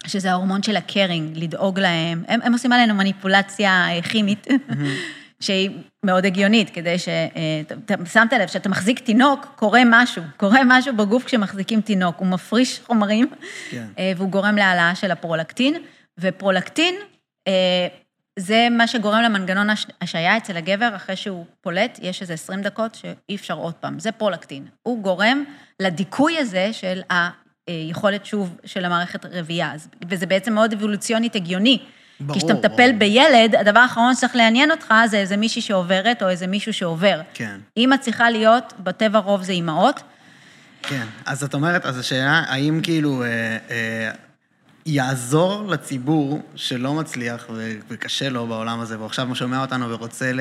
שזה 0.06 0.30
ההורמון 0.30 0.62
של 0.62 0.76
הקרינג, 0.76 1.38
לדאוג 1.38 1.80
להם. 1.80 2.24
הם, 2.28 2.40
הם 2.42 2.52
עושים 2.52 2.72
עלינו 2.72 2.94
מניפולציה 2.94 3.70
אה, 3.70 4.02
כימית, 4.02 4.46
שהיא 5.40 5.70
מאוד 6.02 6.26
הגיונית, 6.26 6.70
כדי 6.70 6.98
ש... 6.98 7.08
אה, 7.08 7.62
שמת 8.12 8.32
לב, 8.32 8.46
שאתה 8.46 8.68
מחזיק 8.68 8.98
תינוק, 8.98 9.46
קורה 9.56 9.82
משהו, 9.86 10.22
קורה 10.36 10.60
משהו 10.66 10.96
בגוף 10.96 11.24
כשמחזיקים 11.24 11.80
תינוק, 11.80 12.16
הוא 12.18 12.26
מפריש 12.26 12.80
חומרים, 12.86 13.30
כן. 13.70 13.86
והוא 14.16 14.28
גורם 14.28 14.56
להעלאה 14.56 14.94
של 14.94 15.10
הפרולקטין, 15.10 15.74
ופרולקטין, 16.18 16.94
זה 18.38 18.68
מה 18.70 18.86
שגורם 18.86 19.22
למנגנון 19.22 19.66
השעיה 20.00 20.36
אצל 20.36 20.56
הגבר, 20.56 20.90
אחרי 20.96 21.16
שהוא 21.16 21.44
פולט, 21.60 21.98
יש 22.02 22.22
איזה 22.22 22.34
20 22.34 22.62
דקות 22.62 22.94
שאי 22.94 23.36
אפשר 23.36 23.54
עוד 23.54 23.74
פעם, 23.74 23.98
זה 23.98 24.12
פרולקטין. 24.12 24.66
הוא 24.82 25.02
גורם 25.02 25.44
לדיכוי 25.80 26.38
הזה 26.38 26.72
של 26.72 27.00
היכולת 27.68 28.26
שוב 28.26 28.56
של 28.64 28.84
המערכת 28.84 29.26
רבייה, 29.26 29.72
וזה 30.08 30.26
בעצם 30.26 30.52
מאוד 30.52 30.72
אבולוציונית 30.72 31.36
הגיוני. 31.36 31.78
ברור. 32.20 32.34
כי 32.34 32.38
כשאתה 32.38 32.54
מטפל 32.54 32.88
ברור. 32.88 32.98
בילד, 32.98 33.54
הדבר 33.54 33.80
האחרון 33.80 34.14
שצריך 34.14 34.36
לעניין 34.36 34.70
אותך 34.70 34.94
זה 35.06 35.16
איזה 35.16 35.36
מישהי 35.36 35.62
שעוברת 35.62 36.22
או 36.22 36.28
איזה 36.28 36.46
מישהו 36.46 36.72
שעובר. 36.72 37.20
כן. 37.34 37.60
אימא 37.76 37.96
צריכה 37.96 38.30
להיות, 38.30 38.72
בטבע 38.78 39.18
רוב 39.18 39.42
זה 39.42 39.52
אימהות. 39.52 40.02
כן, 40.82 41.06
אז 41.26 41.44
את 41.44 41.54
אומרת, 41.54 41.86
אז 41.86 41.98
השאלה, 41.98 42.42
האם 42.46 42.80
כאילו... 42.82 43.22
אה, 43.22 43.28
אה, 43.70 44.10
יעזור 44.86 45.68
לציבור 45.68 46.42
שלא 46.56 46.94
מצליח 46.94 47.46
וקשה 47.90 48.28
לו 48.28 48.46
בעולם 48.46 48.80
הזה, 48.80 48.96
והוא 48.96 49.06
עכשיו 49.06 49.34
שומע 49.34 49.60
אותנו 49.60 49.90
ורוצה 49.90 50.32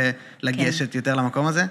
לגשת 0.44 0.92
כן. 0.92 0.98
יותר 0.98 1.16
למקום 1.16 1.48
הזה, 1.48 1.66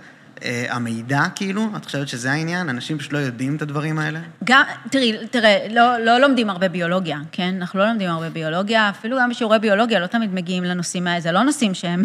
אה, 0.44 0.66
המידע, 0.68 1.22
כאילו, 1.34 1.66
את 1.76 1.84
חושבת 1.84 2.08
שזה 2.08 2.32
העניין? 2.32 2.68
אנשים 2.68 2.98
פשוט 2.98 3.12
לא 3.12 3.18
יודעים 3.18 3.56
את 3.56 3.62
הדברים 3.62 3.98
האלה? 3.98 4.20
גם, 4.44 4.62
תראי, 4.90 5.26
תראה, 5.30 5.66
לא, 5.70 5.98
לא 5.98 6.18
לומדים 6.18 6.50
הרבה 6.50 6.68
ביולוגיה, 6.68 7.18
כן? 7.32 7.54
אנחנו 7.58 7.78
לא 7.78 7.88
לומדים 7.88 8.10
הרבה 8.10 8.30
ביולוגיה, 8.30 8.90
אפילו 8.90 9.16
גם 9.20 9.30
בשיעורי 9.30 9.58
ביולוגיה 9.58 10.00
לא 10.00 10.06
תמיד 10.06 10.34
מגיעים 10.34 10.64
לנושאים 10.64 11.06
האלה, 11.06 11.20
זה 11.20 11.32
לא 11.32 11.42
נושאים 11.42 11.74
שהם 11.74 12.02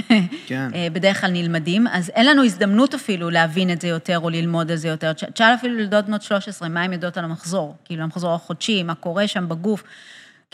כן. 0.48 0.70
אה, 0.76 0.88
בדרך 0.94 1.22
כלל 1.22 1.32
נלמדים, 1.32 1.88
אז 1.88 2.10
אין 2.10 2.26
לנו 2.26 2.44
הזדמנות 2.44 2.94
אפילו 2.94 3.30
להבין 3.30 3.72
את 3.72 3.82
זה 3.82 3.88
יותר 3.88 4.20
או 4.20 4.30
ללמוד 4.30 4.72
על 4.72 4.78
זה 4.78 4.88
יותר. 4.88 5.14
תשאל 5.14 5.54
אפילו 5.56 5.78
לדוד 5.78 6.06
בנות 6.06 6.22
13, 6.22 6.70
מה 6.70 6.82
הן 6.82 6.94
יודעות 6.94 7.18
על 7.18 7.24
המחזור? 7.24 7.76
כאילו, 7.86 8.04
המחזור 8.04 8.34
החודשי, 8.34 8.84
מה 8.84 8.96
קורה 8.96 9.28
שם 9.28 9.50
בגוף. 9.50 9.84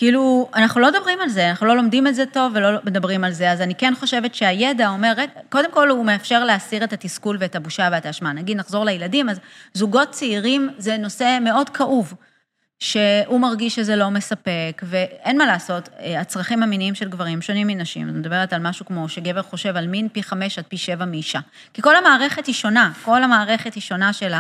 כאילו, 0.02 0.50
אנחנו 0.56 0.82
לא 0.82 0.92
מדברים 0.92 1.20
על 1.22 1.30
זה, 1.30 1.50
אנחנו 1.50 1.66
לא 1.66 1.76
לומדים 1.76 2.08
את 2.08 2.16
זה 2.16 2.26
טוב 2.26 2.52
ולא 2.56 2.70
מדברים 2.84 3.24
על 3.24 3.32
זה, 3.32 3.52
אז 3.52 3.62
אני 3.62 3.76
כן 3.76 3.94
חושבת 3.96 4.36
שהידע 4.36 4.90
אומר, 4.90 5.14
קודם 5.50 5.72
כל 5.72 5.90
הוא 5.90 6.06
מאפשר 6.06 6.44
להסיר 6.44 6.84
את 6.84 6.94
התסכול 6.94 7.38
ואת 7.40 7.56
הבושה 7.56 7.90
ואת 7.92 8.06
האשמה. 8.06 8.34
נגיד, 8.34 8.58
נחזור 8.58 8.86
לילדים, 8.86 9.30
אז 9.30 9.40
זוגות 9.74 10.10
צעירים 10.10 10.70
זה 10.78 10.98
נושא 10.98 11.38
מאוד 11.42 11.70
כאוב. 11.70 12.14
שהוא 12.82 13.40
מרגיש 13.40 13.76
שזה 13.76 13.96
לא 13.96 14.10
מספק, 14.10 14.82
ואין 14.84 15.38
מה 15.38 15.46
לעשות, 15.46 15.90
אה, 16.00 16.22
הצרכים 16.22 16.64
המיניים 16.64 16.96
של 16.96 17.10
גברים 17.10 17.42
שונים 17.42 17.68
מנשים. 17.68 18.10
אני 18.10 18.18
מדברת 18.18 18.54
על 18.54 18.62
משהו 18.62 18.86
כמו 18.86 19.10
שגבר 19.10 19.42
חושב 19.42 19.78
על 19.78 19.88
מין 19.88 20.08
פי 20.10 20.24
חמש 20.24 20.60
עד 20.60 20.66
פי 20.68 20.78
שבע 20.78 21.06
מאישה. 21.06 21.40
כי 21.74 21.82
כל 21.82 21.96
המערכת 21.96 22.46
היא 22.46 22.56
שונה, 22.56 22.92
כל 23.04 23.24
המערכת 23.24 23.74
היא 23.74 23.82
שונה 23.82 24.14
של 24.14 24.34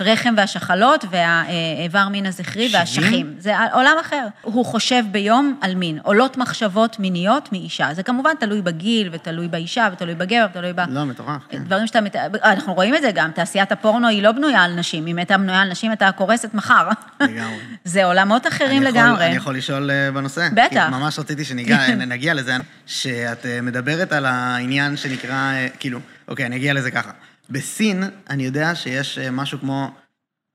הרחם 0.00 0.34
והשחלות 0.36 1.04
והאיבר 1.10 2.08
מין 2.08 2.26
הזכרי 2.26 2.68
והשכים. 2.72 3.34
זה 3.38 3.52
עולם 3.72 3.96
אחר. 4.00 4.26
הוא 4.42 4.64
חושב 4.64 5.04
ביום 5.10 5.58
על 5.60 5.74
מין, 5.74 5.98
עולות 6.02 6.36
מחשבות 6.36 7.00
מיניות 7.00 7.52
מאישה. 7.52 7.94
זה 7.94 8.02
כמובן 8.02 8.34
תלוי 8.40 8.62
בגיל, 8.62 9.08
ותלוי 9.12 9.48
באישה, 9.48 9.88
ותלוי 9.92 10.14
בגבר, 10.14 10.46
ותלוי 10.50 10.72
ב... 10.72 10.80
לא, 10.88 11.04
מטורף, 11.04 11.42
כן. 11.48 11.64
דברים 11.64 11.86
שאתה... 11.86 11.98
אנחנו 12.44 12.74
רואים 12.74 12.94
את 12.94 13.02
זה 13.02 13.10
גם, 13.14 13.30
תעשיית 13.30 13.72
הפורנו 13.72 14.08
היא 14.08 14.22
לא 14.22 14.32
בנויה 14.32 14.62
על 14.62 14.74
נשים, 14.74 15.06
אם 15.06 15.18
הייתה 15.18 15.38
בנויה 15.38 15.60
על 15.60 15.70
נשים, 15.70 15.90
הייתה 15.90 16.12
קורסת 16.12 16.54
מחר. 16.54 16.88
לגמרי. 17.20 17.58
זה 17.84 18.04
עולמות 18.04 18.46
אחרים 18.46 18.82
אני 18.82 18.88
יכול, 18.88 19.00
לגמרי. 19.00 19.26
אני 19.26 19.36
יכול 19.36 19.56
לשאול 19.56 19.90
אה, 19.90 20.12
בנושא? 20.12 20.48
בטח. 20.52 20.68
כי 20.70 20.90
ממש 20.90 21.18
רציתי 21.18 21.44
שנגיע 21.48 22.34
לזה, 22.34 22.56
שאת 22.86 23.46
אה, 23.46 23.60
מדברת 23.60 24.12
על 24.12 24.26
העניין 24.26 24.96
שנקרא, 24.96 25.34
אה, 25.34 25.68
כאילו, 25.78 26.00
אוקיי, 26.28 26.46
אני 26.46 26.56
אגיע 26.56 26.72
לזה 26.72 26.90
ככה. 26.90 27.10
בסין, 27.50 28.04
אני 28.30 28.44
יודע 28.44 28.74
שיש 28.74 29.18
משהו 29.18 29.60
כמו 29.60 29.90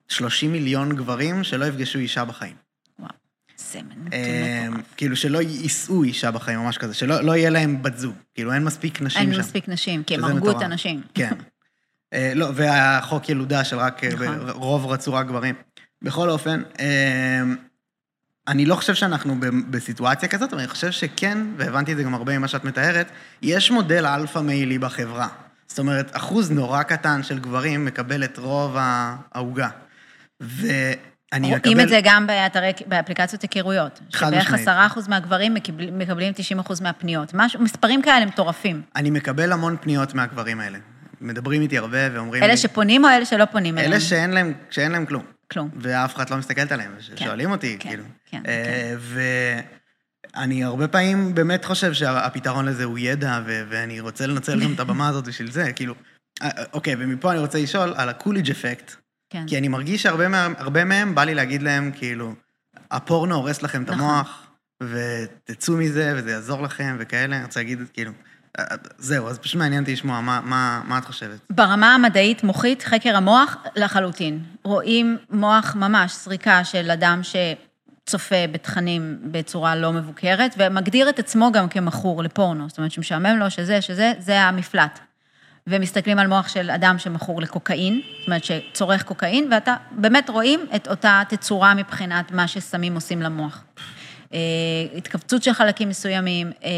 30 0.07 0.51
מיליון 0.51 0.95
גברים 0.95 1.43
שלא 1.43 1.65
יפגשו 1.65 1.99
אישה 1.99 2.25
בחיים. 2.25 2.55
וואו, 2.99 3.11
זה 3.57 3.79
מטורף. 3.81 4.83
כאילו, 4.97 5.15
שלא 5.15 5.41
יישאו 5.41 6.03
אישה 6.03 6.31
בחיים, 6.31 6.59
ממש 6.59 6.77
כזה, 6.77 6.93
שלא 6.93 7.21
לא 7.21 7.35
יהיה 7.35 7.49
להם 7.49 7.81
בת 7.81 7.97
זוג. 7.97 8.15
כאילו, 8.33 8.53
אין 8.53 8.63
מספיק 8.63 9.01
נשים 9.01 9.21
אין 9.21 9.29
שם. 9.29 9.33
אין 9.33 9.39
מספיק 9.39 9.69
נשים, 9.69 10.03
כי 10.03 10.15
הם 10.15 10.23
הרגו 10.23 10.51
את 10.51 10.61
הנשים. 10.61 11.01
כן. 11.13 11.33
לא, 12.35 12.47
והחוק 12.55 13.29
ילודה 13.29 13.63
של 13.63 13.79
רק, 13.79 14.03
נכון. 14.03 14.49
רוב 14.49 14.85
רצו 14.85 15.13
רק 15.13 15.27
גברים. 15.27 15.55
בכל 16.01 16.29
אופן, 16.29 16.61
אמ, 16.79 17.55
אני 18.47 18.65
לא 18.65 18.75
חושב 18.75 18.93
שאנחנו 18.93 19.35
בסיטואציה 19.69 20.29
כזאת, 20.29 20.53
אבל 20.53 20.61
אני 20.61 20.67
חושב 20.67 20.91
שכן, 20.91 21.37
והבנתי 21.57 21.91
את 21.91 21.97
זה 21.97 22.03
גם 22.03 22.13
הרבה 22.13 22.37
ממה 22.37 22.47
שאת 22.47 22.63
מתארת, 22.63 23.11
יש 23.41 23.71
מודל 23.71 24.05
alpha 24.05 24.39
male 24.39 24.70
י 24.70 24.77
בחברה. 24.77 25.27
זאת 25.67 25.79
אומרת, 25.79 26.11
אחוז 26.15 26.51
נורא 26.51 26.83
קטן 26.83 27.23
של 27.23 27.39
גברים 27.39 27.85
מקבל 27.85 28.23
את 28.23 28.37
רוב 28.37 28.75
העוגה. 28.79 29.69
ואני 30.39 31.51
מקבל... 31.51 31.71
רואים 31.71 31.79
את 31.79 31.89
זה 31.89 31.99
גם 32.03 32.27
באתרי, 32.27 32.71
באפליקציות 32.87 33.41
היכרויות. 33.41 33.99
חד 34.13 34.27
משמעית. 34.27 34.43
שבערך 34.47 34.61
עשרה 34.61 34.85
אחוז 34.85 35.07
מהגברים 35.07 35.53
מקבלים 35.91 36.33
90 36.33 36.59
אחוז 36.59 36.81
מהפניות. 36.81 37.31
משהו, 37.33 37.61
מספרים 37.61 38.01
כאלה 38.01 38.25
מטורפים. 38.25 38.81
אני 38.95 39.09
מקבל 39.09 39.51
המון 39.51 39.77
פניות 39.81 40.13
מהגברים 40.13 40.59
האלה. 40.59 40.77
מדברים 41.21 41.61
איתי 41.61 41.77
הרבה 41.77 41.97
ואומרים 42.13 42.43
אלה 42.43 42.51
לי... 42.51 42.57
שפונים 42.57 43.05
או 43.05 43.09
אלה 43.09 43.25
שלא 43.25 43.45
פונים 43.45 43.77
אליהם? 43.77 43.91
אלה 43.91 44.01
שאין 44.01 44.31
להם, 44.31 44.53
שאין 44.69 44.91
להם 44.91 45.05
כלום. 45.05 45.38
כלום. 45.51 45.69
ואף 45.75 46.15
אחד 46.15 46.29
לא 46.29 46.37
מסתכלת 46.37 46.71
עליהם, 46.71 46.91
כן, 47.15 47.25
שואלים 47.25 47.51
אותי, 47.51 47.77
כן, 47.79 47.89
כאילו. 47.89 48.03
כן, 48.29 48.41
כן. 48.43 48.97
ואני 50.35 50.63
הרבה 50.63 50.87
פעמים 50.87 51.35
באמת 51.35 51.65
חושב 51.65 51.93
שהפתרון 51.93 52.65
לזה 52.65 52.83
הוא 52.83 52.99
ידע, 52.99 53.39
ו- 53.45 53.63
ואני 53.69 53.99
רוצה 53.99 54.27
לנצל 54.27 54.63
גם 54.63 54.73
את 54.73 54.79
הבמה 54.79 55.07
הזאת 55.07 55.27
בשביל 55.27 55.51
זה, 55.51 55.73
כאילו... 55.73 55.95
אה, 56.41 56.49
אוקיי, 56.73 56.95
ומפה 56.99 57.31
אני 57.31 57.39
רוצה 57.39 57.59
לשאול 57.59 57.93
על 57.97 58.09
הקוליג' 58.09 58.51
אפקט. 58.51 58.95
כן. 59.29 59.47
כי 59.47 59.57
אני 59.57 59.67
מרגיש 59.67 60.03
שהרבה 60.03 60.85
מהם, 60.85 61.15
בא 61.15 61.23
לי 61.23 61.35
להגיד 61.35 61.61
להם, 61.61 61.91
כאילו, 61.91 62.33
הפורנו 62.91 63.35
הורס 63.35 63.63
לכם 63.63 63.83
את 63.83 63.89
נכון. 63.89 63.99
המוח, 64.01 64.47
ותצאו 64.83 65.77
מזה, 65.77 66.13
וזה 66.17 66.31
יעזור 66.31 66.61
לכם, 66.61 66.95
וכאלה. 66.99 67.35
אני 67.35 67.43
רוצה 67.43 67.59
להגיד, 67.59 67.79
כאילו, 67.93 68.11
זהו, 68.97 69.27
אז 69.27 69.39
פשוט 69.39 69.55
מעניין 69.55 69.81
אותי 69.81 69.93
לשמוע, 69.93 70.21
מה, 70.21 70.41
מה, 70.43 70.81
מה 70.85 70.97
את 70.97 71.05
חושבת? 71.05 71.39
ברמה 71.49 71.95
המדעית, 71.95 72.43
מוחית, 72.43 72.83
חקר 72.83 73.15
המוח, 73.15 73.55
לחלוטין. 73.75 74.43
רואים 74.63 75.17
מוח 75.29 75.75
ממש, 75.75 76.11
סריקה 76.11 76.63
של 76.63 76.91
אדם 76.91 77.21
שצופה 77.23 78.47
בתכנים 78.51 79.19
בצורה 79.23 79.75
לא 79.75 79.93
מבוקרת, 79.93 80.55
ומגדיר 80.57 81.09
את 81.09 81.19
עצמו 81.19 81.51
גם 81.51 81.69
כמכור 81.69 82.23
לפורנו. 82.23 82.69
זאת 82.69 82.77
אומרת, 82.77 82.91
שמשעמם 82.91 83.37
לו 83.39 83.51
שזה, 83.51 83.81
שזה, 83.81 84.13
זה 84.19 84.41
המפלט. 84.41 84.99
ומסתכלים 85.67 86.19
על 86.19 86.27
מוח 86.27 86.47
של 86.47 86.71
אדם 86.71 86.99
שמכור 86.99 87.41
לקוקאין, 87.41 88.01
זאת 88.19 88.27
אומרת 88.27 88.43
שצורך 88.43 89.03
קוקאין, 89.03 89.47
ואתה 89.51 89.75
באמת 89.91 90.29
רואים 90.29 90.59
את 90.75 90.87
אותה 90.87 91.21
תצורה 91.29 91.73
מבחינת 91.73 92.31
מה 92.31 92.47
שסמים 92.47 92.95
עושים 92.95 93.21
למוח. 93.21 93.63
אה, 94.33 94.39
התכווצות 94.97 95.43
של 95.43 95.53
חלקים 95.53 95.89
מסוימים. 95.89 96.51
אה, 96.63 96.69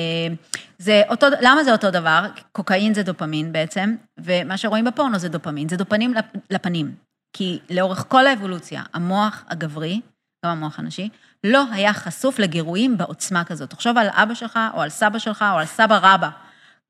זה 0.78 1.02
אותו, 1.10 1.28
למה 1.42 1.64
זה 1.64 1.72
אותו 1.72 1.92
דבר? 1.92 2.26
קוקאין 2.52 2.94
זה 2.94 3.04
דופמין 3.04 3.52
בעצם, 3.52 3.96
ומה 4.18 4.58
שרואים 4.58 4.86
בפורנו 4.86 5.20
זה 5.20 5.30
דופמין, 5.30 5.70
זה 5.70 5.78
דופמין 5.78 6.14
לפנים. 6.50 6.96
כי 7.34 7.60
לאורך 7.70 8.06
כל 8.08 8.28
האבולוציה, 8.28 8.84
המוח 8.94 9.44
הגברי, 9.50 10.02
גם 10.46 10.52
המוח 10.52 10.80
הנשי, 10.80 11.10
לא 11.44 11.64
היה 11.72 11.94
חשוף 11.94 12.40
לגירויים 12.40 12.98
בעוצמה 12.98 13.44
כזאת. 13.44 13.70
תחשוב 13.70 13.98
על 13.98 14.08
אבא 14.12 14.34
שלך, 14.34 14.60
או 14.74 14.82
על 14.82 14.90
סבא 14.90 15.20
שלך, 15.20 15.46
או 15.54 15.58
על 15.58 15.66
סבא 15.66 16.00
רבא. 16.02 16.30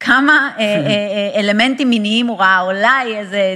כמה 0.02 0.50
אה, 0.58 0.64
אה, 0.64 0.88
אה, 1.36 1.40
אלמנטים 1.40 1.90
מיניים 1.90 2.28
הוא 2.28 2.40
ראה, 2.40 2.62
אולי 2.62 3.18
איזה, 3.18 3.56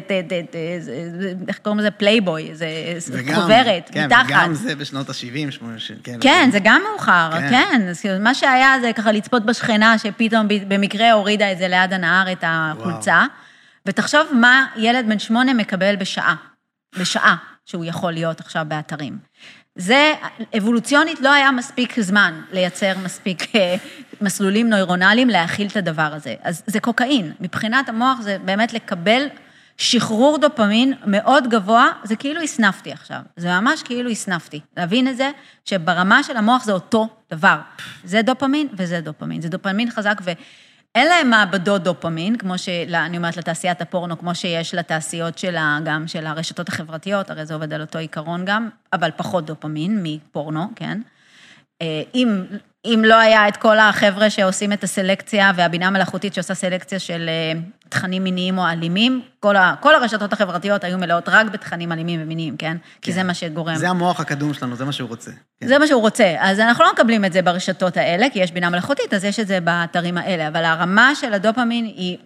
איך 1.47 1.57
קוראים 1.57 1.79
לזה? 1.79 1.91
פלייבוי, 1.91 2.49
איזה 2.49 3.21
חוברת, 3.35 3.89
כן, 3.91 4.05
מתחת. 4.05 4.25
וגם 4.27 4.53
זה 4.53 4.75
בשנות 4.75 5.09
ה-70, 5.09 5.67
כן. 6.03 6.17
כן, 6.21 6.49
זה 6.51 6.59
גם 6.63 6.81
מאוחר, 6.89 7.29
כן. 7.49 7.91
כאילו, 8.01 8.19
מה 8.19 8.33
שהיה 8.33 8.73
זה 8.81 8.91
ככה 8.95 9.11
לצפות 9.11 9.45
בשכנה, 9.45 9.97
שפתאום 9.97 10.47
במקרה 10.67 11.11
הורידה 11.11 11.51
את 11.51 11.57
זה 11.57 11.67
ליד 11.67 11.93
הנהר, 11.93 12.31
את 12.31 12.43
החולצה, 12.47 13.25
ותחשוב 13.85 14.21
מה 14.33 14.65
ילד 14.75 15.05
בן 15.07 15.19
שמונה 15.19 15.53
מקבל 15.53 15.95
בשעה, 15.95 16.35
בשעה 16.99 17.35
שהוא 17.65 17.85
יכול 17.85 18.11
להיות 18.11 18.39
עכשיו 18.39 18.65
באתרים. 18.67 19.17
זה, 19.75 20.13
אבולוציונית 20.57 21.21
לא 21.21 21.33
היה 21.33 21.51
מספיק 21.51 21.99
זמן 21.99 22.41
לייצר 22.51 22.93
מספיק 23.03 23.55
אה, 23.55 23.75
מסלולים 24.21 24.69
נוירונליים 24.69 25.29
להכיל 25.29 25.67
את 25.67 25.77
הדבר 25.77 26.09
הזה. 26.13 26.35
אז 26.43 26.63
זה 26.67 26.79
קוקאין. 26.79 27.31
מבחינת 27.39 27.89
המוח 27.89 28.21
זה 28.21 28.37
באמת 28.45 28.73
לקבל 28.73 29.27
שחרור 29.77 30.37
דופמין 30.37 30.93
מאוד 31.05 31.47
גבוה, 31.47 31.91
זה 32.03 32.15
כאילו 32.15 32.41
הסנפתי 32.41 32.91
עכשיו. 32.91 33.19
זה 33.37 33.47
ממש 33.47 33.83
כאילו 33.83 34.09
הסנפתי. 34.09 34.59
להבין 34.77 35.07
את 35.07 35.17
זה, 35.17 35.31
שברמה 35.65 36.23
של 36.23 36.37
המוח 36.37 36.63
זה 36.63 36.71
אותו 36.71 37.07
דבר. 37.31 37.57
זה 38.03 38.21
דופמין 38.21 38.67
וזה 38.73 39.01
דופמין. 39.01 39.41
זה 39.41 39.49
דופמין 39.49 39.91
חזק 39.91 40.21
ו... 40.23 40.31
אין 40.95 41.07
להם 41.07 41.29
מעבדות 41.29 41.83
דופמין, 41.83 42.35
כמו 42.35 42.57
שאני 42.57 43.17
אומרת 43.17 43.37
לתעשיית 43.37 43.81
הפורנו, 43.81 44.19
כמו 44.19 44.35
שיש 44.35 44.75
לתעשיות 44.75 45.37
שלה, 45.37 45.79
גם 45.85 46.07
של 46.07 46.25
הרשתות 46.25 46.69
החברתיות, 46.69 47.29
הרי 47.29 47.45
זה 47.45 47.53
עובד 47.53 47.73
על 47.73 47.81
אותו 47.81 47.99
עיקרון 47.99 48.45
גם, 48.45 48.69
אבל 48.93 49.09
פחות 49.17 49.45
דופמין 49.45 49.99
מפורנו, 50.03 50.67
כן? 50.75 51.01
אה, 51.81 52.01
אם 52.15 52.43
אם 52.85 53.01
לא 53.05 53.15
היה 53.15 53.47
את 53.47 53.57
כל 53.57 53.79
החבר'ה 53.79 54.29
שעושים 54.29 54.73
את 54.73 54.83
הסלקציה 54.83 55.51
והבינה 55.55 55.87
המלאכותית 55.87 56.33
שעושה 56.33 56.53
סלקציה 56.53 56.99
של 56.99 57.29
אה, 57.29 57.59
תכנים 57.89 58.23
מיניים 58.23 58.57
או 58.57 58.67
אלימים, 58.67 59.21
כל, 59.39 59.55
ה, 59.55 59.75
כל 59.79 59.95
הרשתות 59.95 60.33
החברתיות 60.33 60.83
היו 60.83 60.97
מלאות 60.97 61.29
רק 61.29 61.47
בתכנים 61.47 61.91
אלימים 61.91 62.19
ומיניים, 62.23 62.57
כן? 62.57 62.65
כן? 62.65 62.77
כי 63.01 63.13
זה 63.13 63.23
מה 63.23 63.33
שגורם. 63.33 63.75
זה 63.75 63.89
המוח 63.89 64.19
הקדום 64.19 64.53
שלנו, 64.53 64.75
זה 64.75 64.85
מה 64.85 64.91
שהוא 64.91 65.09
רוצה. 65.09 65.31
כן. 65.61 65.67
זה 65.67 65.79
מה 65.79 65.87
שהוא 65.87 66.01
רוצה. 66.01 66.35
אז 66.39 66.59
אנחנו 66.59 66.83
לא 66.83 66.93
מקבלים 66.93 67.25
את 67.25 67.33
זה 67.33 67.41
ברשתות 67.41 67.97
האלה, 67.97 68.27
כי 68.29 68.39
יש 68.39 68.51
בינה 68.51 68.69
מלאכותית, 68.69 69.13
אז 69.13 69.23
יש 69.23 69.39
את 69.39 69.47
זה 69.47 69.59
באתרים 69.59 70.17
האלה. 70.17 70.47
אבל 70.47 70.65
הרמה 70.65 71.15
של 71.15 71.33
הדופמין 71.33 71.85
היא 71.85 72.17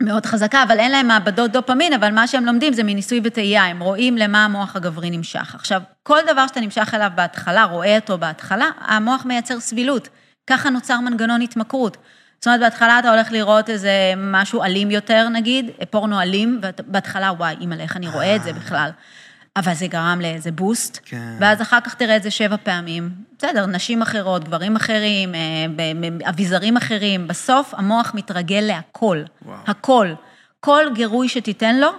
מאוד 0.00 0.26
חזקה, 0.26 0.62
אבל 0.62 0.78
אין 0.78 0.92
להם 0.92 1.08
מעבדות 1.08 1.52
דופמין, 1.52 1.92
אבל 1.92 2.12
מה 2.12 2.26
שהם 2.26 2.46
לומדים 2.46 2.72
זה 2.72 2.82
מניסוי 2.82 3.20
וטעייה, 3.24 3.64
הם 3.64 3.80
רואים 3.80 4.16
למה 4.16 4.44
המוח 4.44 4.76
הגברי 4.76 5.10
נמשך. 5.10 5.54
עכשיו, 5.54 5.82
כל 6.02 6.18
דבר 6.32 6.46
שאתה 6.46 6.60
נמשך 6.60 6.94
אליו 6.94 7.10
בהתחלה, 7.14 7.64
רואה 7.64 7.96
אותו 7.96 8.18
בהתחלה, 8.18 8.66
המוח 8.80 9.24
מייצר 9.24 9.60
סבילות. 9.60 10.08
ככה 10.46 10.70
נוצר 10.70 11.00
מנגנון 11.00 11.40
התמכרות. 11.40 11.96
זאת 12.38 12.46
אומרת, 12.46 12.60
בהתחלה 12.60 12.98
אתה 12.98 13.10
הולך 13.10 13.32
לראות 13.32 13.70
איזה 13.70 13.92
משהו 14.16 14.62
אלים 14.62 14.90
יותר, 14.90 15.28
נגיד, 15.28 15.70
פורנו 15.90 16.20
אלים, 16.20 16.60
ובהתחלה, 16.62 17.32
וואי, 17.32 17.56
אימא'לה, 17.60 17.82
איך 17.82 17.96
אני 17.96 18.08
רואה 18.08 18.36
את 18.36 18.42
זה 18.42 18.52
בכלל. 18.52 18.90
אבל 19.56 19.74
זה 19.74 19.86
גרם 19.86 20.18
לאיזה 20.20 20.52
בוסט, 20.52 20.98
כן. 21.04 21.36
ואז 21.40 21.62
אחר 21.62 21.80
כך 21.80 21.94
תראה 21.94 22.16
את 22.16 22.22
זה 22.22 22.30
שבע 22.30 22.56
פעמים. 22.56 23.10
בסדר, 23.38 23.66
נשים 23.66 24.02
אחרות, 24.02 24.44
גברים 24.44 24.76
אחרים, 24.76 25.34
אה, 25.34 25.66
אביזרים 26.28 26.76
אחרים, 26.76 27.28
בסוף 27.28 27.74
המוח 27.74 28.12
מתרגל 28.14 28.60
להכל. 28.60 29.22
וואו. 29.42 29.58
הכל. 29.66 30.08
כל 30.60 30.84
גירוי 30.94 31.28
שתיתן 31.28 31.76
לו, 31.76 31.90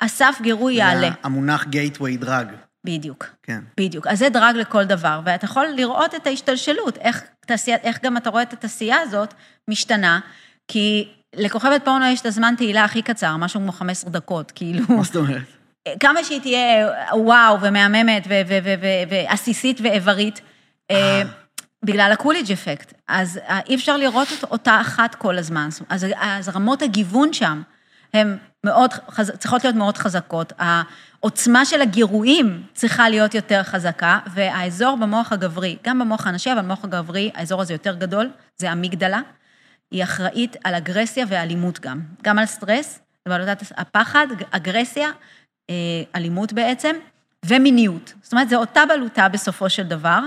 הסף 0.00 0.38
גירוי 0.42 0.74
יעלה. 0.74 1.10
המונח 1.22 1.64
gateway 1.64 2.24
drug. 2.24 2.46
בדיוק. 2.84 3.26
כן. 3.42 3.60
בדיוק. 3.76 4.06
אז 4.06 4.18
זה 4.18 4.28
דרג 4.28 4.56
לכל 4.56 4.84
דבר, 4.84 5.20
ואתה 5.24 5.44
יכול 5.44 5.66
לראות 5.76 6.14
את 6.14 6.26
ההשתלשלות, 6.26 6.96
איך, 6.96 7.22
תעשייה, 7.46 7.76
איך 7.76 7.98
גם 8.02 8.16
אתה 8.16 8.30
רואה 8.30 8.42
את 8.42 8.52
התעשייה 8.52 9.00
הזאת 9.00 9.34
משתנה, 9.68 10.20
כי 10.68 11.08
לכוכבת 11.36 11.84
פורנו 11.84 12.04
יש 12.04 12.20
את 12.20 12.26
הזמן 12.26 12.54
תהילה 12.56 12.84
הכי 12.84 13.02
קצר, 13.02 13.36
משהו 13.36 13.60
כמו 13.60 13.72
15 13.72 14.10
דקות, 14.10 14.52
כאילו... 14.54 14.84
מה 14.88 15.02
זאת 15.02 15.16
אומרת? 15.16 15.59
כמה 16.00 16.24
שהיא 16.24 16.40
תהיה 16.40 16.88
וואו 17.12 17.60
ומהממת 17.60 18.26
ועסיסית 19.10 19.80
ואיברית, 19.80 20.40
אה, 20.90 21.22
בגלל 21.82 22.10
הקוליג' 22.12 22.52
אפקט. 22.52 22.92
אז 23.08 23.40
אה, 23.48 23.60
אי 23.68 23.74
אפשר 23.74 23.96
לראות 23.96 24.28
אותה 24.50 24.80
אחת 24.80 25.14
כל 25.14 25.38
הזמן. 25.38 25.68
אז, 25.88 26.06
אז 26.16 26.48
רמות 26.48 26.82
הגיוון 26.82 27.32
שם 27.32 27.62
הן 28.14 28.36
מאוד, 28.64 28.90
צריכות 29.38 29.64
להיות 29.64 29.76
מאוד 29.76 29.98
חזקות. 29.98 30.52
העוצמה 30.58 31.64
של 31.64 31.82
הגירויים 31.82 32.62
צריכה 32.74 33.08
להיות 33.08 33.34
יותר 33.34 33.62
חזקה, 33.62 34.18
והאזור 34.26 34.96
במוח 34.96 35.32
הגברי, 35.32 35.76
גם 35.84 35.98
במוח 35.98 36.26
הנשי, 36.26 36.52
אבל 36.52 36.60
במוח 36.60 36.84
הגברי, 36.84 37.30
האזור 37.34 37.62
הזה 37.62 37.74
יותר 37.74 37.94
גדול, 37.94 38.30
זה 38.58 38.72
אמיגדלה. 38.72 39.20
היא 39.90 40.04
אחראית 40.04 40.56
על 40.64 40.74
אגרסיה 40.74 41.24
ואלימות 41.28 41.80
גם. 41.80 42.00
גם 42.22 42.38
על 42.38 42.46
סטרס, 42.46 42.98
ובעלותת 43.26 43.62
הפחד, 43.76 44.26
אגרסיה, 44.50 45.10
אלימות 46.16 46.52
בעצם, 46.52 46.96
ומיניות. 47.46 48.12
זאת 48.22 48.32
אומרת, 48.32 48.48
זו 48.48 48.56
אותה 48.56 48.82
בלוטה 48.86 49.28
בסופו 49.28 49.70
של 49.70 49.82
דבר. 49.82 50.20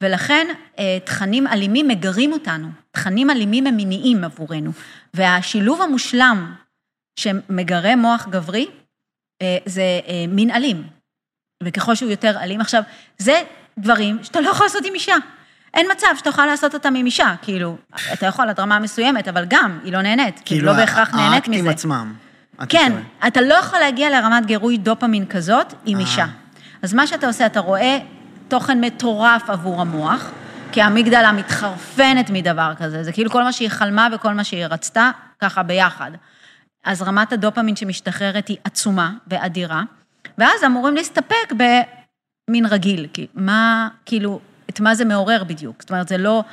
ולכן 0.00 0.46
אה, 0.78 0.98
תכנים 1.04 1.46
אלימים 1.46 1.88
מגרים 1.88 2.32
אותנו, 2.32 2.68
תכנים 2.90 3.30
אלימים 3.30 3.66
הם 3.66 3.76
מיניים 3.76 4.24
עבורנו. 4.24 4.70
והשילוב 5.14 5.82
המושלם 5.82 6.54
שמגרה 7.18 7.96
מוח 7.96 8.26
גברי, 8.30 8.66
אה, 9.42 9.58
זה 9.66 10.00
אה, 10.08 10.24
מין 10.28 10.50
אלים. 10.50 10.82
וככל 11.62 11.94
שהוא 11.94 12.10
יותר 12.10 12.38
אלים, 12.40 12.60
עכשיו, 12.60 12.82
זה 13.18 13.42
דברים 13.78 14.18
שאתה 14.22 14.40
לא 14.40 14.50
יכול 14.50 14.66
לעשות 14.66 14.84
עם 14.84 14.94
אישה. 14.94 15.16
אין 15.74 15.86
מצב 15.92 16.06
שאתה 16.18 16.28
יכול 16.28 16.46
לעשות 16.46 16.74
אותם 16.74 16.94
עם 16.94 17.06
אישה, 17.06 17.34
כאילו, 17.42 17.76
אתה 18.12 18.26
יכול 18.26 18.48
עד 18.48 18.60
רמה 18.60 18.78
מסוימת, 18.78 19.28
אבל 19.28 19.44
גם, 19.48 19.78
היא 19.84 19.92
לא 19.92 20.02
נהנית, 20.02 20.40
כאילו, 20.44 20.66
לא 20.66 20.72
בהכרח 20.72 21.14
נהנית 21.14 21.48
מזה. 21.48 21.56
האקטים 21.56 21.68
עצמם. 21.68 22.14
כן, 22.68 22.92
אתה 23.26 23.40
לא 23.40 23.54
יכול 23.54 23.78
להגיע 23.78 24.10
לרמת 24.10 24.46
גירוי 24.46 24.78
דופמין 24.78 25.26
כזאת 25.26 25.74
עם 25.84 26.00
אישה. 26.00 26.26
אז 26.82 26.94
מה 26.94 27.06
שאתה 27.06 27.26
עושה, 27.26 27.46
אתה 27.46 27.60
רואה 27.60 27.98
תוכן 28.48 28.84
מטורף 28.84 29.50
עבור 29.50 29.80
המוח, 29.80 30.30
כי 30.72 30.82
האמיגדלה 30.82 31.32
מתחרפנת 31.32 32.30
מדבר 32.30 32.72
כזה, 32.76 33.04
זה 33.04 33.12
כאילו 33.12 33.30
כל 33.30 33.42
מה 33.42 33.52
שהיא 33.52 33.68
חלמה 33.68 34.08
וכל 34.12 34.34
מה 34.34 34.44
שהיא 34.44 34.66
רצתה, 34.66 35.10
ככה 35.40 35.62
ביחד. 35.62 36.10
אז 36.84 37.02
רמת 37.02 37.32
הדופמין 37.32 37.76
שמשתחררת 37.76 38.48
היא 38.48 38.56
עצומה 38.64 39.10
ואדירה, 39.26 39.82
ואז 40.38 40.64
אמורים 40.66 40.94
להסתפק 40.94 41.52
במין 41.52 42.66
רגיל, 42.66 43.06
כי 43.12 43.26
מה, 43.34 43.88
כאילו, 44.06 44.40
את 44.70 44.80
מה 44.80 44.94
זה 44.94 45.04
מעורר 45.04 45.44
בדיוק. 45.44 45.76
זאת 45.80 45.90
אומרת, 45.90 46.08
זה 46.08 46.18
לא... 46.18 46.44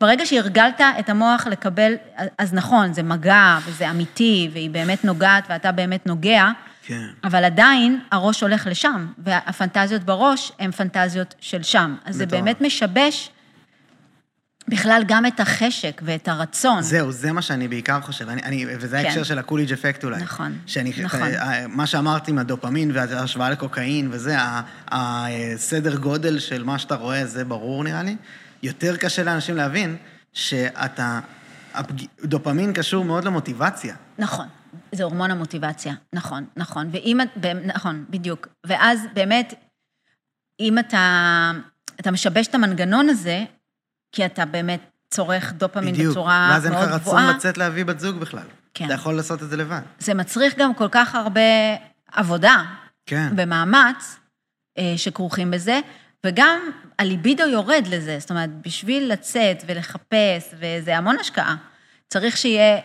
ברגע 0.00 0.26
שהרגלת 0.26 0.80
את 0.98 1.08
המוח 1.08 1.46
לקבל, 1.46 1.94
אז 2.38 2.54
נכון, 2.54 2.92
זה 2.92 3.02
מגע, 3.02 3.58
וזה 3.66 3.90
אמיתי, 3.90 4.50
והיא 4.52 4.70
באמת 4.70 5.04
נוגעת, 5.04 5.44
ואתה 5.48 5.72
באמת 5.72 6.06
נוגע, 6.06 6.50
כן. 6.82 7.06
אבל 7.24 7.44
עדיין 7.44 8.00
הראש 8.12 8.40
הולך 8.40 8.66
לשם, 8.66 9.06
והפנטזיות 9.18 10.02
בראש 10.02 10.52
הן 10.58 10.70
פנטזיות 10.70 11.34
של 11.40 11.62
שם. 11.62 11.96
אז 12.04 12.16
זה 12.16 12.26
באמת 12.26 12.60
משבש 12.60 13.30
בכלל 14.68 15.02
גם 15.06 15.26
את 15.26 15.40
החשק 15.40 16.00
ואת 16.04 16.28
הרצון. 16.28 16.82
זהו, 16.82 17.12
זה 17.12 17.32
מה 17.32 17.42
שאני 17.42 17.68
בעיקר 17.68 18.00
חושב, 18.00 18.28
אני, 18.28 18.42
אני, 18.42 18.66
וזה 18.80 18.98
ההקשר 18.98 19.14
כן. 19.14 19.24
של 19.24 19.38
הקוליג' 19.38 19.72
אפקט 19.72 20.04
אולי. 20.04 20.22
נכון, 20.22 20.58
שאני, 20.66 20.92
נכון. 21.04 21.22
אה, 21.22 21.66
מה 21.68 21.86
שאמרתי 21.86 22.30
עם 22.30 22.38
הדופמין 22.38 22.90
וההשוואה 22.94 23.50
לקוקאין 23.50 24.08
וזה, 24.10 24.36
הסדר 24.88 25.96
גודל 25.96 26.38
של 26.38 26.64
מה 26.64 26.78
שאתה 26.78 26.94
רואה, 26.94 27.26
זה 27.26 27.44
ברור 27.44 27.84
נראה 27.84 28.02
לי. 28.02 28.16
יותר 28.66 28.96
קשה 28.96 29.22
לאנשים 29.22 29.56
להבין 29.56 29.96
שאתה, 30.32 31.20
דופמין 32.24 32.72
קשור 32.72 33.04
מאוד 33.04 33.24
למוטיבציה. 33.24 33.96
נכון. 34.18 34.46
זה 34.92 35.04
הורמון 35.04 35.30
המוטיבציה, 35.30 35.94
נכון, 36.12 36.46
נכון. 36.56 36.88
ואם 36.92 37.20
את, 37.20 37.46
נכון, 37.64 38.04
בדיוק. 38.10 38.48
ואז 38.66 39.00
באמת, 39.14 39.54
אם 40.60 40.78
אתה, 40.78 41.52
אתה 42.00 42.10
משבש 42.10 42.46
את 42.46 42.54
המנגנון 42.54 43.08
הזה, 43.08 43.44
כי 44.12 44.26
אתה 44.26 44.44
באמת 44.44 44.80
צורך 45.10 45.52
דופמין 45.52 45.94
בדיוק. 45.94 46.10
בצורה 46.10 46.48
מאוד 46.48 46.62
גבוהה. 46.62 46.78
בדיוק, 46.78 46.82
ואז 46.82 46.84
אין 46.84 46.92
לך 46.94 47.02
רצון 47.02 47.36
לצאת 47.36 47.58
להביא 47.58 47.84
בת 47.84 48.00
זוג 48.00 48.16
בכלל. 48.16 48.46
כן. 48.74 48.84
אתה 48.84 48.94
יכול 48.94 49.16
לעשות 49.16 49.42
את 49.42 49.48
זה 49.48 49.56
לבד. 49.56 49.80
זה 49.98 50.14
מצריך 50.14 50.54
גם 50.58 50.74
כל 50.74 50.88
כך 50.90 51.14
הרבה 51.14 51.40
עבודה. 52.12 52.64
כן. 53.06 53.32
ומאמץ 53.36 54.16
אה, 54.78 54.94
שכרוכים 54.96 55.50
בזה, 55.50 55.80
וגם 56.26 56.58
הליבידו 56.98 57.44
יורד 57.44 57.86
לזה. 57.90 58.18
זאת 58.18 58.30
אומרת, 58.30 58.50
בשביל 58.66 59.12
לצאת 59.12 59.64
ולחפש, 59.66 60.54
וזה 60.58 60.96
המון 60.96 61.16
השקעה, 61.20 61.56
צריך 62.08 62.36
שיהיה 62.36 62.80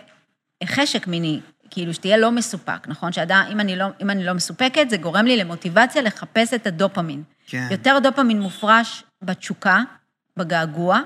חשק 0.66 1.08
מיני 1.08 1.40
כאילו 1.70 1.94
שתהיה 1.94 2.18
לא 2.18 2.32
מסופק, 2.32 2.88
נכון? 2.88 3.12
שאדם, 3.12 3.44
אם 3.52 3.60
אני 3.60 3.76
לא, 3.76 3.86
אם 4.02 4.10
אני 4.10 4.24
לא 4.24 4.34
מסופקת, 4.34 4.90
זה 4.90 4.98
גורם 4.98 5.26
לי 5.26 5.38
למוטיבציה 5.38 6.02
לחפש 6.02 6.54
את 6.54 6.68
הדופמין. 6.68 7.24
כן. 7.48 7.68
יותר 7.72 7.98
דופמין 8.04 8.42
מופרש 8.42 9.04
בתשוקה, 9.22 9.82
בגעגוע, 10.38 11.00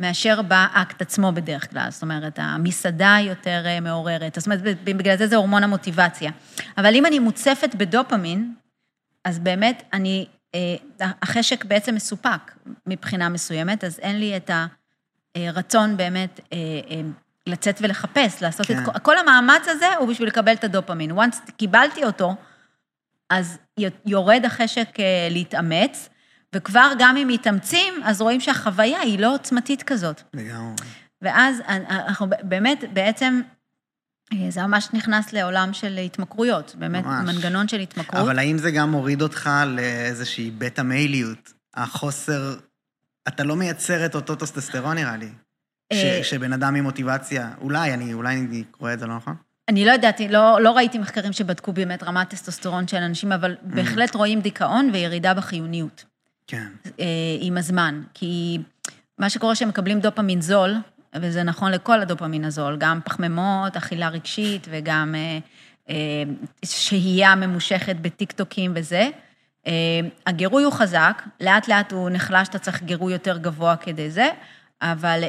מאשר 0.00 0.42
באקט 0.42 1.02
עצמו 1.02 1.32
בדרך 1.32 1.70
כלל. 1.70 1.86
זאת 1.90 2.02
אומרת, 2.02 2.38
המסעדה 2.42 3.16
יותר 3.20 3.62
אה, 3.66 3.80
מעוררת. 3.80 4.34
זאת 4.34 4.46
אומרת, 4.46 4.60
בגלל 4.84 5.16
זה 5.16 5.26
זה 5.26 5.36
הורמון 5.36 5.64
המוטיבציה. 5.64 6.30
אבל 6.78 6.94
אם 6.94 7.06
אני 7.06 7.18
מוצפת 7.18 7.74
בדופמין, 7.74 8.54
אז 9.24 9.38
באמת 9.38 9.82
אני, 9.92 10.26
החשק 11.00 11.64
בעצם 11.64 11.94
מסופק 11.94 12.52
מבחינה 12.86 13.28
מסוימת, 13.28 13.84
אז 13.84 13.98
אין 13.98 14.20
לי 14.20 14.36
את 14.36 14.50
הרצון 15.34 15.96
באמת 15.96 16.40
אה, 16.52 16.58
לצאת 17.46 17.78
ולחפש, 17.80 18.42
לעשות 18.42 18.66
כן. 18.66 18.78
את 18.78 18.84
כל, 18.84 18.98
כל 18.98 19.18
המאמץ 19.18 19.68
הזה 19.68 19.94
הוא 19.98 20.08
בשביל 20.08 20.28
לקבל 20.28 20.52
את 20.52 20.64
הדופמין. 20.64 21.18
once 21.18 21.52
קיבלתי 21.56 22.04
אותו, 22.04 22.34
אז 23.30 23.58
יורד 24.06 24.44
החשק 24.44 25.00
אה, 25.00 25.28
להתאמץ, 25.30 26.08
וכבר 26.54 26.92
גם 26.98 27.16
אם 27.16 27.28
מתאמצים, 27.28 27.94
אז 28.04 28.20
רואים 28.20 28.40
שהחוויה 28.40 29.00
היא 29.00 29.18
לא 29.18 29.34
עוצמתית 29.34 29.82
כזאת. 29.82 30.22
לגמרי. 30.34 30.74
ואז 31.22 31.62
אנחנו 31.68 32.26
באמת, 32.42 32.84
בעצם, 32.92 33.40
אה, 33.44 33.50
זה 34.48 34.62
ממש 34.62 34.88
נכנס 34.92 35.32
לעולם 35.32 35.72
של 35.72 35.98
התמכרויות, 35.98 36.74
באמת, 36.78 37.04
ממש. 37.04 37.34
מנגנון 37.34 37.68
של 37.68 37.80
התמכרות. 37.80 38.20
אבל 38.20 38.38
האם 38.38 38.58
זה 38.58 38.70
גם 38.70 38.90
מוריד 38.90 39.22
אותך 39.22 39.50
לאיזושהי 39.66 40.50
בטא 40.50 40.82
מייליות? 40.82 41.52
החוסר, 41.74 42.54
אתה 43.28 43.44
לא 43.44 43.56
מייצר 43.56 44.06
את 44.06 44.14
אותו 44.14 44.34
טוסטסטרון 44.34 44.96
נראה 44.96 45.16
לי. 45.16 45.28
אה, 45.92 46.20
שבן 46.22 46.52
אדם 46.52 46.74
עם 46.74 46.84
מוטיבציה, 46.84 47.50
אולי, 47.60 47.94
אני, 47.94 48.14
אולי 48.14 48.36
אני 48.36 48.64
קורא 48.70 48.92
את 48.92 48.98
זה 48.98 49.06
לא 49.06 49.16
נכון? 49.16 49.34
אני 49.68 49.84
לא 49.84 49.92
ידעתי, 49.92 50.28
לא, 50.28 50.60
לא 50.60 50.70
ראיתי 50.70 50.98
מחקרים 50.98 51.32
שבדקו 51.32 51.72
באמת 51.72 52.02
רמת 52.02 52.28
טסטוסטרון 52.28 52.88
של 52.88 52.96
אנשים, 52.96 53.32
אבל 53.32 53.54
mm. 53.54 53.74
בהחלט 53.74 54.14
רואים 54.14 54.40
דיכאון 54.40 54.90
וירידה 54.92 55.34
בחיוניות. 55.34 56.04
כן. 56.46 56.66
אה, 57.00 57.04
עם 57.40 57.56
הזמן. 57.56 58.02
כי 58.14 58.58
מה 59.18 59.30
שקורה 59.30 59.54
שהם 59.54 59.68
מקבלים 59.68 60.00
דופמין 60.00 60.40
זול, 60.40 60.74
וזה 61.16 61.42
נכון 61.42 61.72
לכל 61.72 62.00
הדופמין 62.00 62.44
הזול, 62.44 62.76
גם 62.76 63.00
פחמימות, 63.04 63.76
אכילה 63.76 64.08
רגשית 64.08 64.66
וגם 64.70 65.14
אה, 65.14 65.38
אה, 65.90 66.22
שהייה 66.64 67.34
ממושכת 67.34 67.96
בטיקטוקים 67.96 68.72
וזה. 68.74 69.08
אה, 69.66 69.72
הגירוי 70.26 70.62
הוא 70.62 70.72
חזק, 70.72 71.22
לאט 71.40 71.68
לאט 71.68 71.92
הוא 71.92 72.10
נחלש, 72.10 72.48
אתה 72.48 72.58
צריך 72.58 72.82
גירוי 72.82 73.12
יותר 73.12 73.38
גבוה 73.38 73.76
כדי 73.76 74.10
זה, 74.10 74.28
אבל 74.82 75.24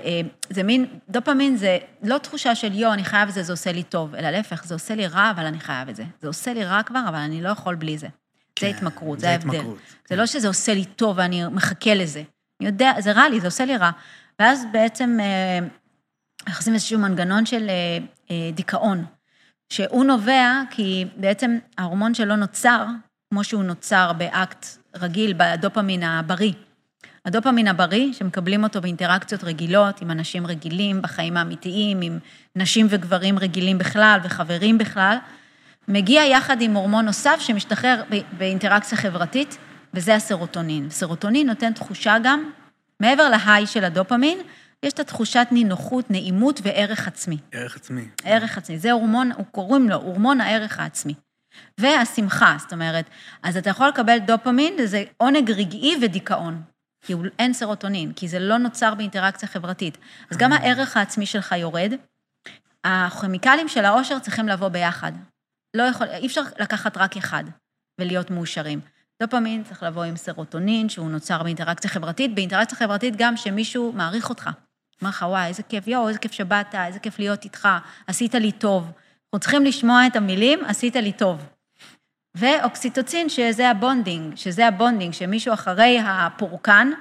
זה 0.49 0.63
מין, 0.63 0.85
דופמין 1.09 1.57
זה 1.57 1.77
לא 2.03 2.17
תחושה 2.17 2.55
של 2.55 2.73
יו, 2.73 2.93
אני 2.93 3.03
חייב 3.03 3.29
את 3.29 3.33
זה, 3.33 3.43
זה 3.43 3.53
עושה 3.53 3.71
לי 3.71 3.83
טוב, 3.83 4.15
אלא 4.15 4.29
להפך, 4.29 4.63
זה 4.65 4.73
עושה 4.73 4.95
לי 4.95 5.07
רע, 5.07 5.31
אבל 5.31 5.45
אני 5.45 5.59
חייב 5.59 5.89
את 5.89 5.95
זה. 5.95 6.03
זה 6.21 6.27
עושה 6.27 6.53
לי 6.53 6.65
רע 6.65 6.83
כבר, 6.83 7.03
אבל 7.07 7.17
אני 7.17 7.41
לא 7.41 7.49
יכול 7.49 7.75
בלי 7.75 7.97
זה. 7.97 8.07
כן, 8.55 8.71
זה 8.71 8.77
התמכרות, 8.77 9.19
זה 9.19 9.29
ההבדל. 9.29 9.51
זה 9.51 9.75
כן. 10.05 10.17
לא 10.17 10.25
שזה 10.25 10.47
עושה 10.47 10.73
לי 10.73 10.85
טוב 10.85 11.17
ואני 11.17 11.45
מחכה 11.45 11.93
לזה. 11.93 12.23
אני 12.61 12.69
יודע, 12.69 12.93
זה 12.99 13.11
רע 13.11 13.29
לי, 13.29 13.39
זה 13.39 13.47
עושה 13.47 13.65
לי 13.65 13.77
רע. 13.77 13.91
ואז 14.41 14.65
בעצם 14.71 15.17
אה, 15.21 15.67
איזשהו 16.67 16.99
מנגנון 16.99 17.45
של 17.45 17.69
אה, 17.69 17.97
אה, 18.31 18.51
דיכאון, 18.53 19.05
שהוא 19.73 20.05
נובע 20.05 20.61
כי 20.69 21.05
בעצם 21.15 21.57
ההורמון 21.77 22.13
שלו 22.13 22.35
נוצר, 22.35 22.85
כמו 23.29 23.43
שהוא 23.43 23.63
נוצר 23.63 24.11
באקט 24.13 24.65
רגיל, 24.95 25.33
בדופמין 25.37 26.03
הבריא. 26.03 26.53
הדופמין 27.25 27.67
הבריא, 27.67 28.13
שמקבלים 28.13 28.63
אותו 28.63 28.81
באינטראקציות 28.81 29.43
רגילות, 29.43 30.01
עם 30.01 30.11
אנשים 30.11 30.47
רגילים, 30.47 31.01
בחיים 31.01 31.37
האמיתיים, 31.37 32.01
עם 32.01 32.19
נשים 32.55 32.87
וגברים 32.89 33.39
רגילים 33.39 33.77
בכלל 33.77 34.19
וחברים 34.23 34.77
בכלל, 34.77 35.17
מגיע 35.87 36.21
יחד 36.25 36.61
עם 36.61 36.73
הורמון 36.73 37.05
נוסף 37.05 37.37
שמשתחרר 37.39 38.03
באינטראקציה 38.37 38.97
חברתית, 38.97 39.57
וזה 39.93 40.15
הסרוטונין. 40.15 40.89
סרוטונין 40.89 41.47
נותן 41.47 41.73
תחושה 41.73 42.15
גם, 42.23 42.49
מעבר 43.01 43.29
להיי 43.29 43.67
של 43.67 43.83
הדופמין, 43.83 44.39
יש 44.83 44.93
את 44.93 44.99
התחושת 44.99 45.47
נינוחות, 45.51 46.11
נעימות 46.11 46.59
וערך 46.63 47.07
עצמי. 47.07 47.37
ערך 47.51 47.75
עצמי. 47.75 48.07
ערך 48.23 48.57
עצמי. 48.57 48.79
זה 48.79 48.91
הורמון, 48.91 49.31
קוראים 49.51 49.89
לו 49.89 49.95
הורמון 49.95 50.41
הערך 50.41 50.79
העצמי. 50.79 51.13
והשמחה, 51.77 52.55
זאת 52.59 52.73
אומרת, 52.73 53.05
אז 53.43 53.57
אתה 53.57 53.69
יכול 53.69 53.87
לקבל 53.87 54.17
דופמין, 54.17 54.73
זה 54.85 55.03
עונג 55.17 55.51
רגעי 55.51 55.95
ודיכאון. 56.01 56.61
כי 57.05 57.13
אין 57.39 57.53
סרוטונין, 57.53 58.13
כי 58.13 58.27
זה 58.27 58.39
לא 58.39 58.57
נוצר 58.57 58.95
באינטראקציה 58.95 59.49
חברתית. 59.49 59.97
אז 60.31 60.37
גם 60.37 60.53
הערך 60.53 60.97
העצמי 60.97 61.25
שלך 61.25 61.51
יורד. 61.57 61.93
הכימיקלים 62.83 63.67
של 63.67 63.85
העושר 63.85 64.19
צריכים 64.19 64.47
לבוא 64.47 64.67
ביחד. 64.67 65.11
לא 65.73 65.83
יכול, 65.83 66.07
אי 66.07 66.27
אפשר 66.27 66.41
לקחת 66.59 66.97
רק 66.97 67.17
אחד 67.17 67.43
ולהיות 68.01 68.31
מאושרים. 68.31 68.79
דופמין 69.21 69.63
צריך 69.63 69.83
לבוא 69.83 70.03
עם 70.03 70.15
סרוטונין, 70.15 70.89
שהוא 70.89 71.09
נוצר 71.09 71.43
באינטראקציה 71.43 71.89
חברתית, 71.89 72.35
באינטראקציה 72.35 72.77
חברתית 72.77 73.15
גם 73.17 73.37
שמישהו 73.37 73.91
מעריך 73.95 74.29
אותך. 74.29 74.49
אומר 75.01 75.09
לך, 75.09 75.25
וואי, 75.27 75.47
איזה 75.47 75.63
כיף, 75.63 75.87
יואו, 75.87 76.07
איזה 76.07 76.19
כיף 76.19 76.31
שבאת, 76.31 76.75
איזה 76.75 76.99
כיף 76.99 77.19
להיות 77.19 77.43
איתך, 77.43 77.67
עשית 78.07 78.35
לי 78.35 78.51
טוב. 78.51 78.83
אנחנו 78.83 79.39
צריכים 79.39 79.65
לשמוע 79.65 80.07
את 80.07 80.15
המילים, 80.15 80.65
עשית 80.65 80.95
לי 80.95 81.11
טוב. 81.11 81.45
ואוקסיטוצין, 82.35 83.29
שזה 83.29 83.69
ה 83.69 83.77
bonding, 83.77 84.35
שזה 84.35 84.67
ה 84.67 84.72
bonding, 84.72 85.13
שמישהו 85.13 85.53
אחרי 85.53 85.99
הפורקן, 86.03 86.91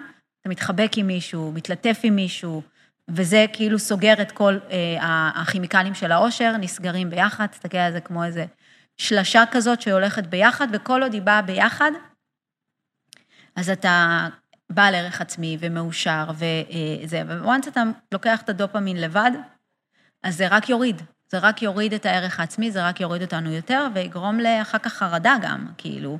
אתה 0.40 0.48
מתחבק 0.48 0.92
עם 0.96 1.06
מישהו, 1.06 1.52
מתלטף 1.52 2.00
עם 2.02 2.16
מישהו, 2.16 2.62
וזה 3.08 3.46
כאילו 3.52 3.78
סוגר 3.78 4.22
את 4.22 4.32
כל 4.32 4.58
אה, 4.70 5.30
הכימיקלים 5.34 5.94
של 5.94 6.12
האושר, 6.12 6.56
נסגרים 6.56 7.10
ביחד, 7.10 7.46
תסתכל 7.46 7.78
על 7.78 7.92
זה 7.92 8.00
כמו 8.00 8.24
איזה 8.24 8.44
שלשה 8.96 9.44
כזאת 9.50 9.80
שהולכת 9.80 10.26
ביחד, 10.26 10.68
וכל 10.72 11.02
עוד 11.02 11.12
היא 11.12 11.22
באה 11.22 11.42
ביחד, 11.42 11.90
אז 13.60 13.70
אתה 13.70 14.28
בעל 14.70 14.94
ערך 14.94 15.20
עצמי 15.20 15.56
ומאושר 15.60 16.24
וזה, 16.34 17.22
once 17.42 17.68
אתה 17.68 17.82
לוקח 18.12 18.42
את 18.42 18.48
הדופמין 18.48 18.96
לבד, 18.96 19.30
אז 20.22 20.36
זה 20.36 20.48
רק 20.48 20.68
יוריד. 20.68 21.02
זה 21.30 21.38
רק 21.38 21.62
יוריד 21.62 21.92
את 21.92 22.06
הערך 22.06 22.40
העצמי, 22.40 22.70
זה 22.70 22.86
רק 22.86 23.00
יוריד 23.00 23.22
אותנו 23.22 23.52
יותר, 23.52 23.86
ויגרום 23.94 24.40
לאחר 24.40 24.78
כך 24.78 24.92
חרדה 24.92 25.36
גם, 25.42 25.66
כאילו. 25.78 26.18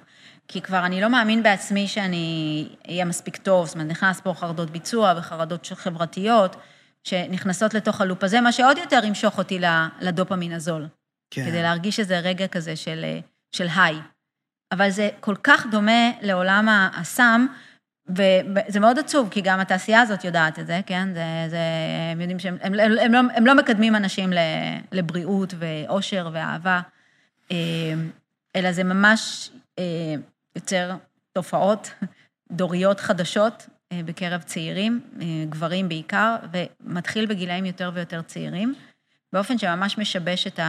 כי 0.49 0.61
כבר 0.61 0.87
אני 0.87 1.01
לא 1.01 1.09
מאמין 1.09 1.43
בעצמי 1.43 1.89
שאני 1.89 2.69
אהיה 2.89 3.05
מספיק 3.05 3.37
טוב, 3.37 3.67
זאת 3.67 3.75
אומרת, 3.75 3.89
נכנס 3.89 4.21
פה 4.21 4.35
חרדות 4.35 4.71
ביצוע 4.71 5.15
וחרדות 5.17 5.71
חברתיות, 5.75 6.57
שנכנסות 7.05 7.75
לתוך 7.75 8.01
הלופ 8.01 8.25
הזה, 8.25 8.41
מה 8.41 8.53
שעוד 8.53 8.79
יותר 8.79 9.01
ימשוך 9.05 9.39
אותי 9.39 9.61
לדופמין 10.01 10.53
הזול. 10.53 10.89
כן. 11.31 11.47
כדי 11.47 11.63
להרגיש 11.63 12.01
איזה 12.01 12.19
רגע 12.19 12.47
כזה 12.47 12.77
של, 12.77 13.05
של 13.53 13.67
היי. 13.77 13.97
אבל 14.73 14.91
זה 14.91 15.11
כל 15.21 15.37
כך 15.43 15.67
דומה 15.71 16.11
לעולם 16.21 16.69
הסם, 16.95 17.47
וזה 18.09 18.81
מאוד 18.81 18.99
עצוב, 18.99 19.29
כי 19.31 19.41
גם 19.41 19.61
התעשייה 19.61 20.01
הזאת 20.01 20.25
יודעת 20.25 20.59
את 20.59 20.67
זה, 20.67 20.81
כן? 20.87 21.09
זה, 21.15 21.25
זה, 21.51 21.59
הם 22.13 22.21
יודעים 22.21 22.39
שהם 22.39 22.57
הם, 22.63 22.75
הם, 22.75 22.99
הם 23.01 23.13
לא, 23.13 23.19
הם 23.35 23.47
לא 23.47 23.55
מקדמים 23.55 23.97
אנשים 23.97 24.31
לבריאות 24.93 25.55
ואושר 25.59 26.29
ואהבה, 26.33 26.81
אה, 27.51 27.57
אלא 28.57 28.73
זה 28.73 28.85
ממש 28.85 29.51
אה, 29.79 30.15
יוצר 30.57 30.97
תופעות 31.33 31.95
דוריות 32.53 33.01
חדשות 33.01 33.67
אה, 33.93 34.01
בקרב 34.05 34.43
צעירים, 34.43 35.01
גברים 35.49 35.89
בעיקר, 35.89 36.37
ומתחיל 36.53 37.27
בגילאים 37.27 37.67
יותר 37.67 37.91
ויותר 37.95 38.23
צעירים, 38.23 38.75
באופן 39.33 39.59
שממש 39.59 39.99
משבש 39.99 40.47
את 40.47 40.61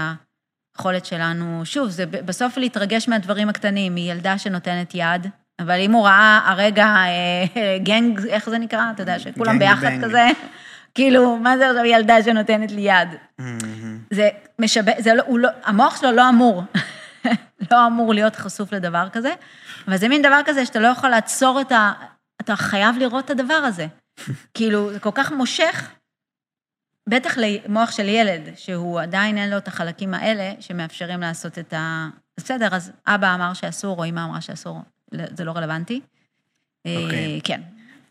היכולת 0.78 1.05
שלנו, 1.05 1.61
שוב, 1.65 1.89
זה 1.89 2.05
בסוף 2.05 2.57
להתרגש 2.57 3.09
מהדברים 3.09 3.49
הקטנים, 3.49 3.95
מילדה 3.95 4.38
שנותנת 4.38 4.91
יד, 4.93 5.28
אבל 5.59 5.80
אם 5.80 5.91
הוא 5.91 6.05
ראה 6.05 6.41
הרגע 6.45 6.86
אה, 6.86 7.78
גנג, 7.88 8.26
איך 8.28 8.49
זה 8.49 8.57
נקרא? 8.57 8.84
אתה 8.91 9.03
יודע, 9.03 9.19
שכולם 9.19 9.59
ביחד 9.59 9.88
בנג. 9.88 10.03
כזה, 10.03 10.28
כאילו, 10.95 11.38
מה 11.38 11.57
זה 11.57 11.69
עכשיו 11.69 11.86
ילדה 11.86 12.24
שנותנת 12.24 12.72
לי 12.72 12.82
יד? 12.82 13.09
Mm-hmm. 13.41 13.43
זה 14.11 14.30
משבש, 14.59 14.93
זה 14.99 15.13
לא, 15.13 15.24
לא, 15.39 15.49
המוח 15.63 16.01
שלו 16.01 16.11
לא 16.11 16.30
אמור, 16.30 16.63
לא 17.72 17.88
אמור 17.88 18.13
להיות 18.13 18.36
חשוף 18.36 18.74
לדבר 18.74 19.07
כזה, 19.11 19.34
אבל 19.88 19.97
זה 19.97 20.07
מין 20.07 20.22
דבר 20.22 20.39
כזה 20.45 20.65
שאתה 20.65 20.80
לא 20.80 20.88
יכול 20.88 21.09
לעצור 21.09 21.61
את 21.61 21.72
ה... 21.72 21.91
אתה 22.41 22.55
חייב 22.55 22.95
לראות 22.97 23.26
את 23.26 23.30
הדבר 23.30 23.53
הזה. 23.53 23.88
כאילו, 24.53 24.93
זה 24.93 24.99
כל 24.99 25.09
כך 25.13 25.32
מושך, 25.32 25.89
בטח 27.10 27.38
למוח 27.38 27.91
של 27.91 28.10
ילד, 28.10 28.41
שהוא 28.56 29.02
עדיין 29.02 29.38
אין 29.38 29.49
לו 29.49 29.58
את 29.58 29.68
החלקים 29.68 30.14
האלה 30.14 30.52
שמאפשרים 30.60 31.22
לעשות 31.22 31.60
את 31.60 31.74
ה... 31.74 32.08
בסדר, 32.38 32.68
אז 32.72 32.91
אבא 33.08 33.36
אמר 33.36 33.54
שאסור, 33.54 33.99
או 33.99 34.06
אמא 34.06 34.26
אמרה 34.26 34.41
שאסור. 34.41 34.80
זה 35.12 35.43
לא 35.43 35.52
רלוונטי. 35.52 36.02
אוקיי. 36.86 37.41
כן. 37.43 37.62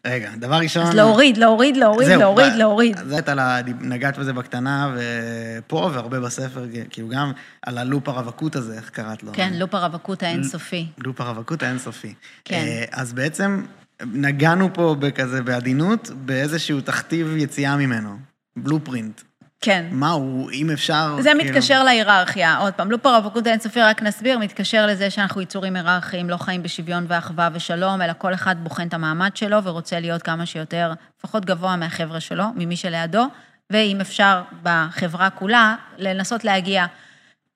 רגע, 0.06 0.30
דבר 0.36 0.56
ראשון... 0.56 0.86
אז 0.86 0.94
להוריד, 0.94 1.36
להוריד, 1.36 1.76
להוריד, 1.76 2.08
זהו, 2.08 2.20
להוריד, 2.20 2.52
להוריד. 2.52 2.96
זה 3.06 3.14
הייתה, 3.14 3.60
נגעת 3.80 4.18
בזה 4.18 4.32
בקטנה, 4.32 4.94
ופה 4.96 5.90
והרבה 5.94 6.20
בספר, 6.20 6.64
כאילו 6.90 7.08
גם 7.08 7.32
על 7.62 7.78
הלופ 7.78 8.08
הרווקות 8.08 8.56
הזה, 8.56 8.74
איך 8.74 8.90
קראת 8.90 9.22
לו? 9.22 9.32
כן, 9.32 9.52
לופ 9.54 9.74
הרווקות 9.74 10.22
האינסופי. 10.22 10.86
לופ 10.98 11.20
הרווקות 11.20 11.62
האינסופי. 11.62 12.14
כן. 12.44 12.54
אה, 12.54 12.84
אז 12.92 13.12
בעצם 13.12 13.64
נגענו 14.02 14.74
פה 14.74 14.96
בכזה, 14.98 15.42
בעדינות, 15.42 16.10
באיזשהו 16.14 16.80
תכתיב 16.80 17.36
יציאה 17.36 17.76
ממנו, 17.76 18.18
בלופרינט. 18.56 19.20
כן. 19.60 19.86
מה 19.90 20.10
הוא, 20.10 20.50
אם 20.50 20.70
אפשר... 20.70 21.16
זה 21.20 21.30
כאילו... 21.30 21.50
מתקשר 21.50 21.84
להיררכיה. 21.84 22.58
עוד 22.58 22.74
פעם, 22.74 22.90
לופ 22.90 23.06
הרווקות 23.06 23.46
האינסופי, 23.46 23.80
רק 23.80 24.02
נסביר, 24.02 24.38
מתקשר 24.38 24.86
לזה 24.86 25.10
שאנחנו 25.10 25.40
יצורים 25.40 25.76
היררכיים, 25.76 26.30
לא 26.30 26.36
חיים 26.36 26.62
בשוויון 26.62 27.06
ואחווה 27.08 27.48
ושלום, 27.52 28.02
אלא 28.02 28.12
כל 28.18 28.34
אחד 28.34 28.56
בוחן 28.62 28.88
את 28.88 28.94
המעמד 28.94 29.36
שלו 29.36 29.64
ורוצה 29.64 30.00
להיות 30.00 30.22
כמה 30.22 30.46
שיותר, 30.46 30.92
לפחות 31.18 31.44
גבוה 31.44 31.76
מהחבר'ה 31.76 32.20
שלו, 32.20 32.44
ממי 32.56 32.76
שלידו, 32.76 33.24
ואם 33.70 34.00
אפשר 34.00 34.42
בחברה 34.62 35.30
כולה, 35.30 35.76
לנסות 35.98 36.44
להגיע, 36.44 36.86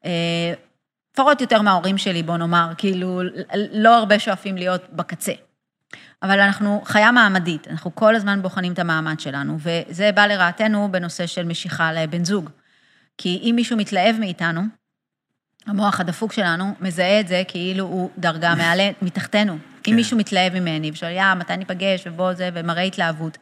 אה, 0.05 0.55
לפחות 1.15 1.41
יותר 1.41 1.63
מההורים 1.63 1.99
שלי, 1.99 2.23
בוא 2.23 2.37
נאמר, 2.37 2.73
כאילו, 2.79 3.23
לא 3.73 3.99
הרבה 3.99 4.19
שואפים 4.19 4.57
להיות 4.57 4.83
בקצה. 4.93 5.33
אבל 6.23 6.41
אנחנו 6.41 6.83
חיה 6.85 7.13
מעמדית, 7.13 7.69
אנחנו 7.69 7.95
כל 7.95 8.17
הזמן 8.17 8.43
בוחנים 8.43 8.73
את 8.73 8.79
המעמד 8.79 9.21
שלנו, 9.21 9.59
וזה 9.59 10.11
בא 10.15 10.27
לרעתנו 10.27 10.89
בנושא 10.93 11.27
של 11.27 11.45
משיכה 11.45 11.93
לבן 11.93 12.25
זוג. 12.25 12.51
כי 13.19 13.41
אם 13.43 13.53
מישהו 13.57 13.77
מתלהב 13.77 14.17
מאיתנו, 14.21 14.63
המוח 15.67 16.01
הדפוק 16.01 16.33
שלנו 16.33 16.75
מזהה 16.81 17.21
את 17.21 17.29
זה 17.29 17.43
כאילו 17.49 17.85
הוא 17.85 18.11
דרגה 18.19 18.55
מעלה, 18.61 18.91
מתחתנו. 19.03 19.59
כן. 19.83 19.91
אם 19.91 19.97
מישהו 19.97 20.19
מתלהב 20.19 20.55
ממני 20.59 20.91
ושואל, 20.91 21.13
יא, 21.13 21.35
מתי 21.35 21.57
ניפגש, 21.57 22.07
ובוא 22.07 22.35
זה, 22.35 22.51
ומראה 22.55 22.83
התלהבות. 22.83 23.39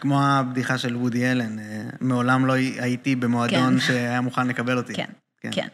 כמו 0.00 0.22
הבדיחה 0.22 0.78
של 0.78 0.96
וודי 0.96 1.30
אלן, 1.30 1.58
אה, 1.58 1.82
מעולם 2.00 2.46
לא 2.46 2.52
הייתי 2.52 3.16
במועדון 3.16 3.80
כן. 3.80 3.86
שהיה 3.86 4.20
מוכן 4.20 4.46
לקבל 4.46 4.76
אותי. 4.76 4.94
כן, 4.94 5.10
כן. 5.40 5.50
כן. 5.52 5.68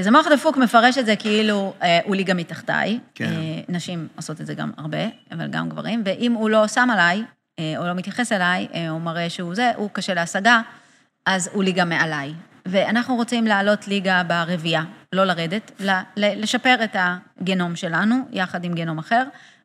אז 0.00 0.06
המוח 0.06 0.26
הדפוק 0.26 0.56
מפרש 0.56 0.98
את 0.98 1.06
זה 1.06 1.16
כאילו 1.16 1.74
אה, 1.82 2.00
הוא 2.04 2.16
ליגה 2.16 2.34
מתחתיי. 2.34 2.98
כן. 3.14 3.24
אה, 3.24 3.60
נשים 3.68 4.08
עושות 4.16 4.40
את 4.40 4.46
זה 4.46 4.54
גם 4.54 4.72
הרבה, 4.76 5.06
אבל 5.32 5.46
גם 5.46 5.68
גברים, 5.68 6.02
ואם 6.04 6.32
הוא 6.32 6.50
לא 6.50 6.68
שם 6.68 6.88
עליי, 6.92 7.22
אה, 7.58 7.74
או 7.78 7.86
לא 7.86 7.94
מתייחס 7.94 8.32
אליי, 8.32 8.68
אה, 8.74 8.88
הוא 8.88 9.00
מראה 9.00 9.30
שהוא 9.30 9.54
זה, 9.54 9.72
הוא 9.76 9.90
קשה 9.92 10.14
להשגה, 10.14 10.60
אז 11.26 11.50
הוא 11.52 11.64
ליגה 11.64 11.84
מעליי. 11.84 12.34
ואנחנו 12.66 13.16
רוצים 13.16 13.46
לעלות 13.46 13.88
ליגה 13.88 14.22
ברבייה, 14.22 14.84
לא 15.12 15.24
לרדת, 15.24 15.70
ל, 15.80 15.90
ל, 16.16 16.42
לשפר 16.42 16.76
את 16.84 16.96
הגנום 16.98 17.76
שלנו, 17.76 18.16
יחד 18.32 18.64
עם 18.64 18.74
גנום 18.74 18.98
אחר, 18.98 19.24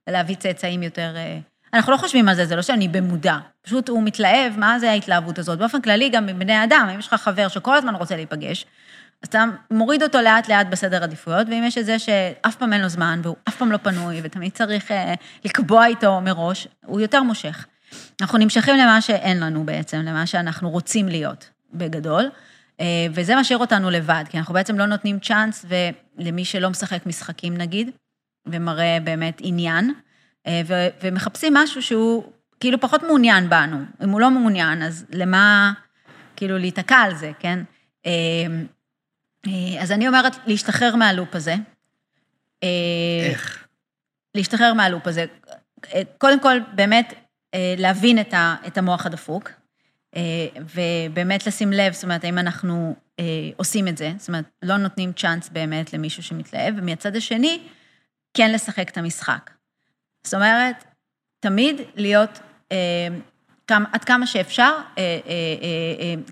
ולהביא 0.10 0.36
צאצאים 0.36 0.84
יותר... 0.84 1.14
אה, 1.16 1.40
אנחנו 1.74 1.92
לא 1.92 1.98
חושבים 1.98 2.30
על 2.30 2.36
זה, 2.36 2.46
זה 2.46 2.56
לא 2.56 2.62
שאני 2.62 2.88
במודע, 2.88 3.38
פשוט 3.62 3.90
הוא 3.90 4.04
מתלהב, 4.04 4.58
מה 4.58 4.80
זה 4.80 4.90
ההתלהבות 4.90 5.40
הזאת? 5.40 5.60
באופן 5.60 5.82
כללי, 5.82 6.10
גם 6.10 6.26
מבני 6.26 6.64
אדם, 6.64 6.90
אם 6.94 7.00
יש 7.00 7.08
לך 7.08 7.14
חבר 7.14 7.48
שכל 7.48 7.76
הזמן 7.76 7.96
רוצה 7.96 8.16
להיפגש, 8.16 8.66
אז 9.24 9.28
אתה 9.28 9.46
מוריד 9.72 10.04
אותו 10.04 10.22
לאט-לאט 10.22 10.68
בסדר 10.68 11.04
עדיפויות, 11.04 11.48
ואם 11.50 11.64
יש 11.64 11.78
את 11.78 11.86
זה 11.86 12.00
שאף 12.00 12.56
פעם 12.56 12.74
אין 12.74 12.82
לו 12.82 12.90
זמן, 12.90 13.20
והוא 13.24 13.36
אף 13.48 13.56
פעם 13.56 13.72
לא 13.72 13.78
פנוי, 13.78 14.20
ותמיד 14.24 14.52
צריך 14.52 14.92
אה, 14.92 15.14
לקבוע 15.46 15.86
איתו 15.86 16.22
מראש, 16.22 16.68
הוא 16.86 17.00
יותר 17.00 17.24
מושך. 17.24 17.66
אנחנו 18.22 18.38
נמשכים 18.38 18.76
למה 18.76 19.02
שאין 19.02 19.40
לנו 19.40 19.66
בעצם, 19.66 19.98
למה 19.98 20.26
שאנחנו 20.26 20.70
רוצים 20.70 21.08
להיות, 21.08 21.50
בגדול, 21.74 22.30
אה, 22.80 22.86
וזה 23.12 23.36
משאיר 23.36 23.60
אותנו 23.60 23.90
לבד, 23.90 24.24
כי 24.30 24.38
אנחנו 24.38 24.54
בעצם 24.54 24.78
לא 24.78 24.86
נותנים 24.86 25.20
צ'אנס 25.20 25.66
למי 26.18 26.46
שלא 26.46 26.70
משחק 26.70 27.06
משחקים 27.06 27.58
נגיד, 27.58 27.92
ומראה 28.46 28.98
באמת 29.04 29.38
עניין, 29.44 29.94
אה, 30.48 30.62
ומחפשים 31.04 31.54
משהו 31.54 31.82
שהוא 31.82 32.24
כאילו 32.60 32.80
פחות 32.80 33.04
מעוניין 33.04 33.50
בנו. 33.50 33.78
אם 34.04 34.10
הוא 34.10 34.22
לא 34.22 34.32
מעוניין, 34.32 34.84
אז 34.84 35.06
למה 35.14 35.72
כאילו 36.36 36.58
להיתקע 36.58 36.98
על 36.98 37.16
זה, 37.16 37.32
כן? 37.40 37.60
אה, 39.48 39.82
אז 39.82 39.92
אני 39.92 40.08
אומרת, 40.08 40.36
להשתחרר 40.48 40.96
מהלופ 40.96 41.36
הזה. 41.36 41.56
אה, 42.64 42.68
איך? 43.32 43.68
להשתחרר 44.36 44.74
מהלופ 44.74 45.08
הזה. 45.08 45.26
אה, 45.94 46.02
קודם 46.18 46.40
כל, 46.40 46.58
באמת, 46.76 47.14
להבין 47.78 48.20
את 48.68 48.78
המוח 48.78 49.06
הדפוק, 49.06 49.52
ובאמת 50.76 51.48
לשים 51.48 51.74
לב, 51.74 51.94
זאת 51.94 52.04
אומרת, 52.04 52.24
האם 52.24 52.38
אנחנו 52.38 52.96
עושים 53.58 53.88
את 53.88 53.98
זה, 53.98 54.12
זאת 54.18 54.28
אומרת, 54.28 54.46
לא 54.62 54.78
נותנים 54.78 55.14
צ'אנס 55.14 55.50
באמת 55.50 55.94
למישהו 55.94 56.24
שמתלהב, 56.24 56.74
ומהצד 56.78 57.16
השני, 57.16 57.60
כן 58.34 58.52
לשחק 58.52 58.90
את 58.90 58.98
המשחק. 58.98 59.52
זאת 60.24 60.34
אומרת, 60.34 60.84
תמיד 61.40 61.82
להיות 61.96 62.40
עד 63.68 64.04
כמה 64.06 64.28
שאפשר, 64.28 64.78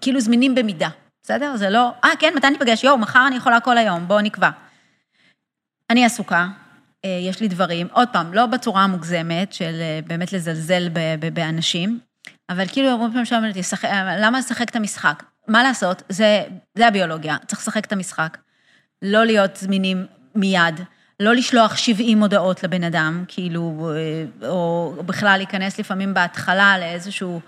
כאילו 0.02 0.20
זמינים 0.20 0.56
במידה. 0.56 0.90
בסדר? 1.28 1.58
זה 1.58 1.70
לא, 1.70 1.92
אה, 2.04 2.10
כן, 2.20 2.34
מתי 2.36 2.50
ניפגש? 2.50 2.84
יואו, 2.84 2.98
מחר 2.98 3.28
אני 3.28 3.36
יכולה 3.36 3.60
כל 3.60 3.78
היום, 3.78 4.08
בואו 4.08 4.22
נקבע. 4.22 4.50
אני 5.90 6.06
עסוקה, 6.06 6.48
אה, 7.06 7.20
יש 7.22 7.42
לי 7.42 7.48
דברים, 7.48 7.88
עוד 7.92 8.08
פעם, 8.12 8.34
לא 8.34 8.46
בצורה 8.46 8.84
המוגזמת 8.84 9.54
של 9.54 9.76
אה, 9.82 10.00
באמת 10.08 10.34
לזלזל 10.34 10.90
באנשים, 11.34 12.00
אבל 12.50 12.68
כאילו 12.68 12.90
הרבה 12.90 13.08
פעמים 13.08 13.26
שואלים 13.26 13.50
אותי, 13.50 13.60
למה 14.20 14.40
לשחק 14.40 14.70
את 14.70 14.76
המשחק? 14.76 15.24
מה 15.48 15.64
לעשות? 15.64 16.04
זה, 16.10 16.44
זה 16.76 16.88
הביולוגיה, 16.88 17.38
צריך 17.48 17.62
לשחק 17.62 17.86
את 17.86 17.92
המשחק. 17.92 18.38
לא 19.02 19.26
להיות 19.26 19.56
זמינים 19.56 20.06
מיד, 20.36 20.80
לא 21.20 21.36
לשלוח 21.36 21.78
70 21.78 22.22
הודעות 22.22 22.64
לבן 22.64 22.84
אדם, 22.84 23.24
כאילו, 23.28 23.92
אה, 23.96 24.48
או 24.50 24.94
בכלל 25.06 25.38
להיכנס 25.38 25.80
לפעמים 25.80 26.14
בהתחלה 26.14 26.80
לאיזשהו, 26.80 27.42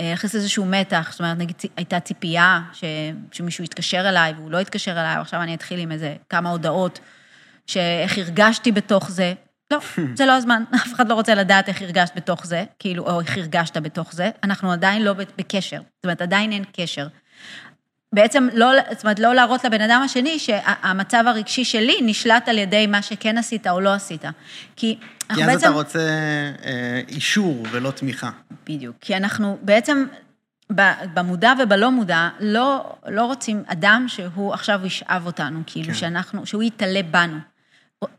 להכניס 0.00 0.34
איזשהו 0.34 0.64
מתח, 0.64 1.08
זאת 1.10 1.20
אומרת, 1.20 1.38
נגיד 1.38 1.56
הייתה 1.76 2.00
ציפייה 2.00 2.60
ש, 2.72 2.84
שמישהו 3.32 3.64
יתקשר 3.64 4.08
אליי 4.08 4.32
והוא 4.36 4.50
לא 4.50 4.58
יתקשר 4.58 4.92
אליי, 4.92 5.18
ועכשיו 5.18 5.42
אני 5.42 5.54
אתחיל 5.54 5.80
עם 5.80 5.92
איזה 5.92 6.16
כמה 6.28 6.50
הודעות, 6.50 7.00
שאיך 7.66 8.18
הרגשתי 8.18 8.72
בתוך 8.72 9.10
זה. 9.10 9.34
לא, 9.70 9.78
זה 10.18 10.26
לא 10.26 10.32
הזמן, 10.32 10.62
אף 10.74 10.94
אחד 10.94 11.08
לא 11.08 11.14
רוצה 11.14 11.34
לדעת 11.34 11.68
איך 11.68 11.82
הרגשת 11.82 12.12
בתוך 12.16 12.46
זה, 12.46 12.64
כאילו, 12.78 13.06
או 13.06 13.20
איך 13.20 13.36
הרגשת 13.36 13.76
בתוך 13.76 14.12
זה, 14.12 14.30
אנחנו 14.44 14.72
עדיין 14.72 15.02
לא 15.02 15.12
בקשר, 15.12 15.80
זאת 15.96 16.04
אומרת, 16.04 16.22
עדיין 16.22 16.52
אין 16.52 16.64
קשר. 16.72 17.06
בעצם 18.16 18.48
לא, 18.54 18.72
זאת 18.92 19.04
אומרת, 19.04 19.18
לא 19.18 19.34
להראות 19.34 19.64
לבן 19.64 19.80
אדם 19.80 20.02
השני 20.04 20.38
שהמצב 20.38 21.24
הרגשי 21.26 21.64
שלי 21.64 21.96
נשלט 22.02 22.48
על 22.48 22.58
ידי 22.58 22.86
מה 22.86 23.02
שכן 23.02 23.38
עשית 23.38 23.66
או 23.66 23.80
לא 23.80 23.94
עשית. 23.94 24.24
כי 24.76 24.98
כי 25.34 25.44
אז 25.44 25.48
בעצם... 25.48 25.66
אתה 25.66 25.74
רוצה 25.74 25.98
אה, 26.64 27.00
אישור 27.08 27.66
ולא 27.70 27.90
תמיכה. 27.90 28.30
בדיוק. 28.66 28.96
כי 29.00 29.16
אנחנו 29.16 29.58
בעצם, 29.62 30.04
במודע 31.14 31.52
ובלא 31.62 31.90
מודע, 31.90 32.28
לא, 32.40 32.96
לא 33.06 33.24
רוצים 33.26 33.62
אדם 33.66 34.04
שהוא 34.08 34.54
עכשיו 34.54 34.80
ישאב 34.84 35.26
אותנו, 35.26 35.60
כאילו 35.66 35.86
כן. 35.86 35.94
שאנחנו, 35.94 36.46
שהוא 36.46 36.62
יתעלה 36.62 37.00
בנו. 37.10 37.38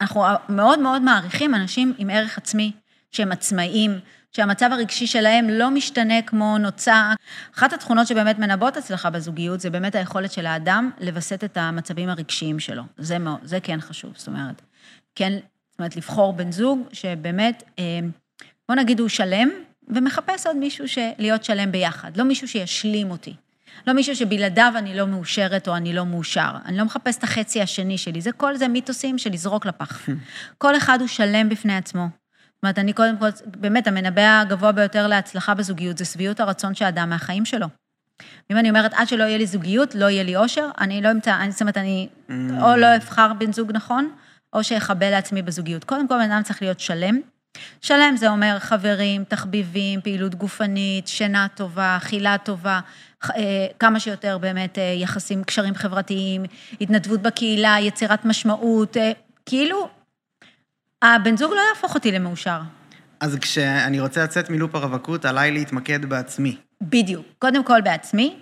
אנחנו 0.02 0.24
מאוד 0.50 0.80
מאוד 0.80 1.02
מעריכים 1.02 1.56
אנשים 1.56 1.94
עם 1.98 2.10
ערך 2.10 2.38
עצמי, 2.38 2.72
שהם 3.12 3.32
עצמאיים, 3.32 4.00
שהמצב 4.32 4.70
הרגשי 4.72 5.08
שלהם 5.08 5.50
לא 5.50 5.72
משתנה 5.72 6.22
כמו 6.22 6.58
נוצה. 6.58 7.14
אחת 7.56 7.74
התכונות 7.74 8.08
שבאמת 8.08 8.40
מנבאות 8.40 8.78
אצלך 8.78 9.06
בזוגיות, 9.06 9.60
זה 9.60 9.70
באמת 9.70 9.96
היכולת 9.96 10.32
של 10.32 10.46
האדם 10.46 10.92
לווסת 11.00 11.44
את 11.44 11.58
המצבים 11.58 12.10
הרגשיים 12.10 12.60
שלו. 12.60 12.84
זה, 12.98 13.20
מאוד, 13.20 13.40
זה 13.44 13.60
כן 13.60 13.82
חשוב, 13.82 14.14
זאת 14.16 14.28
אומרת. 14.28 14.62
כן, 15.16 15.34
זאת 15.72 15.80
אומרת, 15.80 15.96
לבחור 15.96 16.34
בן 16.34 16.52
זוג 16.52 16.88
שבאמת, 16.94 17.64
אה, 17.80 18.00
בוא 18.70 18.76
נגיד 18.76 19.00
הוא 19.00 19.10
שלם, 19.10 19.50
ומחפש 19.88 20.48
עוד 20.48 20.56
מישהו 20.56 20.86
להיות 21.18 21.44
שלם 21.44 21.72
ביחד, 21.72 22.18
לא 22.18 22.24
מישהו 22.24 22.48
שישלים 22.48 23.12
אותי. 23.12 23.34
לא 23.88 23.94
מישהו 23.94 24.16
שבלעדיו 24.16 24.74
אני 24.76 24.96
לא 24.96 25.08
מאושרת 25.08 25.68
או 25.68 25.76
אני 25.76 25.94
לא 25.94 26.06
מאושר. 26.06 26.52
אני 26.66 26.78
לא 26.78 26.86
מחפש 26.86 27.18
את 27.18 27.24
החצי 27.24 27.62
השני 27.62 27.98
שלי, 27.98 28.22
זה 28.22 28.32
כל 28.32 28.56
זה 28.56 28.68
מיתוסים 28.68 29.18
של 29.18 29.30
לזרוק 29.30 29.66
לפח. 29.66 30.10
כל 30.58 30.78
אחד 30.78 30.98
הוא 31.00 31.08
שלם 31.08 31.50
בפני 31.50 31.76
עצמו. 31.78 32.08
זאת 32.58 32.64
אומרת, 32.64 32.80
אני 32.80 32.94
קודם 32.94 33.18
כל, 33.18 33.30
באמת, 33.46 33.88
המנבא 33.88 34.42
הגבוה 34.42 34.72
ביותר 34.72 35.08
להצלחה 35.08 35.54
בזוגיות 35.54 35.98
זה 35.98 36.06
שביעות 36.06 36.40
הרצון 36.40 36.76
של 36.76 36.86
האדם 36.86 37.10
מהחיים 37.10 37.46
שלו. 37.46 37.68
אם 38.52 38.58
אני 38.58 38.70
אומרת, 38.70 38.94
עד 38.94 39.08
שלא 39.08 39.24
יהיה 39.24 39.38
לי 39.38 39.46
זוגיות, 39.46 39.96
לא 39.96 40.06
יהיה 40.10 40.24
לי 40.24 40.36
אושר, 40.36 40.70
אני 40.80 41.02
לא 41.02 41.12
אמצא, 41.12 41.36
אני 41.42 41.52
זאת 41.52 41.62
אומרת, 41.62 41.78
אני 41.78 42.08
mm. 42.30 42.32
או 42.62 42.76
לא 42.76 42.96
אבחר 42.96 43.34
בן 43.38 43.54
זוג 43.54 43.72
נכון, 43.72 44.10
או 44.54 44.64
שאחבל 44.64 45.10
לעצמי 45.10 45.42
בזוגיות. 45.42 45.84
קודם 45.84 46.08
כל, 46.08 46.16
בן 46.16 46.32
אדם 46.32 46.44
צריך 46.44 46.62
להיות 46.62 46.80
שלם. 46.80 47.20
שלם 47.82 48.14
זה 48.18 48.30
אומר 48.30 48.60
חברים, 48.60 49.24
תחביבים, 49.24 50.02
פעילות 50.02 50.36
גופנית, 50.36 51.08
שינה 51.08 51.48
טובה, 51.56 51.98
אכילה 51.98 52.38
טובה, 52.38 52.80
אה, 53.36 53.68
כמה 53.80 54.00
שיותר 54.00 54.38
באמת 54.38 54.78
אה, 54.78 54.84
יחסים, 54.98 55.44
קשרים 55.44 55.76
חברתיים, 55.76 56.46
התנדבות 56.82 57.22
בקהילה, 57.22 57.76
יצירת 57.80 58.26
משמעות, 58.26 58.98
אה, 58.98 59.12
כאילו, 59.46 59.90
הבן 61.02 61.38
זוג 61.38 61.52
לא 61.52 61.62
יהפוך 61.70 61.96
אותי 61.96 62.12
למאושר. 62.12 62.60
אז 63.20 63.38
כשאני 63.42 64.00
רוצה 64.00 64.24
לצאת 64.24 64.50
מלופ 64.50 64.76
הרווקות, 64.76 65.26
עליי 65.26 65.52
להתמקד 65.52 66.06
בעצמי. 66.06 66.58
בדיוק. 66.82 67.26
קודם 67.40 67.64
כל 67.64 67.82
בעצמי, 67.82 68.36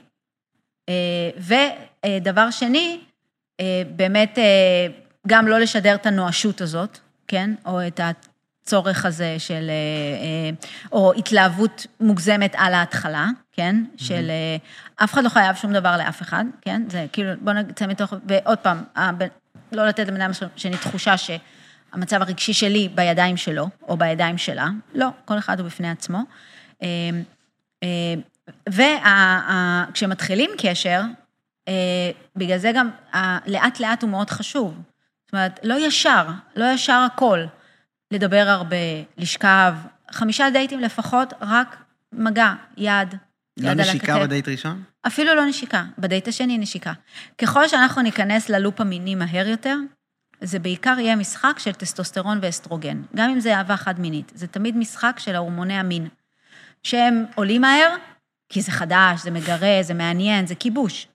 ודבר 1.38 2.52
שני, 2.52 3.00
באמת 3.96 4.38
גם 5.28 5.48
לא 5.48 5.60
לשדר 5.60 5.96
את 5.96 6.06
הנואשות 6.06 6.62
הזאת, 6.62 7.00
כן? 7.28 7.50
או 7.66 7.88
את 7.88 8.00
הצורך 8.64 9.06
הזה 9.06 9.36
של, 9.38 9.70
או 10.92 11.14
התלהבות 11.14 11.88
מוגזמת 12.00 12.56
על 12.58 12.74
ההתחלה, 12.74 13.28
כן? 13.52 13.76
Mm-hmm. 13.84 14.04
של 14.04 14.32
אף 14.96 15.14
אחד 15.14 15.24
לא 15.24 15.30
חייב 15.30 15.56
שום 15.56 15.74
דבר 15.74 15.98
לאף 15.98 16.22
אחד, 16.22 16.46
כן? 16.62 16.84
זה 16.90 17.06
כאילו, 17.12 17.32
בוא 17.42 17.54
נצא 17.54 17.88
מתוך, 17.88 18.14
ועוד 18.28 18.58
פעם, 18.58 18.84
לא 19.72 19.88
לתת 19.88 20.08
לבן 20.08 20.22
אדם 20.22 20.32
שני 20.56 20.78
תחושה 20.78 21.16
שהמצב 21.96 22.22
הרגשי 22.22 22.54
שלי 22.54 22.90
בידיים 22.96 23.38
שלו, 23.38 23.70
או 23.88 23.98
בידיים 23.98 24.38
שלה, 24.38 24.68
לא, 24.94 25.08
כל 25.26 25.38
אחד 25.38 25.60
הוא 25.60 25.68
בפני 25.68 25.90
עצמו. 25.90 26.20
וכשמתחילים 28.70 30.50
קשר, 30.58 31.02
בגלל 32.36 32.58
זה 32.58 32.72
גם 32.76 32.90
לאט 33.48 33.80
לאט 33.80 34.04
הוא 34.04 34.10
מאוד 34.10 34.30
חשוב. 34.30 34.82
זאת 35.26 35.34
אומרת, 35.34 35.60
לא 35.64 35.88
ישר, 35.88 36.28
לא 36.56 36.66
ישר 36.74 37.08
הכל. 37.14 37.46
לדבר 38.12 38.46
הרבה, 38.48 38.76
לשכב, 39.18 39.76
חמישה 40.12 40.50
דייטים 40.54 40.80
לפחות, 40.80 41.34
רק 41.42 41.78
מגע, 42.14 42.54
יד, 42.78 43.16
לא 43.58 43.74
נשיקה 43.74 44.20
בדייט 44.20 44.48
ראשון? 44.48 44.84
אפילו 45.08 45.36
לא 45.36 45.46
נשיקה, 45.46 45.84
בדייט 45.98 46.28
השני 46.28 46.58
נשיקה. 46.58 46.94
ככל 47.38 47.68
שאנחנו 47.68 48.02
ניכנס 48.02 48.50
ללופ 48.50 48.82
המיני 48.82 49.16
מהר 49.16 49.48
יותר, 49.48 49.76
זה 50.42 50.60
בעיקר 50.60 50.96
יהיה 51.00 51.16
משחק 51.16 51.60
של 51.60 51.72
טסטוסטרון 51.72 52.40
ואסטרוגן, 52.42 53.02
גם 53.16 53.30
אם 53.30 53.40
זה 53.40 53.58
אהבה 53.58 53.78
חד-מינית. 53.78 54.32
זה 54.36 54.48
תמיד 54.48 54.78
משחק 54.78 55.16
של 55.20 55.36
ההורמוני 55.36 55.74
המין, 55.74 56.08
שהם 56.84 57.26
עולים 57.36 57.62
מהר, 57.62 57.96
כי 58.50 58.62
זה 58.62 58.72
חדש, 58.72 59.22
זה 59.24 59.32
מגרה, 59.32 59.78
זה 59.82 59.94
מעניין, 59.94 60.48
זה 60.48 60.56
כיבוש. 60.56 61.08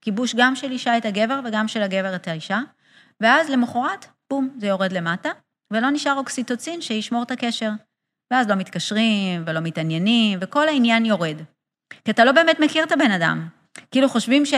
כיבוש 0.00 0.34
גם 0.34 0.56
של 0.56 0.70
אישה 0.70 0.96
את 0.96 1.04
הגבר 1.04 1.40
וגם 1.44 1.68
של 1.68 1.82
הגבר 1.82 2.14
את 2.14 2.28
האישה, 2.28 2.60
ואז 3.20 3.50
למחרת, 3.50 4.06
בום, 4.30 4.48
זה 4.58 4.66
יורד 4.66 4.92
למטה, 4.92 5.30
ולא 5.72 5.90
נשאר 5.90 6.14
אוקסיטוצין 6.16 6.80
שישמור 6.80 7.22
את 7.22 7.30
הקשר. 7.30 7.70
ואז 8.30 8.48
לא 8.48 8.54
מתקשרים 8.54 9.42
ולא 9.46 9.60
מתעניינים, 9.60 10.38
וכל 10.42 10.68
העניין 10.68 11.04
יורד. 11.04 11.36
כי 12.04 12.10
אתה 12.10 12.24
לא 12.24 12.32
באמת 12.32 12.60
מכיר 12.60 12.84
את 12.84 12.92
הבן 12.92 13.10
אדם. 13.10 13.48
כאילו 13.90 14.08
חושבים 14.08 14.46
ש... 14.46 14.54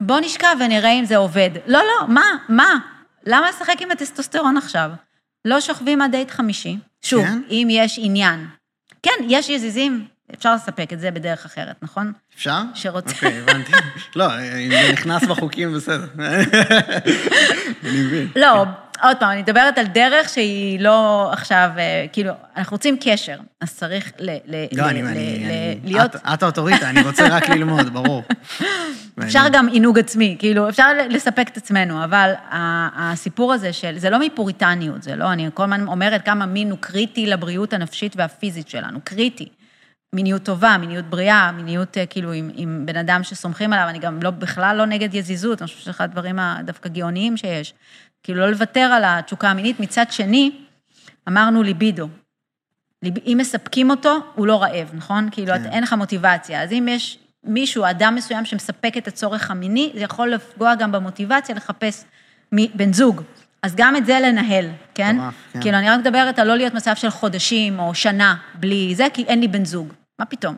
בוא 0.00 0.20
נשכב 0.20 0.56
ונראה 0.60 0.92
אם 0.92 1.04
זה 1.04 1.16
עובד. 1.16 1.50
לא, 1.66 1.78
לא, 1.78 2.08
מה? 2.08 2.24
מה? 2.48 2.95
למה 3.26 3.50
לשחק 3.50 3.76
עם 3.80 3.90
הטסטוסטרון 3.90 4.56
עכשיו? 4.56 4.90
לא 5.44 5.60
שוכבים 5.60 6.02
עד 6.02 6.10
דייט 6.10 6.30
חמישי. 6.30 6.78
שוב, 7.02 7.24
כן? 7.24 7.42
אם 7.50 7.68
יש 7.70 7.98
עניין. 8.02 8.46
כן, 9.02 9.24
יש 9.28 9.48
יזיזים, 9.48 10.06
אפשר 10.34 10.54
לספק 10.54 10.92
את 10.92 11.00
זה 11.00 11.10
בדרך 11.10 11.44
אחרת, 11.44 11.76
נכון? 11.82 12.12
אפשר? 12.36 12.60
שרוצה... 12.74 13.12
אוקיי, 13.14 13.40
הבנתי. 13.40 13.72
לא, 14.16 14.26
אם 14.40 14.70
זה 14.70 14.92
נכנס 14.92 15.24
בחוקים, 15.24 15.74
בסדר. 15.74 16.06
אני 17.84 18.00
מבין. 18.00 18.28
לא, 18.36 18.64
עוד 19.06 19.16
פעם, 19.16 19.30
אני 19.30 19.42
מדברת 19.42 19.78
על 19.78 19.86
דרך 19.86 20.28
שהיא 20.28 20.80
לא 20.80 21.28
עכשיו, 21.32 21.70
אה, 21.78 22.06
כאילו, 22.12 22.32
אנחנו 22.56 22.74
רוצים 22.74 22.96
קשר, 23.00 23.36
אז 23.60 23.74
צריך 23.74 24.12
ל... 24.18 24.30
לא, 24.72 24.88
אני... 24.88 25.02
להיות... 25.84 26.16
את 26.34 26.42
האוטוריטה, 26.42 26.90
אני 26.90 27.02
רוצה 27.02 27.28
רק 27.28 27.48
ללמוד, 27.48 27.92
ברור. 27.92 28.22
אפשר 29.24 29.44
גם 29.52 29.68
עינוג 29.68 29.98
עצמי, 29.98 30.36
כאילו, 30.38 30.68
אפשר 30.68 30.88
לספק 31.10 31.48
את 31.48 31.56
עצמנו, 31.56 32.04
אבל 32.04 32.32
הסיפור 32.96 33.52
הזה 33.52 33.72
של, 33.72 33.98
זה 33.98 34.10
לא 34.10 34.18
מפוריטניות, 34.18 35.02
זה 35.02 35.16
לא, 35.16 35.32
אני 35.32 35.48
כל 35.54 35.62
הזמן 35.62 35.88
אומרת 35.88 36.24
כמה 36.24 36.46
מין 36.46 36.70
הוא 36.70 36.78
קריטי 36.80 37.26
לבריאות 37.26 37.72
הנפשית 37.72 38.16
והפיזית 38.16 38.68
שלנו, 38.68 38.98
קריטי. 39.04 39.48
מיניות 40.12 40.42
טובה, 40.42 40.76
מיניות 40.80 41.04
בריאה, 41.04 41.52
מיניות 41.52 41.98
אה, 41.98 42.06
כאילו 42.06 42.32
עם, 42.32 42.50
עם 42.54 42.82
בן 42.86 42.96
אדם 42.96 43.22
שסומכים 43.22 43.72
עליו, 43.72 43.88
אני 43.88 43.98
גם 43.98 44.22
לא, 44.22 44.30
בכלל 44.30 44.76
לא 44.76 44.86
נגד 44.86 45.14
יזיזות, 45.14 45.62
אני 45.62 45.66
חושבת 45.66 45.82
שזה 45.82 45.90
אחד 45.90 46.04
הדברים 46.04 46.38
הדווקא 46.38 46.88
גאוניים 46.88 47.36
שיש. 47.36 47.74
כאילו 48.26 48.40
לא 48.40 48.50
לוותר 48.50 48.80
על 48.80 49.02
התשוקה 49.06 49.50
המינית. 49.50 49.80
מצד 49.80 50.04
שני, 50.10 50.50
אמרנו 51.28 51.62
ליבידו. 51.62 52.08
אם 53.04 53.36
מספקים 53.40 53.90
אותו, 53.90 54.16
הוא 54.34 54.46
לא 54.46 54.62
רעב, 54.62 54.90
נכון? 54.92 55.28
כאילו, 55.30 55.52
כן. 55.54 55.66
אין 55.66 55.82
לך 55.82 55.92
מוטיבציה. 55.92 56.62
אז 56.62 56.72
אם 56.72 56.88
יש 56.90 57.18
מישהו, 57.44 57.84
אדם 57.90 58.14
מסוים 58.14 58.44
שמספק 58.44 58.96
את 58.98 59.08
הצורך 59.08 59.50
המיני, 59.50 59.92
זה 59.94 60.00
יכול 60.00 60.30
לפגוע 60.30 60.74
גם 60.74 60.92
במוטיבציה 60.92 61.54
לחפש 61.54 62.04
בן 62.52 62.92
זוג. 62.92 63.22
אז 63.62 63.74
גם 63.76 63.96
את 63.96 64.06
זה 64.06 64.18
לנהל, 64.20 64.68
כן? 64.94 65.16
טוב, 65.16 65.34
כן. 65.52 65.60
כאילו, 65.60 65.78
אני 65.78 65.90
רק 65.90 65.98
מדברת 66.00 66.38
על 66.38 66.48
לא 66.48 66.56
להיות 66.56 66.74
מצב 66.74 66.94
של 66.96 67.10
חודשים 67.10 67.78
או 67.78 67.94
שנה 67.94 68.36
בלי 68.54 68.94
זה, 68.94 69.06
כי 69.14 69.24
אין 69.24 69.40
לי 69.40 69.48
בן 69.48 69.64
זוג. 69.64 69.92
מה 70.18 70.24
פתאום? 70.24 70.56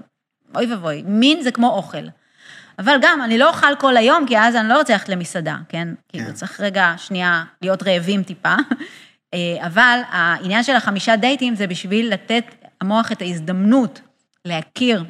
אוי 0.55 0.67
ואבוי. 0.67 1.03
מין 1.07 1.43
זה 1.43 1.51
כמו 1.51 1.71
אוכל. 1.71 2.07
אבל 2.79 2.97
גם, 3.03 3.23
אני 3.23 3.39
לא 3.39 3.49
אוכל 3.49 3.77
כל 3.79 3.97
היום, 3.97 4.27
כי 4.27 4.39
אז 4.39 4.57
אני 4.57 4.69
לא 4.69 4.79
רוצה 4.79 4.93
ללכת 4.93 5.09
למסעדה, 5.09 5.57
כן? 5.69 5.89
כן. 5.89 5.95
כאילו, 6.09 6.35
צריך 6.35 6.61
רגע, 6.61 6.95
שנייה, 6.97 7.45
להיות 7.63 7.83
רעבים 7.83 8.23
טיפה. 8.23 8.55
אה, 9.35 9.67
אבל 9.67 10.01
העניין 10.09 10.63
של 10.63 10.77
החמישה 10.77 11.17
דייטים 11.17 11.55
זה 11.55 11.67
בשביל 11.67 12.13
לתת 12.13 12.45
המוח 12.81 13.13
את 13.13 13.23
ההזדמנות 13.23 14.01
להכיר 14.45 15.05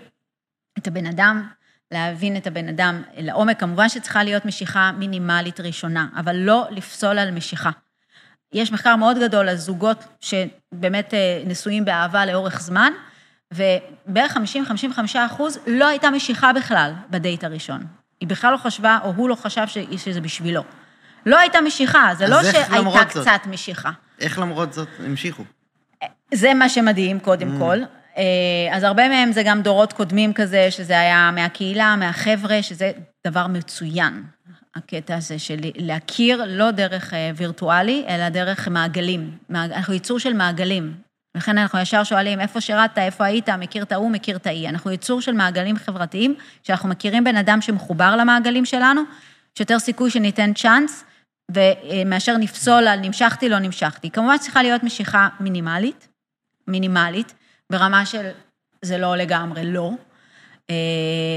את 0.79 0.87
הבן 0.87 1.07
אדם, 1.07 1.49
להבין 1.93 2.37
את 2.37 2.47
הבן 2.47 2.69
אדם 2.69 3.03
לעומק. 3.17 3.61
כמובן 3.61 3.89
שצריכה 3.89 4.25
להיות 4.25 4.45
משיכה 4.45 4.93
מינימלית 4.99 5.61
ראשונה, 5.61 6.07
אבל 6.17 6.37
לא 6.37 6.67
לפסול 6.71 7.19
על 7.19 7.31
משיכה. 7.31 7.71
יש 8.53 8.73
מחקר 8.73 8.97
מאוד 8.97 9.19
גדול 9.19 9.49
על 9.49 9.57
זוגות 9.57 10.05
שבאמת 10.21 11.15
אה, 11.15 11.43
נשואים 11.47 11.85
באהבה 11.85 12.27
לאורך 12.27 12.61
זמן, 12.61 12.93
ובערך 13.55 14.37
50-55 14.37 15.01
אחוז 15.27 15.59
לא 15.67 15.89
הייתה 15.89 16.11
משיכה 16.11 16.53
בכלל 16.53 16.93
בדייט 17.11 17.45
הראשון. 17.45 17.87
היא 18.21 18.29
בכלל 18.29 18.53
לא 18.53 18.57
חשבה, 18.57 18.99
או 19.05 19.13
הוא 19.17 19.29
לא 19.29 19.35
חשב 19.35 19.67
שזה 19.97 20.21
בשבילו. 20.21 20.63
לא 21.27 21.39
הייתה 21.39 21.61
משיכה, 21.61 22.11
זה 22.19 22.29
לא 22.29 22.43
שהייתה 22.43 23.05
קצת 23.09 23.41
משיכה. 23.47 23.91
איך 24.21 24.39
למרות 24.39 24.73
זאת 24.73 24.89
המשיכו? 25.07 25.45
זה 26.35 26.55
מה 26.55 26.69
שמדהים, 26.69 27.21
קודם 27.21 27.57
mm. 27.57 27.59
כל. 27.59 27.79
אה, 28.19 28.77
אז 28.77 28.83
הרבה 28.83 29.09
מהם 29.09 29.33
זה 29.33 29.43
גם 29.43 29.63
דורות 29.63 29.93
קודמים 29.93 30.33
כזה, 30.33 30.71
שזה 30.71 31.01
היה 31.01 31.31
מהקהילה, 31.35 31.97
מהחבר'ה, 31.97 32.63
שזה 32.63 32.93
דבר 33.27 33.47
מצוין. 33.47 34.23
הקטע 34.77 35.17
הזה 35.17 35.39
של 35.39 35.57
להכיר 35.77 36.45
לא 36.47 36.71
דרך 36.71 37.15
אה, 37.15 37.31
וירטואלי, 37.37 38.05
אלא 38.09 38.29
דרך 38.29 38.69
מעגלים. 38.69 39.39
אנחנו 39.51 39.95
ייצור 39.95 40.19
של 40.19 40.33
מעגלים. 40.33 40.95
לכן 41.39 41.59
אנחנו 41.59 41.79
ישר 41.79 42.05
שואלים, 42.05 42.41
איפה 42.41 42.61
שירת, 42.61 42.99
איפה 42.99 43.25
היית, 43.25 43.49
מכיר 43.49 43.83
את 43.83 43.93
ההוא, 43.93 44.11
מכיר 44.11 44.37
את 44.37 44.47
ההיא. 44.47 44.69
אנחנו 44.69 44.91
ייצור 44.91 45.21
של 45.21 45.33
מעגלים 45.33 45.77
חברתיים, 45.77 46.35
שאנחנו 46.63 46.89
מכירים 46.89 47.25
בן 47.25 47.37
אדם 47.37 47.61
שמחובר 47.61 48.17
למעגלים 48.17 48.65
שלנו, 48.65 49.01
יש 49.57 49.61
יותר 49.61 49.79
סיכוי 49.79 50.11
שניתן 50.11 50.55
צ'אנס, 50.55 51.05
ומאשר 51.51 52.37
נפסול 52.37 52.89
על 52.89 53.01
נמשכתי, 53.01 53.49
לא 53.49 53.59
נמשכתי. 53.59 54.11
כמובן 54.11 54.39
צריכה 54.39 54.63
להיות 54.63 54.83
משיכה 54.83 55.29
מינימלית, 55.41 56.09
מינימלית, 56.67 57.35
ברמה 57.73 58.07
של 58.07 58.31
זה 58.83 58.99
לא 58.99 59.17
לגמרי 59.17 59.73
לא, 59.73 59.91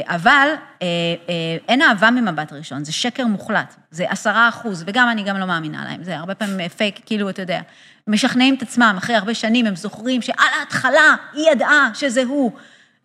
אבל 0.07 0.47
אה, 0.81 0.87
אה, 1.29 1.57
אין 1.67 1.81
אהבה 1.81 2.11
ממבט 2.11 2.53
ראשון, 2.53 2.83
זה 2.83 2.91
שקר 2.91 3.25
מוחלט, 3.25 3.75
זה 3.91 4.05
עשרה 4.09 4.49
אחוז, 4.49 4.83
וגם 4.87 5.09
אני 5.09 5.23
גם 5.23 5.37
לא 5.37 5.45
מאמינה 5.45 5.85
להם, 5.85 6.03
זה 6.03 6.17
הרבה 6.17 6.35
פעמים 6.35 6.67
פייק, 6.67 6.99
כאילו, 7.05 7.29
אתה 7.29 7.41
יודע, 7.41 7.61
משכנעים 8.07 8.55
את 8.55 8.61
עצמם, 8.61 8.95
אחרי 8.97 9.15
הרבה 9.15 9.33
שנים 9.33 9.65
הם 9.65 9.75
זוכרים 9.75 10.21
שעל 10.21 10.49
ההתחלה 10.59 11.15
היא 11.33 11.51
ידעה 11.51 11.89
שזה 11.93 12.23
הוא, 12.23 12.51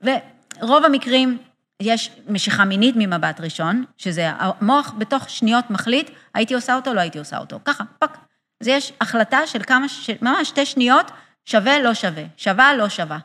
ורוב 0.02 0.84
המקרים 0.84 1.38
יש 1.80 2.10
משיכה 2.28 2.64
מינית 2.64 2.94
ממבט 2.98 3.40
ראשון, 3.40 3.84
שזה 3.98 4.30
המוח 4.38 4.94
בתוך 4.98 5.30
שניות 5.30 5.70
מחליט, 5.70 6.10
הייתי 6.34 6.54
עושה 6.54 6.76
אותו, 6.76 6.94
לא 6.94 7.00
הייתי 7.00 7.18
עושה 7.18 7.38
אותו, 7.38 7.60
ככה, 7.64 7.84
פק. 7.98 8.16
אז 8.60 8.68
יש 8.68 8.92
החלטה 9.00 9.46
של 9.46 9.62
כמה, 9.62 9.86
ממש 10.22 10.48
שתי 10.48 10.66
שניות, 10.66 11.10
שווה, 11.44 11.78
לא 11.82 11.94
שווה, 11.94 12.22
שווה, 12.36 12.74
לא 12.74 12.88
שווה. 12.88 13.18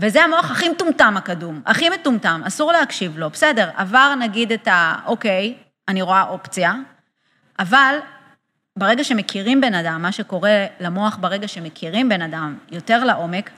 וזה 0.00 0.24
המוח 0.24 0.50
הכי 0.50 0.68
מטומטם 0.68 1.14
הקדום, 1.16 1.62
הכי 1.66 1.88
מטומטם, 1.88 2.42
אסור 2.46 2.72
להקשיב 2.72 3.18
לו, 3.18 3.30
בסדר, 3.30 3.70
עבר 3.76 4.14
נגיד 4.20 4.52
את 4.52 4.68
ה... 4.68 4.94
אוקיי, 5.06 5.54
אני 5.88 6.02
רואה 6.02 6.22
אופציה, 6.22 6.74
אבל 7.58 7.96
ברגע 8.78 9.04
שמכירים 9.04 9.60
בן 9.60 9.74
אדם, 9.74 10.02
מה 10.02 10.12
שקורה 10.12 10.66
למוח 10.80 11.16
ברגע 11.20 11.48
שמכירים 11.48 12.08
בן 12.08 12.22
אדם 12.22 12.58
יותר 12.72 13.04
לעומק, 13.04 13.50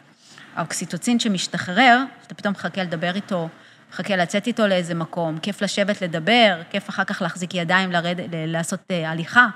האוקסיטוצין 0.57 1.19
שמשתחרר, 1.19 1.99
שאתה 2.23 2.35
פתאום 2.35 2.53
מחכה 2.53 2.83
לדבר 2.83 3.15
איתו, 3.15 3.49
מחכה 3.91 4.17
לצאת 4.17 4.47
איתו 4.47 4.67
לאיזה 4.67 4.95
מקום, 4.95 5.39
כיף 5.39 5.63
לשבת 5.63 6.03
לדבר, 6.03 6.61
כיף 6.71 6.89
אחר 6.89 7.05
כך 7.05 7.23
להחזיק 7.23 7.55
ידיים, 7.55 7.93
לרד, 7.93 8.21
לעשות 8.33 8.81
אה, 8.91 9.11
הליכה. 9.11 9.47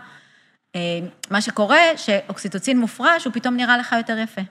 אה, 0.76 0.80
מה 1.30 1.41
שקורה, 1.41 1.80
שאוקסיטוצין 1.97 2.78
מופרש, 2.78 3.24
הוא 3.24 3.32
פתאום 3.32 3.57
נראה 3.57 3.78
לך 3.78 3.95
יותר 3.99 4.18
יפה. 4.18 4.43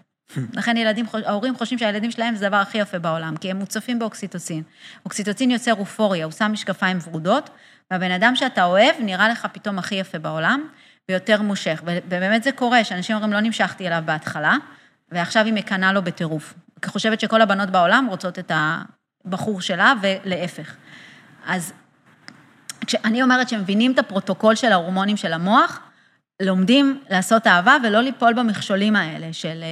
לכן 0.54 0.78
ילדים, 0.78 1.06
ההורים 1.26 1.58
חושבים 1.58 1.80
שהילדים 1.80 2.12
שלהם 2.12 2.36
זה 2.36 2.46
הדבר 2.46 2.58
הכי 2.58 2.78
יפה 2.78 3.00
בעולם, 3.00 3.38
כי 3.38 3.52
הם 3.52 3.58
מוצפים 3.58 4.00
באוקסיטוצין. 4.00 4.64
אוקסיטוצין 5.06 5.52
יוצר 5.52 5.74
אופוריה, 5.74 6.26
הוא 6.26 6.32
שם 6.32 6.52
משקפיים 6.52 6.98
ורודות, 7.08 7.50
והבן 7.92 8.12
אדם 8.12 8.36
שאתה 8.36 8.64
אוהב 8.64 8.96
נראה 9.00 9.30
לך 9.30 9.48
פתאום 9.54 9.80
הכי 9.80 9.96
יפה 9.96 10.20
בעולם, 10.20 10.68
ויותר 11.10 11.42
מושך. 11.42 11.82
ובאמת 11.86 12.44
זה 12.44 12.52
קורה, 12.52 12.84
שאנשים 12.84 13.16
אומרים, 13.16 13.34
לא 13.34 13.40
נמשכתי 13.40 13.88
אליו 13.88 14.02
בהתחלה, 14.06 14.56
ועכשיו 15.12 15.46
היא 15.46 15.54
מקנאה 15.54 15.94
לו 15.94 16.02
בטירוף. 16.02 16.54
כי 16.82 16.90
חושבת 16.90 17.20
שכל 17.20 17.42
הבנות 17.42 17.70
בעולם 17.70 18.06
רוצות 18.10 18.40
את 18.40 18.52
הבחור 19.26 19.62
שלה, 19.62 19.94
ולהפך. 20.02 20.76
אז 21.46 21.74
כשאני 22.86 23.24
אומרת 23.24 23.50
שמבינים 23.50 23.92
את 23.92 24.00
הפרוטוקול 24.00 24.56
של 24.56 24.72
ההורמונים 24.72 25.18
של 25.18 25.34
המוח, 25.34 25.80
לומדים 26.42 27.00
לעשות 27.10 27.48
אהבה 27.48 27.78
ולא 27.84 28.02
ליפול 28.02 28.34
במכשולים 28.34 28.96
האלה 28.96 29.34
של 29.34 29.64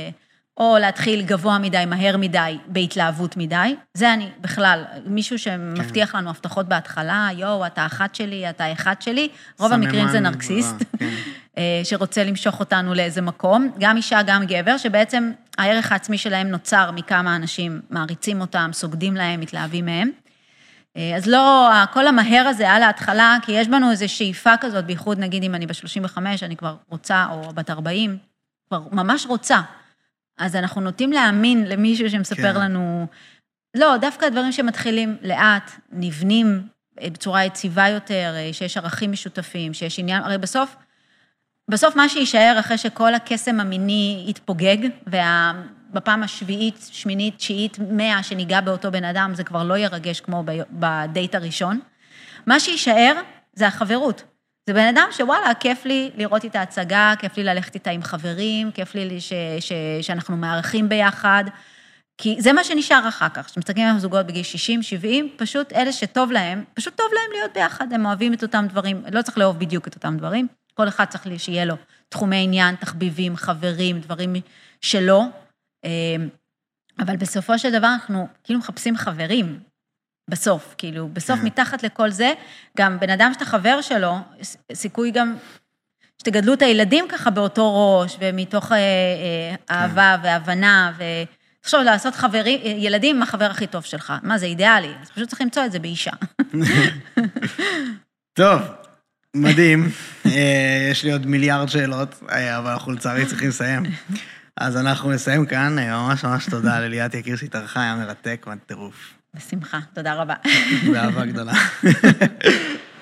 או 0.58 0.78
להתחיל 0.80 1.22
גבוה 1.22 1.60
מדי, 1.60 1.84
מהר 1.88 2.18
מדי, 2.18 2.58
בהתלהבות 2.68 3.38
מדי. 3.38 3.76
זה 3.94 4.14
אני 4.14 4.30
בכלל, 4.42 4.84
מישהו 5.06 5.40
שמבטיח 5.40 6.12
כן. 6.12 6.18
לנו 6.18 6.30
הבטחות 6.30 6.68
בהתחלה, 6.68 7.30
יואו, 7.34 7.66
אתה 7.66 7.86
אחת 7.86 8.16
שלי, 8.16 8.50
אתה 8.50 8.72
אחד 8.72 8.96
שלי, 9.00 9.30
רוב 9.60 9.74
המקרים 9.74 10.08
זה 10.08 10.20
נרקסיסט, 10.20 10.76
כן. 11.00 11.10
אה, 11.58 11.82
שרוצה 11.84 12.24
למשוך 12.24 12.60
אותנו 12.60 12.94
לאיזה 12.94 13.22
מקום, 13.22 13.72
גם 13.80 13.98
אישה, 13.98 14.22
גם 14.22 14.46
גבר, 14.46 14.78
שבעצם 14.78 15.32
הערך 15.58 15.92
העצמי 15.92 16.18
שלהם 16.18 16.48
נוצר 16.48 16.92
מכמה 16.92 17.36
אנשים 17.36 17.82
מעריצים 17.90 18.42
אותם, 18.42 18.70
סוגדים 18.74 19.16
להם, 19.16 19.40
מתלהבים 19.40 19.86
מהם. 19.86 20.10
אה, 20.98 21.16
אז 21.16 21.28
לא, 21.28 21.70
כל 21.94 22.08
המהר 22.08 22.48
הזה 22.48 22.72
על 22.72 22.84
ההתחלה, 22.84 23.38
כי 23.42 23.52
יש 23.52 23.68
בנו 23.68 23.92
איזו 23.92 24.10
שאיפה 24.10 24.58
כזאת, 24.58 24.86
בייחוד 24.86 25.20
נגיד 25.20 25.44
אם 25.44 25.56
אני 25.56 25.66
ב-35, 25.68 26.18
אני 26.42 26.56
כבר 26.56 26.76
רוצה, 26.90 27.28
או 27.32 27.54
בת 27.54 27.70
40, 27.70 28.18
כבר 28.68 28.82
ממש 28.92 29.26
רוצה. 29.26 29.62
אז 30.38 30.56
אנחנו 30.56 30.82
נוטים 30.82 31.12
להאמין 31.12 31.66
למישהו 31.66 32.10
שמספר 32.10 32.54
כן. 32.54 32.62
לנו... 32.62 33.08
לא, 33.76 33.98
דווקא 33.98 34.26
הדברים 34.26 34.52
שמתחילים 34.52 35.18
לאט, 35.22 35.72
נבנים 35.92 36.68
אה, 37.02 37.10
בצורה 37.10 37.46
יציבה 37.46 37.88
יותר, 37.88 38.34
אה, 38.36 38.54
שיש 38.54 38.78
ערכים 38.78 39.12
משותפים, 39.12 39.74
שיש 39.74 40.00
עניין, 40.00 40.24
הרי 40.24 40.38
בסוף, 40.38 40.76
בסוף 41.72 41.96
מה 41.96 42.10
שיישאר 42.10 42.56
אחרי 42.60 42.78
שכל 42.78 43.14
הקסם 43.14 43.60
המיני 43.60 44.26
יתפוגג, 44.28 44.78
ובפעם 45.08 46.24
השביעית, 46.24 46.90
שמינית, 46.92 47.38
תשיעית, 47.38 47.78
מאה 47.80 48.24
שניגע 48.24 48.62
באותו 48.62 48.92
בן 48.92 49.04
אדם, 49.04 49.32
זה 49.36 49.44
כבר 49.44 49.64
לא 49.64 49.78
ירגש 49.78 50.22
כמו 50.22 50.44
בדייט 50.72 51.36
הראשון. 51.36 51.80
מה 52.46 52.60
שיישאר 52.60 53.14
זה 53.54 53.68
החברות. 53.68 54.33
זה 54.68 54.74
בן 54.74 54.88
אדם 54.88 55.08
שוואלה, 55.12 55.54
כיף 55.60 55.86
לי 55.86 56.12
לראות 56.16 56.44
איתה 56.44 56.62
הצגה, 56.62 57.14
כיף 57.20 57.38
לי 57.38 57.44
ללכת 57.44 57.76
איתה 57.76 57.92
עם 57.92 58.04
חברים, 58.04 58.72
כיף 58.72 58.96
לי 58.96 59.22
ש, 59.22 59.34
ש, 59.60 59.72
שאנחנו 60.02 60.38
מארחים 60.38 60.90
ביחד, 60.90 61.44
כי 62.18 62.36
זה 62.40 62.54
מה 62.54 62.64
שנשאר 62.64 63.08
אחר 63.08 63.30
כך. 63.30 63.46
כשמסתכלים 63.46 63.88
על 63.88 64.00
זוגות 64.00 64.26
בגיל 64.26 64.44
60, 64.44 64.84
70, 64.84 65.30
פשוט 65.38 65.74
אלה 65.74 65.92
שטוב 65.92 66.32
להם, 66.32 66.64
פשוט 66.74 66.96
טוב 66.96 67.08
להם 67.14 67.32
להיות 67.32 67.54
ביחד, 67.54 67.94
הם 67.94 68.06
אוהבים 68.06 68.34
את 68.34 68.44
אותם 68.44 68.66
דברים, 68.70 69.04
לא 69.12 69.22
צריך 69.22 69.38
לאהוב 69.38 69.60
בדיוק 69.60 69.88
את 69.88 69.96
אותם 69.96 70.18
דברים, 70.18 70.48
כל 70.74 70.88
אחד 70.88 71.06
צריך 71.06 71.28
שיהיה 71.38 71.66
לו 71.66 71.76
תחומי 72.10 72.44
עניין, 72.44 72.76
תחביבים, 72.76 73.36
חברים, 73.36 74.00
דברים 74.00 74.36
שלו, 74.82 75.22
אה, 75.86 76.16
אבל 77.00 77.18
בסופו 77.18 77.60
של 77.60 77.72
דבר 77.72 77.88
אנחנו 77.88 78.28
כאילו 78.44 78.60
מחפשים 78.60 78.98
חברים, 78.98 79.60
בסוף, 80.30 80.76
כאילו, 80.78 81.08
בסוף 81.08 81.40
כן. 81.40 81.46
מתחת 81.46 81.84
לכל 81.84 82.10
זה, 82.10 82.34
גם 82.78 83.00
בן 83.00 83.10
אדם 83.10 83.32
שאתה 83.34 83.46
חבר 83.46 83.82
שלו, 83.82 84.16
סיכוי 84.74 85.12
גם 85.12 85.36
שתגדלו 86.22 86.54
את 86.54 86.62
הילדים 86.62 87.06
ככה 87.10 87.30
באותו 87.30 88.00
ראש, 88.00 88.18
ומתוך 88.20 88.72
אה, 88.72 88.78
אה, 88.78 89.56
כן. 89.68 89.74
אהבה 89.74 90.16
והבנה, 90.24 90.92
ותחשוב, 90.98 91.82
לעשות 91.82 92.16
חברים, 92.16 92.60
ילדים 92.64 93.16
עם 93.16 93.22
החבר 93.22 93.46
הכי 93.46 93.68
טוב 93.68 93.84
שלך. 93.84 94.14
מה, 94.24 94.38
זה 94.38 94.46
אידיאלי, 94.46 94.92
אז 95.02 95.10
פשוט 95.10 95.30
צריך 95.30 95.42
למצוא 95.42 95.66
את 95.66 95.72
זה 95.72 95.80
באישה. 95.80 96.12
טוב, 98.40 98.62
מדהים. 99.36 99.90
אה, 100.26 100.88
יש 100.92 101.04
לי 101.04 101.12
עוד 101.12 101.26
מיליארד 101.26 101.70
שאלות, 101.70 102.24
אה, 102.32 102.58
אבל 102.58 102.72
אנחנו 102.72 102.92
לצערי 102.92 103.26
צריכים 103.26 103.50
לסיים. 103.50 103.84
אז 104.58 104.78
אנחנו 104.78 105.12
נסיים 105.12 105.46
כאן, 105.46 105.80
אה, 105.80 106.08
ממש 106.08 106.24
ממש 106.24 106.50
תודה 106.50 106.80
לליאת 106.80 107.14
יקיר 107.14 107.36
שהתארחה, 107.36 107.82
היה 107.82 107.96
מרתק 107.96 108.46
והטירוף. 108.48 109.14
בשמחה, 109.36 109.80
תודה 109.94 110.14
רבה. 110.14 110.36
באהבה 110.92 111.26
גדולה. 111.26 111.54